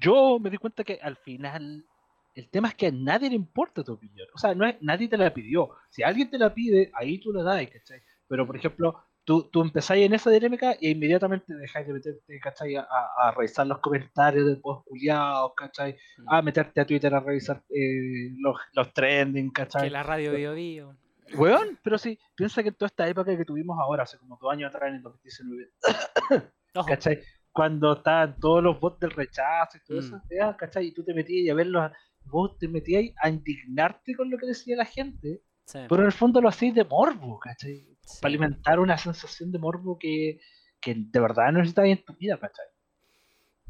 yo 0.00 0.38
me 0.38 0.50
di 0.50 0.58
cuenta 0.58 0.84
que 0.84 0.98
al 1.00 1.16
final 1.16 1.86
el 2.34 2.48
tema 2.50 2.68
es 2.68 2.74
que 2.74 2.88
a 2.88 2.92
nadie 2.92 3.30
le 3.30 3.36
importa 3.36 3.82
tu 3.82 3.92
opinión. 3.94 4.26
O 4.34 4.38
sea, 4.38 4.54
no 4.54 4.66
es, 4.66 4.76
nadie 4.82 5.08
te 5.08 5.16
la 5.16 5.32
pidió. 5.32 5.70
Si 5.88 6.02
alguien 6.02 6.28
te 6.28 6.38
la 6.38 6.52
pide, 6.52 6.90
ahí 6.94 7.18
tú 7.18 7.32
la 7.32 7.42
das, 7.42 7.66
¿cachai? 7.70 8.02
Pero 8.28 8.46
por 8.46 8.56
ejemplo, 8.56 9.02
tú, 9.26 9.50
tú 9.50 9.60
empezáis 9.60 10.06
en 10.06 10.14
esa 10.14 10.30
dinámica 10.30 10.72
e 10.80 10.90
inmediatamente 10.90 11.52
dejáis 11.54 11.86
de 11.86 11.92
meterte, 11.92 12.40
¿cachai? 12.40 12.76
A, 12.76 12.86
a 13.18 13.32
revisar 13.32 13.66
los 13.66 13.78
comentarios 13.80 14.46
de 14.46 14.56
post 14.56 14.86
culiados, 14.86 15.52
¿cachai? 15.56 15.96
Mm. 16.18 16.32
A 16.32 16.42
meterte 16.42 16.80
a 16.80 16.86
Twitter 16.86 17.12
a 17.14 17.20
revisar 17.20 17.62
eh, 17.68 18.30
los, 18.38 18.56
los 18.72 18.94
trending, 18.94 19.50
¿cachai? 19.50 19.82
que 19.84 19.90
la 19.90 20.02
radio 20.02 20.32
Bio 20.32 20.54
Bio. 20.54 20.96
Weón, 21.34 21.76
pero 21.82 21.98
sí, 21.98 22.16
piensa 22.36 22.62
que 22.62 22.68
en 22.68 22.76
toda 22.76 22.86
esta 22.86 23.08
época 23.08 23.36
que 23.36 23.44
tuvimos 23.44 23.76
ahora, 23.80 24.04
hace 24.04 24.16
como 24.16 24.38
dos 24.40 24.52
años 24.52 24.72
atrás 24.72 24.90
en 24.90 24.96
el 24.96 25.02
2019, 25.02 25.70
Ojo, 26.76 26.88
¿cachai? 26.88 27.20
Cuando 27.50 27.94
estaban 27.94 28.38
todos 28.38 28.62
los 28.62 28.78
bots 28.78 29.00
del 29.00 29.10
rechazo 29.10 29.76
y 29.76 29.80
todo 29.84 29.96
Mm. 29.98 30.04
eso, 30.04 30.22
weá, 30.30 30.56
¿cachai? 30.56 30.86
Y 30.86 30.92
tú 30.94 31.02
te 31.04 31.12
metías 31.14 31.52
a 31.52 31.56
verlos, 31.56 31.90
vos 32.26 32.56
te 32.58 32.68
metías 32.68 33.12
a 33.20 33.28
indignarte 33.28 34.14
con 34.14 34.30
lo 34.30 34.38
que 34.38 34.46
decía 34.46 34.76
la 34.76 34.84
gente, 34.84 35.42
sí, 35.66 35.78
pero 35.86 36.02
en 36.02 36.06
el 36.06 36.12
fondo 36.12 36.40
lo 36.40 36.48
hacías 36.48 36.74
de 36.74 36.84
morbo, 36.84 37.38
¿cachai? 37.38 37.86
sí. 38.06 38.20
Para 38.20 38.30
alimentar 38.30 38.80
una 38.80 38.98
sensación 38.98 39.52
de 39.52 39.58
morbo 39.58 39.98
que, 39.98 40.40
que 40.80 40.94
de 40.96 41.20
verdad 41.20 41.52
no 41.52 41.58
necesitas 41.58 41.86
en 41.86 42.04
tu 42.04 42.14
vida, 42.14 42.38
¿cachai? 42.38 42.66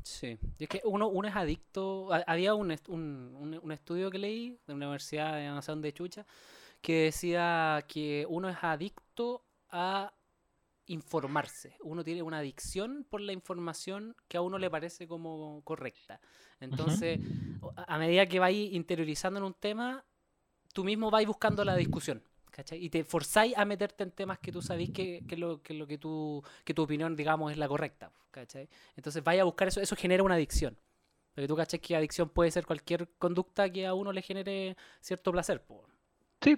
Sí, 0.02 0.38
y 0.58 0.64
es 0.64 0.68
que 0.70 0.80
uno, 0.84 1.08
uno 1.08 1.28
es 1.28 1.34
adicto. 1.36 2.12
ha- 2.12 2.22
Había 2.26 2.54
un, 2.54 2.74
un, 2.88 3.60
un- 3.62 3.72
estudio 3.72 4.10
que 4.10 4.18
leí 4.18 4.50
de 4.66 4.74
una 4.74 4.86
universidad 4.86 5.34
de 5.56 5.62
sé 5.62 5.72
dónde 5.72 5.92
chucha 5.92 6.24
que 6.82 7.04
decía 7.06 7.84
que 7.88 8.26
uno 8.28 8.48
es 8.50 8.58
adicto 8.62 9.44
a 9.70 10.14
informarse. 10.86 11.76
Uno 11.82 12.04
tiene 12.04 12.22
una 12.22 12.38
adicción 12.40 13.06
por 13.10 13.20
la 13.22 13.32
información 13.32 14.16
que 14.28 14.38
a 14.38 14.42
uno 14.42 14.58
le 14.58 14.70
parece 14.70 15.08
como 15.08 15.62
correcta. 15.64 16.20
Entonces, 16.60 17.20
a 17.76 17.94
a 17.96 17.98
medida 17.98 18.26
que 18.28 18.40
vais 18.40 18.72
interiorizando 18.72 19.38
en 19.40 19.44
un 19.46 19.54
tema, 19.54 20.04
tú 20.76 20.84
mismo 20.84 21.10
vais 21.10 21.26
buscando 21.26 21.64
la 21.64 21.74
discusión. 21.74 22.22
¿cachai? 22.50 22.82
Y 22.84 22.88
te 22.90 23.04
forzáis 23.04 23.56
a 23.56 23.64
meterte 23.64 24.02
en 24.04 24.10
temas 24.10 24.38
que 24.38 24.52
tú 24.52 24.60
sabéis 24.62 24.90
que, 24.90 25.24
que 25.28 25.36
lo, 25.36 25.62
que 25.62 25.74
lo 25.74 25.86
que 25.86 25.98
tú, 25.98 26.42
que 26.64 26.74
tu 26.74 26.82
opinión, 26.82 27.16
digamos, 27.16 27.50
es 27.52 27.58
la 27.58 27.68
correcta. 27.68 28.10
¿cachai? 28.30 28.68
Entonces 28.96 29.22
vaya 29.24 29.42
a 29.42 29.44
buscar 29.44 29.68
eso, 29.68 29.80
eso 29.80 29.96
genera 29.96 30.22
una 30.22 30.34
adicción. 30.36 30.76
Porque 31.34 31.48
tú 31.48 31.56
cachai 31.56 31.80
que 31.80 31.96
adicción 31.96 32.28
puede 32.30 32.50
ser 32.50 32.66
cualquier 32.66 33.08
conducta 33.18 33.70
que 33.70 33.86
a 33.86 33.94
uno 33.94 34.12
le 34.12 34.22
genere 34.22 34.76
cierto 35.00 35.32
placer. 35.32 35.62
po. 35.62 35.86
Sí, 36.42 36.56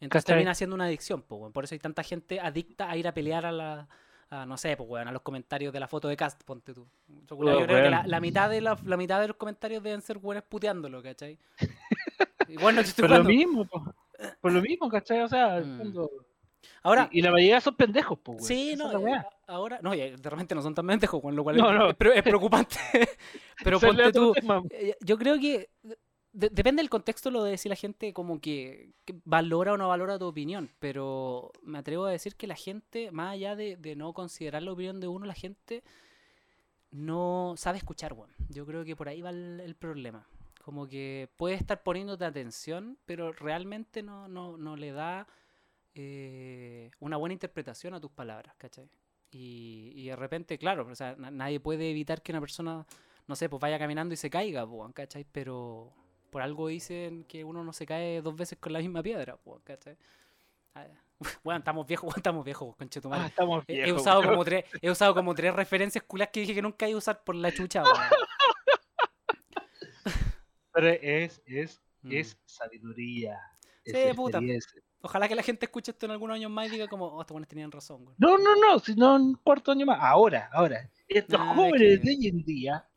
Entonces 0.00 0.24
¿Cachai? 0.24 0.24
termina 0.24 0.54
siendo 0.54 0.74
una 0.76 0.84
adicción, 0.86 1.22
po, 1.22 1.50
por 1.52 1.64
eso 1.64 1.74
hay 1.74 1.78
tanta 1.80 2.02
gente 2.02 2.40
adicta 2.40 2.90
a 2.90 2.96
ir 2.96 3.08
a 3.08 3.14
pelear 3.14 3.46
a 3.46 3.52
la, 3.52 3.88
a, 4.30 4.44
no 4.46 4.56
sé, 4.56 4.76
pues 4.76 4.88
weón, 4.88 5.08
a 5.08 5.12
los 5.12 5.22
comentarios 5.22 5.72
de 5.72 5.80
la 5.80 5.88
foto 5.88 6.08
de 6.08 6.16
cast, 6.16 6.42
ponte 6.44 6.74
tú. 6.74 6.86
Yo, 7.08 7.36
Oh, 7.36 7.64
creo 7.64 7.82
que 7.84 7.90
la, 7.90 8.06
la 8.06 8.20
mitad 8.20 8.50
de 8.50 8.60
la, 8.60 8.78
la 8.84 8.96
mitad 8.96 9.20
de 9.20 9.28
los 9.28 9.36
comentarios 9.36 9.82
deben 9.82 10.02
ser 10.02 10.18
weones 10.18 10.44
puteándolo, 10.48 11.02
¿cachai? 11.02 11.38
Igual 12.54 12.74
no 12.76 12.82
te 12.82 12.88
estoy 12.88 13.08
por 13.08 13.18
lo 13.18 13.24
mismo, 13.24 13.64
po. 13.66 13.84
por 14.40 14.52
lo 14.52 14.62
mismo, 14.62 14.88
¿cachai? 14.88 15.20
O 15.22 15.28
sea, 15.28 15.58
el 15.58 15.64
Mm. 15.66 16.06
Ahora, 16.82 17.08
y, 17.12 17.18
y 17.18 17.22
la 17.22 17.30
mayoría 17.30 17.60
son 17.60 17.76
pendejos, 17.76 18.18
pues. 18.22 18.46
Sí, 18.46 18.74
no, 18.76 18.90
eh, 19.06 19.22
ahora, 19.46 19.80
no, 19.82 19.94
y 19.94 19.98
de 20.16 20.30
repente 20.30 20.54
no 20.54 20.62
son 20.62 20.74
tan 20.74 20.86
pendejos, 20.86 21.20
con 21.20 21.36
lo 21.36 21.42
cual 21.42 21.56
No, 21.58 21.70
es, 21.70 21.78
no. 21.78 21.90
es 21.90 21.94
pre- 21.96 22.16
es 22.16 22.22
preocupante. 22.22 22.76
Pero 23.64 23.78
ponte 23.78 24.12
tú, 24.12 24.32
tema. 24.32 24.62
eh, 24.70 24.96
yo 25.00 25.18
creo 25.18 25.38
que 25.38 25.68
de- 26.32 26.48
depende 26.48 26.80
del 26.82 26.88
contexto 26.90 27.30
lo 27.30 27.44
de 27.44 27.50
decir 27.52 27.68
la 27.68 27.76
gente 27.76 28.12
como 28.14 28.40
que, 28.40 28.92
que 29.04 29.14
valora 29.24 29.74
o 29.74 29.76
no 29.76 29.88
valora 29.88 30.18
tu 30.18 30.24
opinión, 30.26 30.70
pero 30.78 31.52
me 31.62 31.78
atrevo 31.78 32.06
a 32.06 32.10
decir 32.10 32.34
que 32.34 32.46
la 32.46 32.56
gente, 32.56 33.10
más 33.12 33.32
allá 33.34 33.54
de, 33.56 33.76
de 33.76 33.94
no 33.94 34.12
considerar 34.14 34.62
la 34.62 34.72
opinión 34.72 35.00
de 35.00 35.06
uno, 35.08 35.26
la 35.26 35.34
gente 35.34 35.82
no 36.90 37.54
sabe 37.56 37.78
escuchar. 37.78 38.14
Yo 38.48 38.66
creo 38.66 38.84
que 38.84 38.96
por 38.96 39.08
ahí 39.08 39.20
va 39.22 39.30
el, 39.30 39.60
el 39.60 39.74
problema. 39.74 40.26
Como 40.64 40.88
que 40.88 41.28
puede 41.36 41.56
estar 41.56 41.82
poniéndote 41.82 42.24
atención, 42.24 42.96
pero 43.04 43.32
realmente 43.32 44.02
no, 44.02 44.28
no, 44.28 44.56
no 44.56 44.76
le 44.76 44.92
da 44.92 45.26
eh, 45.94 46.90
una 47.00 47.16
buena 47.18 47.34
interpretación 47.34 47.92
a 47.94 48.00
tus 48.00 48.10
palabras, 48.10 48.54
¿cachai? 48.56 48.88
Y, 49.30 49.92
y 49.94 50.06
de 50.06 50.16
repente, 50.16 50.56
claro, 50.58 50.86
o 50.90 50.94
sea, 50.94 51.16
na- 51.16 51.30
nadie 51.30 51.60
puede 51.60 51.90
evitar 51.90 52.22
que 52.22 52.32
una 52.32 52.40
persona, 52.40 52.86
no 53.26 53.36
sé, 53.36 53.48
pues 53.48 53.60
vaya 53.60 53.78
caminando 53.78 54.14
y 54.14 54.16
se 54.16 54.30
caiga, 54.30 54.66
¿cachai? 54.94 55.24
Pero 55.30 55.92
por 56.30 56.40
algo 56.42 56.68
dicen 56.68 57.24
que 57.24 57.44
uno 57.44 57.62
no 57.62 57.72
se 57.72 57.84
cae 57.86 58.22
dos 58.22 58.34
veces 58.34 58.58
con 58.58 58.72
la 58.72 58.78
misma 58.78 59.02
piedra, 59.02 59.36
¿cachai? 59.64 59.96
Ah, 60.74 60.86
Bueno, 61.44 61.58
estamos 61.58 61.86
viejos, 61.86 62.04
bueno, 62.06 62.16
estamos 62.16 62.44
viejos, 62.44 62.74
conchetumare. 62.76 63.22
Ah, 63.22 63.26
estamos 63.26 63.64
He- 63.68 63.88
he, 63.88 63.92
usado 63.92 64.22
como 64.22 64.44
tres, 64.44 64.64
he 64.80 64.90
usado 64.90 65.14
como 65.14 65.34
tres 65.34 65.54
referencias 65.54 66.02
culas 66.04 66.28
que 66.32 66.40
dije 66.40 66.54
que 66.54 66.62
nunca 66.62 66.88
iba 66.88 66.96
a 66.96 66.98
usar 66.98 67.22
por 67.22 67.34
la 67.34 67.52
chucha, 67.52 67.82
weón. 67.82 67.94
Pero 70.74 70.88
es, 70.88 71.40
es, 71.46 71.80
Mm. 72.02 72.12
es 72.12 72.36
sabiduría. 72.44 73.38
es 73.82 73.92
Sí, 74.10 74.14
puta. 74.14 74.38
Ojalá 75.00 75.26
que 75.28 75.34
la 75.34 75.42
gente 75.42 75.64
escuche 75.66 75.90
esto 75.92 76.04
en 76.06 76.12
algunos 76.12 76.34
años 76.34 76.50
más 76.50 76.66
y 76.68 76.70
diga 76.72 76.86
como, 76.88 77.06
oh, 77.06 77.20
estos 77.22 77.32
buenos 77.34 77.48
tenían 77.48 77.70
razón, 77.72 78.02
weón. 78.02 78.14
No, 78.18 78.36
no, 78.36 78.56
no, 78.56 78.78
sino 78.78 79.16
en 79.16 79.22
un 79.22 79.34
cuarto 79.36 79.72
año 79.72 79.86
más. 79.86 79.98
Ahora, 80.02 80.50
ahora. 80.52 80.90
Estos 81.08 81.40
Ah, 81.40 81.48
es 81.50 81.56
jóvenes 81.56 82.00
que- 82.00 82.04
de 82.06 82.10
hoy 82.10 82.26
en 82.28 82.44
día, 82.44 82.88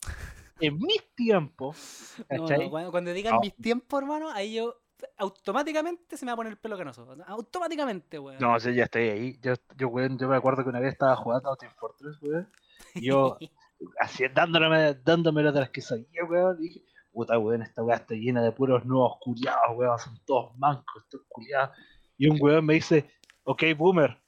en 0.59 0.77
mis 0.77 1.15
tiempos, 1.15 2.15
No, 2.31 2.47
no, 2.49 2.69
cuando, 2.69 2.91
cuando 2.91 3.13
digan 3.13 3.39
mis 3.41 3.55
tiempos, 3.55 4.01
hermano, 4.01 4.29
ahí 4.31 4.55
yo 4.55 4.75
automáticamente 5.17 6.17
se 6.17 6.25
me 6.25 6.31
va 6.31 6.33
a 6.33 6.37
poner 6.37 6.51
el 6.53 6.57
pelo 6.57 6.77
canoso. 6.77 7.07
Automáticamente, 7.27 8.17
weón. 8.19 8.39
No, 8.39 8.59
sí, 8.59 8.73
ya 8.73 8.85
estoy 8.85 9.03
ahí. 9.09 9.39
Yo, 9.41 9.53
yo, 9.77 9.87
weón, 9.89 10.17
yo 10.17 10.27
me 10.27 10.35
acuerdo 10.37 10.63
que 10.63 10.69
una 10.69 10.79
vez 10.79 10.93
estaba 10.93 11.15
jugando 11.15 11.51
a 11.51 11.55
Team 11.57 11.71
Fortress, 11.77 12.21
weón. 12.21 12.49
Y 12.95 13.07
yo, 13.07 13.37
así, 13.99 14.23
dándome, 14.33 14.93
dándome 14.95 15.43
de 15.43 15.51
las 15.51 15.69
que 15.69 15.81
sabía, 15.81 16.23
weón. 16.27 16.57
Dije, 16.59 16.83
puta, 17.17 17.39
weón, 17.39 17.63
esta 17.63 17.81
weá 17.81 17.95
está 17.95 18.13
llena 18.13 18.43
de 18.43 18.51
puros 18.51 18.85
nuevos 18.85 19.17
culiados, 19.19 19.75
weón. 19.75 19.97
Son 19.97 20.19
todos 20.23 20.55
mancos, 20.59 21.01
estos 21.03 21.21
culiados. 21.27 21.75
Y 22.15 22.29
un 22.29 22.37
weón 22.39 22.63
me 22.63 22.75
dice, 22.75 23.09
ok, 23.43 23.63
boomer, 23.75 24.21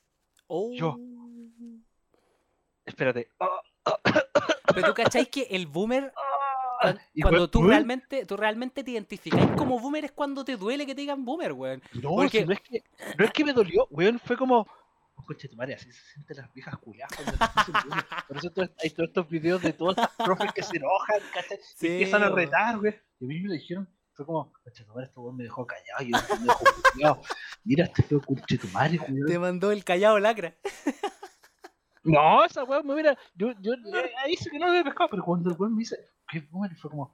Oh. 0.48 0.72
yo. 0.74 0.98
espérate. 2.86 3.30
Pero 4.74 4.88
tú 4.88 4.94
cacháis 4.96 5.28
que 5.30 5.44
el 5.52 5.68
boomer, 5.68 6.12
cuando 7.22 7.48
tú 7.48 7.62
realmente, 7.62 8.26
tú 8.26 8.36
realmente 8.36 8.84
te 8.84 8.90
identificáis 8.90 9.52
como 9.56 9.80
boomer 9.80 10.06
es 10.06 10.12
cuando 10.12 10.44
te 10.44 10.56
duele 10.58 10.88
que 10.88 10.96
te 10.96 11.02
digan 11.02 11.24
boomer, 11.24 11.54
weón. 11.54 11.84
No, 12.02 12.10
porque- 12.16 12.40
si 12.40 12.46
no, 12.46 12.54
es 12.54 12.62
que, 12.62 12.84
no 13.20 13.26
es 13.26 13.32
que 13.32 13.46
me 13.46 13.54
dolió, 13.54 13.88
weón, 13.92 14.18
fue 14.18 14.36
como. 14.36 14.66
Tu 15.38 15.56
madre, 15.56 15.76
así 15.76 15.92
se 15.92 16.02
sienten 16.14 16.38
las 16.38 16.54
viejas 16.54 16.78
culiadas. 16.80 17.16
Por 18.28 18.38
eso 18.38 18.52
hay 18.82 18.90
todos 18.90 19.10
estos 19.10 19.30
videos 19.30 19.62
de 19.62 19.74
todos 19.74 19.96
los 19.98 20.08
profes 20.26 20.52
que 20.54 20.64
se 20.64 20.78
enojan, 20.78 21.20
¿cachai? 21.34 21.60
Sí, 21.76 21.88
Y 21.88 21.92
empiezan 21.92 22.24
a 22.24 22.30
retar, 22.30 22.78
güey. 22.80 22.96
Y 23.20 23.26
a 23.26 23.28
mí 23.28 23.40
me 23.42 23.48
lo 23.50 23.54
dijeron, 23.54 23.88
Fue 24.14 24.26
como, 24.26 24.52
coche 24.64 24.84
tu 24.84 24.92
madre, 24.94 25.06
este 25.06 25.20
weón 25.20 25.38
me 25.38 25.44
dejó 25.44 25.66
callado. 25.66 26.04
Yo, 26.04 26.18
me 26.40 26.46
dejó 26.46 26.64
culiao. 26.92 27.22
Mira, 27.64 27.86
este 27.86 28.04
feo 28.04 28.22
coche 28.22 28.58
tu 28.58 28.68
madre, 28.70 29.00
Te 29.28 29.40
mandó 29.40 29.72
el 29.72 29.84
callado 29.84 30.20
lacra. 30.20 30.56
No, 32.04 32.44
esa 32.46 32.64
weón 32.64 32.88
me 32.88 32.94
hubiera. 32.94 33.18
Yo, 33.36 33.52
yo 33.62 33.74
ahí 34.24 34.36
sí 34.36 34.50
que 34.50 34.58
no 34.58 34.66
lo 34.66 34.72
había 34.72 34.84
pescado, 34.84 35.10
pero 35.10 35.24
cuando 35.24 35.50
el 35.52 35.58
weón 35.58 35.76
me 35.76 35.80
dice, 35.80 35.98
qué 36.28 36.40
boomer, 36.50 36.76
fue 36.76 36.90
como. 36.90 37.14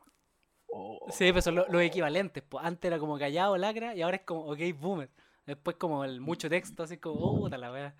Oh, 0.67 1.07
Sí, 1.11 1.31
pues 1.31 1.43
son 1.43 1.55
lo- 1.55 1.67
los 1.69 1.81
equivalentes. 1.81 2.43
Pues 2.47 2.63
antes 2.65 2.87
era 2.89 2.99
como 2.99 3.17
callado 3.17 3.57
lacra 3.57 3.95
y 3.95 4.01
ahora 4.01 4.17
es 4.17 4.23
como 4.23 4.41
ok 4.45 4.59
boomer. 4.79 5.09
Después 5.45 5.77
como 5.77 6.03
el 6.03 6.21
mucho 6.21 6.49
texto, 6.49 6.83
así 6.83 6.97
como, 6.97 7.19
oh, 7.19 7.37
puta 7.39 7.57
la 7.57 7.71
wea. 7.71 7.95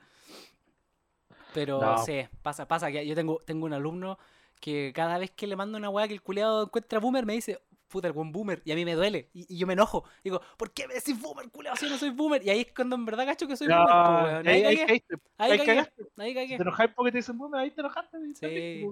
Pero 1.54 1.80
No. 1.80 1.98
sí, 2.00 2.28
pasa, 2.41 2.68
pasa 2.68 2.91
que 2.91 3.06
yo 3.06 3.16
tengo, 3.16 3.39
tengo 3.46 3.66
un 3.66 3.74
alumno 3.74 4.18
que 4.60 4.91
cada 4.96 5.18
vez 5.18 5.32
que 5.32 5.48
le 5.48 5.56
mando 5.56 5.78
una 5.78 5.89
weá 5.89 6.08
que 6.08 6.14
el 6.14 6.22
culiado 6.22 6.64
encuentra 6.64 7.00
boomer 7.00 7.26
me 7.26 7.34
dice, 7.34 7.62
puta 7.88 8.08
el 8.08 8.14
buen 8.14 8.32
boomer, 8.32 8.62
y 8.66 8.72
a 8.72 8.76
mí 8.76 8.84
me 8.84 8.96
duele, 8.96 9.30
y, 9.34 9.54
y 9.54 9.58
yo 9.58 9.68
me 9.68 9.74
enojo. 9.74 10.04
Digo, 10.24 10.41
¿por 10.58 10.72
qué 10.72 10.88
me 10.88 10.96
decís 10.96 11.20
boomer, 11.22 11.50
culiado, 11.50 11.76
si 11.78 11.86
yo 11.86 11.91
no 11.91 11.98
soy 11.98 12.10
boomer? 12.10 12.43
Y 12.43 12.50
ahí 12.50 12.62
es 12.62 12.74
cuando 12.74 12.96
en 12.96 13.06
verdad 13.06 13.26
cacho 13.26 13.48
que 13.48 13.56
soy 13.56 13.68
no, 13.68 13.78
boomer, 13.78 14.43
pues. 14.43 14.48
Ahí 14.48 14.64
ahí, 14.64 14.78
ahí, 14.78 14.88
ahí 14.89 15.04
ahí 15.38 15.58
cagué, 15.58 15.80
ahí 16.18 16.48
te 16.48 16.56
enojas 16.56 16.89
porque 16.96 17.12
te 17.12 17.20
dicen 17.20 17.38
boomer, 17.38 17.62
ahí 17.62 17.72
te 17.72 17.82
enojaste. 17.82 18.18
Sí. 18.34 18.86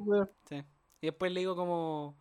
Sí. 0.47 0.63
Y 1.01 1.07
después 1.07 1.31
le 1.31 1.39
digo 1.41 1.55
como. 1.55 2.17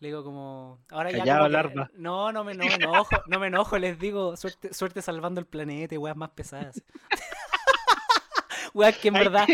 Le 0.00 0.08
digo 0.08 0.22
como. 0.22 0.80
Ahora 0.90 1.10
ya. 1.10 1.38
Como 1.38 1.48
que- 1.50 1.86
no, 1.98 2.32
no 2.32 2.44
me, 2.44 2.54
no 2.54 2.64
me 2.64 2.74
enojo. 2.74 3.16
No 3.26 3.38
me 3.40 3.48
enojo, 3.48 3.78
les 3.78 3.98
digo. 3.98 4.36
Suerte, 4.36 4.72
suerte 4.72 5.02
salvando 5.02 5.40
el 5.40 5.46
planeta 5.46 5.94
y 5.94 5.98
weas 5.98 6.16
más 6.16 6.30
pesadas. 6.30 6.82
weas 8.74 8.96
que 8.96 9.08
en 9.08 9.16
Ahí- 9.16 9.24
verdad. 9.24 9.46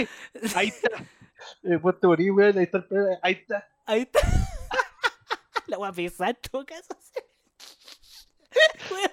Ahí 0.55 0.69
está. 0.69 0.89
Después 1.63 1.99
te 2.01 2.07
morí, 2.07 2.31
weón. 2.31 2.59
Ahí 2.59 2.65
está 2.65 2.79
el 2.79 3.19
Ahí 3.23 3.33
está. 3.35 3.69
Ahí 3.87 4.01
está. 4.03 4.21
La 5.67 5.79
wea 5.79 5.93
pesada 5.93 6.31
en 6.31 6.37
todo 6.51 6.65
caso. 6.67 6.95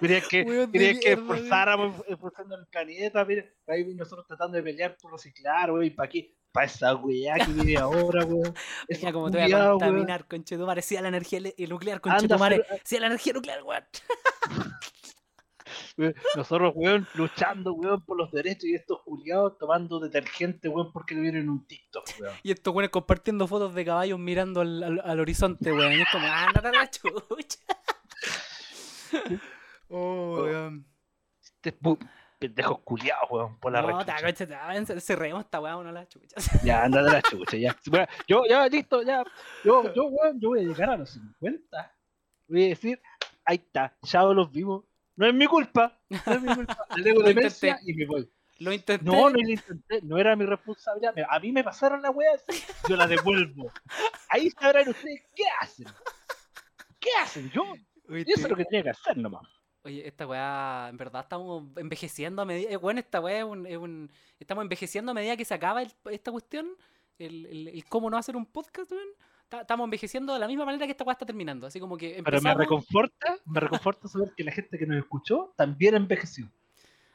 Querías 0.00 0.28
que, 0.28 0.42
Weón 0.42 0.70
querías 0.70 0.98
que 1.00 1.12
esforzáramos 1.12 2.04
esforzando 2.08 2.56
el 2.56 2.66
planeta, 2.66 3.24
mira, 3.24 3.44
ahí 3.66 3.84
nosotros 3.94 4.26
tratando 4.26 4.56
de 4.56 4.62
pelear 4.62 4.96
por 5.00 5.12
reciclar, 5.12 5.70
weón, 5.70 5.84
y 5.84 5.90
para 5.90 6.08
qué, 6.08 6.36
para 6.52 6.66
esa 6.66 6.94
weá 6.94 7.34
que 7.36 7.52
viene 7.52 7.76
ahora, 7.78 8.24
weón. 8.24 8.54
Mira 8.88 9.12
como 9.12 9.30
te 9.30 9.38
voy 9.42 9.52
a 9.52 9.70
contaminar, 9.70 10.26
conchetumare. 10.28 10.82
Sí 10.82 10.96
a 10.96 11.02
la 11.02 11.08
energía 11.08 11.40
nuclear, 11.68 12.00
conchetumare. 12.00 12.64
Sí 12.84 12.96
a 12.96 13.00
la 13.00 13.06
energía 13.06 13.32
nuclear, 13.32 13.62
weón. 13.62 13.84
Nosotros, 16.36 16.72
weón, 16.74 17.06
luchando, 17.14 17.74
weón, 17.74 18.02
por 18.04 18.16
los 18.16 18.30
derechos 18.32 18.64
y 18.64 18.74
estos 18.74 19.00
culiados 19.02 19.58
tomando 19.58 20.00
detergente, 20.00 20.68
weón, 20.68 20.92
porque 20.92 21.14
le 21.14 21.20
vieron 21.22 21.48
un 21.48 21.66
TikTok, 21.66 22.04
weón. 22.20 22.34
Y 22.42 22.50
estos 22.52 22.74
weones 22.74 22.90
compartiendo 22.90 23.46
fotos 23.46 23.74
de 23.74 23.84
caballos 23.84 24.18
mirando 24.18 24.60
al, 24.62 24.82
al- 24.82 25.02
al 25.04 25.20
horizonte, 25.20 25.72
weón. 25.72 25.92
Y 25.92 26.00
es 26.02 26.08
como, 26.10 26.26
ah, 26.26 26.46
no 26.54 26.70
la 26.70 26.90
chucha. 26.90 27.58
oh, 29.88 30.42
weón. 30.42 30.86
Este 31.42 31.72
pendejos 32.42 32.80
culiados, 32.80 33.30
weón, 33.30 33.58
por 33.60 33.72
la 33.72 33.82
No, 33.82 34.04
ven, 34.68 35.00
cerremos 35.00 35.44
esta 35.44 35.60
weón, 35.60 35.84
no 35.86 35.92
la 35.92 36.08
chucha. 36.08 36.36
Ya, 36.64 36.82
anda 36.84 37.02
de 37.02 37.10
la 37.10 37.22
chucha, 37.22 37.56
ya. 37.56 37.76
Bueno, 37.86 38.06
yo, 38.26 38.42
ya, 38.48 38.66
listo, 38.66 39.02
ya. 39.02 39.24
Yo, 39.64 39.92
yo, 39.94 40.04
weón, 40.06 40.40
yo 40.40 40.48
voy 40.50 40.60
a 40.60 40.62
llegar 40.62 40.90
a 40.90 40.96
los 40.96 41.10
50. 41.10 41.96
Voy 42.48 42.64
a 42.64 42.68
decir, 42.68 43.00
ahí 43.44 43.56
está, 43.56 43.96
ya 44.02 44.22
los 44.24 44.50
vimos. 44.50 44.84
No 45.14 45.26
es 45.26 45.34
mi 45.34 45.46
culpa, 45.46 45.98
no 46.08 46.32
es 46.32 46.42
mi 46.42 46.54
culpa. 46.54 46.86
Le 46.96 47.12
Lo 47.12 47.20
de 47.22 47.30
intenté. 47.30 47.34
demencia 47.34 47.78
y 47.86 47.94
me 47.94 48.06
voy. 48.06 48.30
Lo 48.58 48.72
intenté. 48.72 49.04
No, 49.04 49.12
no 49.12 49.30
lo 49.30 49.38
intenté, 49.40 50.00
no 50.02 50.18
era 50.18 50.34
mi 50.36 50.44
responsabilidad. 50.44 51.14
A 51.28 51.38
mí 51.38 51.52
me 51.52 51.62
pasaron 51.62 52.02
la 52.02 52.12
así, 52.34 52.62
yo 52.88 52.96
la 52.96 53.06
devuelvo. 53.06 53.70
Ahí 54.28 54.50
sabrán 54.50 54.88
ustedes 54.88 55.22
qué 55.34 55.44
hacen. 55.60 55.86
¿Qué 56.98 57.10
hacen? 57.20 57.50
Yo, 57.50 57.62
Oye, 58.08 58.24
eso 58.26 58.42
es 58.44 58.50
lo 58.50 58.56
que 58.56 58.64
tenía 58.64 58.82
que 58.82 58.90
hacer 58.90 59.16
nomás. 59.16 59.42
Oye, 59.84 60.06
esta 60.06 60.26
weá, 60.26 60.86
en 60.90 60.96
verdad 60.96 61.22
estamos 61.22 61.64
envejeciendo 61.76 62.42
a 62.42 62.44
medida. 62.44 62.70
eh, 62.70 62.76
Bueno, 62.76 63.00
esta 63.00 63.20
weá 63.20 63.38
es 63.38 63.44
un, 63.44 63.66
es 63.66 63.76
un- 63.76 64.10
Estamos 64.38 64.62
envejeciendo 64.62 65.10
a 65.10 65.14
medida 65.14 65.36
que 65.36 65.44
se 65.44 65.54
acaba 65.54 65.82
el- 65.82 65.92
esta 66.10 66.30
cuestión. 66.30 66.68
El, 67.18 67.46
el- 67.46 67.68
el 67.68 67.84
cómo 67.86 68.08
no 68.10 68.16
hacer 68.16 68.36
un 68.36 68.46
podcast, 68.46 68.90
weón. 68.92 69.08
Ta- 69.48 69.62
Estamos 69.62 69.84
envejeciendo 69.84 70.32
de 70.32 70.38
la 70.38 70.46
misma 70.46 70.64
manera 70.64 70.86
que 70.86 70.92
esta 70.92 71.04
weá 71.04 71.12
está 71.14 71.26
terminando. 71.26 71.66
Así 71.66 71.78
como 71.80 71.96
que 71.96 72.10
Pero 72.10 72.22
me 72.22 72.28
empezamos... 72.36 72.58
reconforta, 72.58 73.36
me 73.44 73.60
reconforta 73.60 74.08
saber 74.08 74.32
que 74.36 74.44
la 74.44 74.52
gente 74.52 74.78
que 74.78 74.86
nos 74.86 74.98
escuchó 74.98 75.52
también 75.56 75.94
envejeció. 75.94 76.48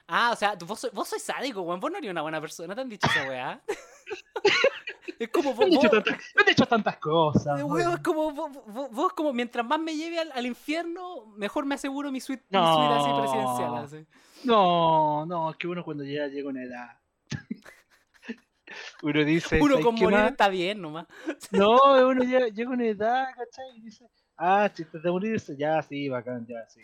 Ah, 0.08 0.32
o 0.32 0.36
sea, 0.36 0.56
vos, 0.66 0.80
sois, 0.80 0.94
vos 0.94 1.08
sois 1.08 1.22
sádico, 1.22 1.62
weón. 1.62 1.80
Vos 1.80 1.92
no 1.92 1.98
eres 1.98 2.10
una 2.12 2.22
buena 2.22 2.40
persona, 2.40 2.74
te 2.74 2.82
han 2.82 2.90
dicho 2.90 3.08
esa 3.08 3.28
weá. 3.28 3.62
es 5.20 5.30
como 5.30 5.50
Me 5.52 5.56
vos, 5.56 5.66
han 5.66 5.70
dicho 5.72 5.82
vos- 5.82 5.92
tantas, 5.92 6.18
me 6.36 6.42
han 6.42 6.46
dicho 6.48 6.66
tantas 6.66 6.98
cosas. 6.98 7.62
Weón. 7.64 7.94
es 7.96 8.00
como 8.00 8.32
vos, 8.32 8.52
vos- 8.92 9.14
como 9.14 9.34
mientras 9.34 9.66
más 9.66 9.80
me 9.80 9.96
lleve 9.96 10.20
al, 10.20 10.32
al 10.32 10.46
infierno, 10.46 11.26
mejor 11.36 11.66
me 11.66 11.76
aseguro 11.76 12.12
mi 12.12 12.22
suite, 12.22 12.44
mi 12.50 12.58
suite 12.58 12.94
así 12.94 13.10
presidencial. 13.20 13.76
así. 13.78 14.06
No, 14.46 15.26
no, 15.26 15.52
es 15.52 15.58
que 15.58 15.68
uno 15.68 15.84
cuando 15.84 16.04
ya 16.04 16.28
llega 16.28 16.48
a 16.48 16.52
una 16.52 16.64
edad. 16.64 17.00
uno 19.04 19.24
dice. 19.26 19.60
Uno 19.62 19.74
"¿Sabes 19.74 19.86
con 19.86 19.96
morir 19.96 20.18
más? 20.20 20.32
está 20.32 20.48
bien 20.50 20.82
nomás. 20.82 21.08
No, 21.52 21.76
uno 22.08 22.24
llega 22.24 22.46
a 22.48 22.70
una 22.74 22.86
edad, 22.86 23.26
¿cachai? 23.36 23.78
Y 23.78 23.82
dice, 23.82 24.06
ah, 24.38 24.70
chistes 24.74 25.02
de 25.04 25.12
morirse, 25.12 25.56
ya, 25.58 25.82
sí, 25.82 26.08
bacán, 26.10 26.46
ya, 26.48 26.66
sí. 26.70 26.82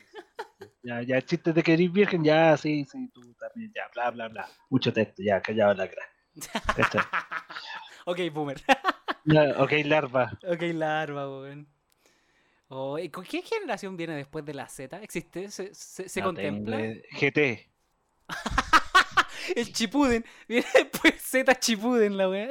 Ya, 0.83 1.01
ya, 1.01 1.21
chistes 1.21 1.53
de 1.55 1.63
que 1.63 1.73
eres 1.73 1.91
virgen, 1.91 2.23
ya, 2.23 2.55
sí, 2.57 2.85
sí, 2.85 3.09
tú 3.13 3.21
también, 3.35 3.71
ya, 3.75 3.83
bla, 3.93 4.11
bla, 4.11 4.27
bla. 4.27 4.49
Mucho 4.69 4.91
texto, 4.91 5.21
ya, 5.23 5.41
callado 5.41 5.73
la 5.73 5.87
cara. 5.87 6.03
¿Cachai? 6.75 7.01
ok, 8.05 8.19
boomer. 8.33 8.61
Ya, 9.25 9.55
ok, 9.57 9.71
larva. 9.85 10.37
ok, 10.45 10.61
larva, 10.73 11.29
weón. 11.29 11.65
Oh, 12.67 12.99
¿y 12.99 13.07
con 13.07 13.23
¿Qué 13.23 13.41
generación 13.41 13.95
viene 13.95 14.15
después 14.17 14.43
de 14.43 14.53
la 14.53 14.67
Z? 14.67 15.01
¿Existe? 15.01 15.49
¿Se, 15.49 15.73
se, 15.73 16.09
se 16.09 16.19
No 16.19 16.25
contempla? 16.25 16.77
GT. 17.11 17.69
El 19.55 19.71
Chipuden. 19.71 20.25
Viene 20.47 20.65
después 20.73 21.21
Z 21.21 21.55
Chipuden, 21.57 22.17
la 22.17 22.27
weá. 22.27 22.49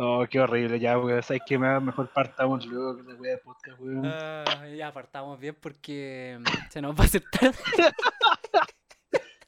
Oh, 0.00 0.24
qué 0.30 0.38
horrible, 0.38 0.78
ya, 0.78 0.96
weón. 0.96 1.20
¿Sabes 1.24 1.42
qué 1.44 1.58
más? 1.58 1.82
Mejor 1.82 2.08
partamos 2.12 2.64
luego 2.66 3.02
la 3.02 3.14
wea 3.16 3.32
de 3.32 3.38
podcast, 3.38 3.80
weón. 3.80 4.06
Ah, 4.06 4.44
ya 4.76 4.86
apartamos 4.88 5.40
bien 5.40 5.56
porque 5.60 6.38
mm, 6.40 6.70
se 6.70 6.80
nos 6.80 6.94
va 6.94 7.02
a 7.02 7.06
hacer 7.06 7.24
tarde. 7.32 7.56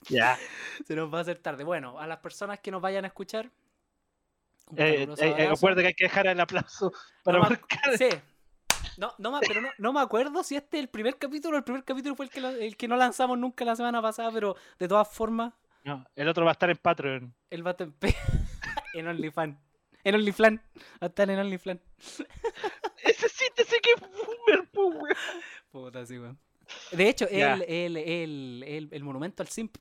Ya. 0.08 0.36
Se 0.84 0.96
nos 0.96 1.12
va 1.12 1.18
a 1.18 1.20
hacer 1.20 1.38
tarde. 1.38 1.62
Bueno, 1.62 2.00
a 2.00 2.06
las 2.08 2.18
personas 2.18 2.58
que 2.58 2.72
nos 2.72 2.82
vayan 2.82 3.04
a 3.04 3.08
escuchar. 3.08 3.46
Eh, 4.76 5.06
eh, 5.08 5.34
eh, 5.38 5.48
recuerda 5.50 5.82
que 5.82 5.88
hay 5.88 5.94
que 5.94 6.04
dejar 6.04 6.26
el 6.26 6.40
aplauso 6.40 6.92
para 7.22 7.38
No 7.38 7.44
marcar. 7.44 7.96
Sí. 7.96 8.08
No, 8.96 9.12
no, 9.18 9.30
me- 9.30 9.40
pero 9.46 9.60
no, 9.60 9.68
no 9.78 9.92
me 9.92 10.00
acuerdo 10.00 10.42
si 10.42 10.56
este 10.56 10.78
es 10.78 10.82
el 10.82 10.88
primer 10.88 11.16
capítulo. 11.16 11.56
El 11.58 11.62
primer 11.64 11.84
capítulo 11.84 12.16
fue 12.16 12.26
el 12.26 12.30
que, 12.32 12.40
la- 12.40 12.50
el 12.52 12.76
que 12.76 12.88
no 12.88 12.96
lanzamos 12.96 13.38
nunca 13.38 13.64
la 13.64 13.76
semana 13.76 14.02
pasada, 14.02 14.30
pero 14.32 14.56
de 14.80 14.88
todas 14.88 15.06
formas, 15.08 15.52
No, 15.84 16.04
el 16.16 16.26
otro 16.28 16.44
va 16.44 16.50
a 16.50 16.54
estar 16.54 16.70
en 16.70 16.76
Patreon. 16.76 17.34
él 17.50 17.64
va 17.64 17.70
a 17.70 17.72
estar 17.72 17.86
en, 17.86 17.94
en 18.94 19.08
OnlyFans. 19.08 19.56
En 20.04 20.14
OnlyFans. 20.14 20.60
Va 21.02 21.06
a 21.06 21.06
estar 21.06 21.28
en 21.30 21.38
OnlyFans. 21.38 21.80
Ese 23.04 23.28
sí 23.28 23.44
te 23.54 23.64
sé 23.64 23.76
que 23.80 23.90
es 23.94 24.00
boomer, 24.00 24.68
weón. 24.74 25.14
Puta, 25.70 26.06
sí, 26.06 26.18
weón. 26.18 26.38
De 26.92 27.08
hecho, 27.08 27.28
Ya. 27.30 27.54
el, 27.54 27.62
el, 27.62 27.96
el, 27.96 28.64
el, 28.66 28.88
el 28.92 29.04
monumento 29.04 29.42
al 29.42 29.48
simp. 29.48 29.76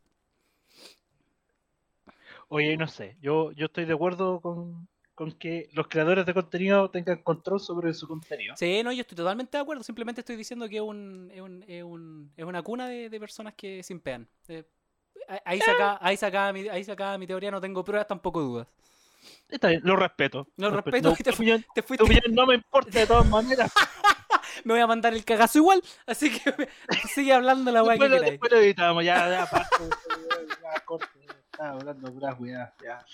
Oye, 2.47 2.76
no 2.78 2.88
sé, 2.88 3.15
yo, 3.22 3.51
yo 3.51 3.67
estoy 3.67 3.86
de 3.86 3.93
acuerdo 3.93 4.39
con, 4.41 4.88
con 5.13 5.32
que 5.34 5.70
los 5.74 5.88
creadores 5.88 6.26
de 6.26 6.34
contenido 6.34 6.89
tengan 6.89 7.22
control 7.22 7.59
sobre 7.59 7.93
su 7.93 8.07
contenido. 8.07 8.55
Sí, 8.57 8.82
no, 8.84 8.91
yo 8.91 9.01
estoy 9.01 9.15
totalmente 9.15 9.55
de 9.57 9.61
acuerdo. 9.61 9.84
Simplemente 9.84 10.22
estoy 10.22 10.36
diciendo 10.36 10.67
que 10.67 10.78
es, 10.78 10.82
un, 10.82 11.30
es, 11.32 11.41
un, 11.41 11.63
es, 11.67 11.84
un- 11.84 12.32
es 12.36 12.45
una 12.45 12.63
cuna 12.63 12.88
de, 12.88 13.09
de 13.09 13.20
personas 13.20 13.53
que 13.53 13.84
simpean. 13.84 14.28
Eh, 14.47 14.63
ahí- 15.45 15.59
saca, 15.59 15.99
ahí 16.01 16.17
sacaba 16.17 16.51
mi, 16.51 16.67
ahí 16.70 16.84
sacaba 16.84 17.17
mi 17.20 17.28
teoría, 17.28 17.51
no 17.51 17.61
tengo 17.61 17.84
pruebas, 17.84 18.07
tampoco 18.07 18.41
dudas. 18.41 18.67
Está 19.49 19.70
bien, 19.70 19.82
lo 19.84 19.95
respeto. 19.95 20.47
Lo 20.57 20.70
respeto, 20.70 21.09
No, 21.09 21.15
y 21.17 21.24
te 21.24 21.34
fuiste, 21.34 22.03
opinión 22.03 22.24
no 22.32 22.45
me 22.45 22.55
importa 22.55 22.99
de 22.99 23.07
todas 23.07 23.28
maneras. 23.28 23.72
me 24.63 24.74
voy 24.74 24.82
a 24.82 24.88
mandar 24.88 25.13
el 25.13 25.26
cagazo 25.26 25.57
igual, 25.59 25.82
así 26.05 26.32
que 26.32 26.53
sigue 27.13 27.34
hablando 27.34 27.72
la 27.72 27.84
weá 27.84 27.97
que 27.97 28.03
Después, 28.03 28.09
lo- 28.11 28.15
queráis. 28.17 28.32
después 28.32 28.51
lo 28.51 28.57
editamos, 28.59 29.03
ya, 29.05 29.30
ya, 29.30 29.45
paso, 29.49 29.89
ya, 30.63 30.80
corte, 30.86 31.07
estaba 31.51 31.72
hablando 31.72 32.13
ya. 32.84 33.05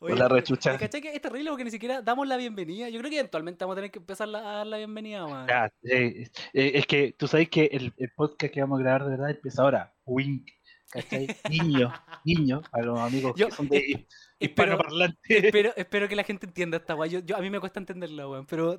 Oye, 0.00 0.16
la 0.16 0.28
rechucha. 0.28 0.78
¿cachai 0.78 1.00
que 1.00 1.14
es 1.14 1.20
terrible 1.20 1.50
porque 1.50 1.64
ni 1.64 1.70
siquiera 1.70 2.00
damos 2.02 2.26
la 2.26 2.36
bienvenida? 2.36 2.88
Yo 2.88 2.98
creo 2.98 3.10
que 3.10 3.18
eventualmente 3.18 3.64
vamos 3.64 3.74
a 3.74 3.76
tener 3.76 3.90
que 3.90 3.98
empezar 3.98 4.28
a 4.28 4.40
dar 4.40 4.66
la 4.66 4.78
bienvenida. 4.78 5.46
Ya, 5.48 5.72
eh, 5.84 6.28
eh, 6.54 6.72
es 6.74 6.86
que 6.86 7.14
tú 7.18 7.28
sabes 7.28 7.48
que 7.48 7.66
el, 7.66 7.92
el 7.96 8.10
podcast 8.16 8.52
que 8.52 8.60
vamos 8.60 8.80
a 8.80 8.82
grabar 8.82 9.04
de 9.04 9.10
verdad 9.10 9.30
empieza 9.30 9.62
ahora. 9.62 9.92
Wink, 10.04 10.48
¿cachai? 10.92 11.26
Niño, 11.50 11.92
niño, 12.24 12.62
a 12.70 12.82
los 12.82 13.00
amigos 13.00 13.32
Yo 13.36 13.48
que 13.48 13.54
son 13.56 13.68
de 13.68 13.78
espero- 13.78 14.06
hispanoparlantes. 14.38 15.44
Espero, 15.44 15.72
espero 15.76 16.08
que 16.08 16.16
la 16.16 16.24
gente 16.24 16.46
entienda 16.46 16.76
esta 16.76 16.94
weá. 16.94 17.08
Yo, 17.08 17.20
yo- 17.20 17.36
a 17.36 17.40
mí 17.40 17.48
me 17.50 17.58
cuesta 17.60 17.80
entenderla, 17.80 18.28
weón, 18.28 18.46
pero 18.46 18.78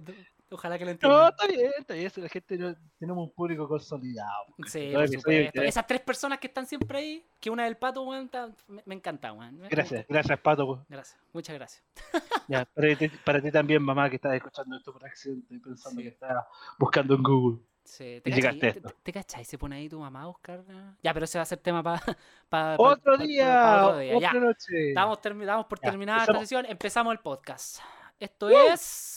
ojalá 0.52 0.78
que 0.78 0.86
la 0.86 0.92
No, 0.92 0.94
entiendan. 0.94 1.30
está 1.32 1.48
bien, 1.48 1.72
está 1.80 1.94
bien, 1.96 2.12
la 2.18 2.30
gente 2.30 2.58
no, 2.58 2.76
tenemos 3.00 3.28
un 3.28 3.34
público 3.34 3.68
consolidado. 3.68 4.46
Sí, 4.68 4.92
por 4.94 5.04
episodio 5.04 5.20
supuesto. 5.20 5.52
tiene- 5.54 5.68
Esas 5.68 5.88
tres 5.88 6.02
personas 6.02 6.38
que 6.40 6.48
están 6.48 6.68
siempre 6.68 6.98
ahí, 7.00 7.26
que 7.40 7.50
una 7.50 7.66
del 7.66 7.78
pato, 7.78 8.04
weón, 8.04 8.26
está- 8.26 8.52
me, 8.68 8.84
me 8.86 8.96
encanta, 8.96 9.34
weón. 9.34 9.60
Gracias, 9.70 10.06
gracias 10.08 10.40
Pato. 10.40 10.86
Gracias, 10.88 11.20
muchas 11.34 11.56
gracias. 11.56 11.84
Ya, 12.50 12.66
para, 12.66 12.96
ti, 12.98 13.10
para 13.24 13.42
ti 13.42 13.52
también, 13.52 13.82
mamá, 13.82 14.10
que 14.10 14.18
estás 14.18 14.34
escuchando 14.36 14.76
esto 14.76 14.92
por 14.92 15.06
accidente 15.06 15.56
y 15.56 15.60
pensando 15.60 15.98
Sí. 16.02 16.04
que 16.04 16.10
estás 16.10 16.46
buscando 16.78 17.16
en 17.16 17.24
Google. 17.24 17.64
Sí, 17.86 18.22
¿te, 18.24 18.32
cachai, 18.32 18.60
te, 18.60 18.82
te- 19.04 19.12
cachai? 19.14 19.44
Se 19.46 19.58
pone 19.58 19.76
ahí 19.76 19.90
tu 19.90 20.00
mamá 20.00 20.24
a 20.24 20.28
buscar. 20.28 20.64
ah? 20.70 20.94
Ya, 21.04 21.14
pero 21.14 21.26
ese 21.26 21.38
va 21.38 21.44
a 21.44 21.46
ser 21.46 21.58
tema 21.60 21.84
para 21.84 22.00
pa, 22.06 22.16
pa- 22.50 22.76
Otro 22.78 23.18
pa- 23.18 23.24
día, 23.24 23.86
otro 23.86 23.98
día. 24.00 24.20
Ya, 24.20 24.30
otra 24.30 24.40
noche. 24.40 24.94
damos, 24.94 25.20
termi- 25.20 25.46
damos 25.46 25.66
por 25.66 25.80
Ya, 25.82 25.90
terminada 25.90 26.20
empezamos. 26.22 26.42
sesión. 26.42 26.66
Empezamos 26.68 27.12
el 27.14 27.20
podcast. 27.20 27.80
Esto 28.20 28.48
¡Woo! 28.48 28.54
es. 28.74 29.13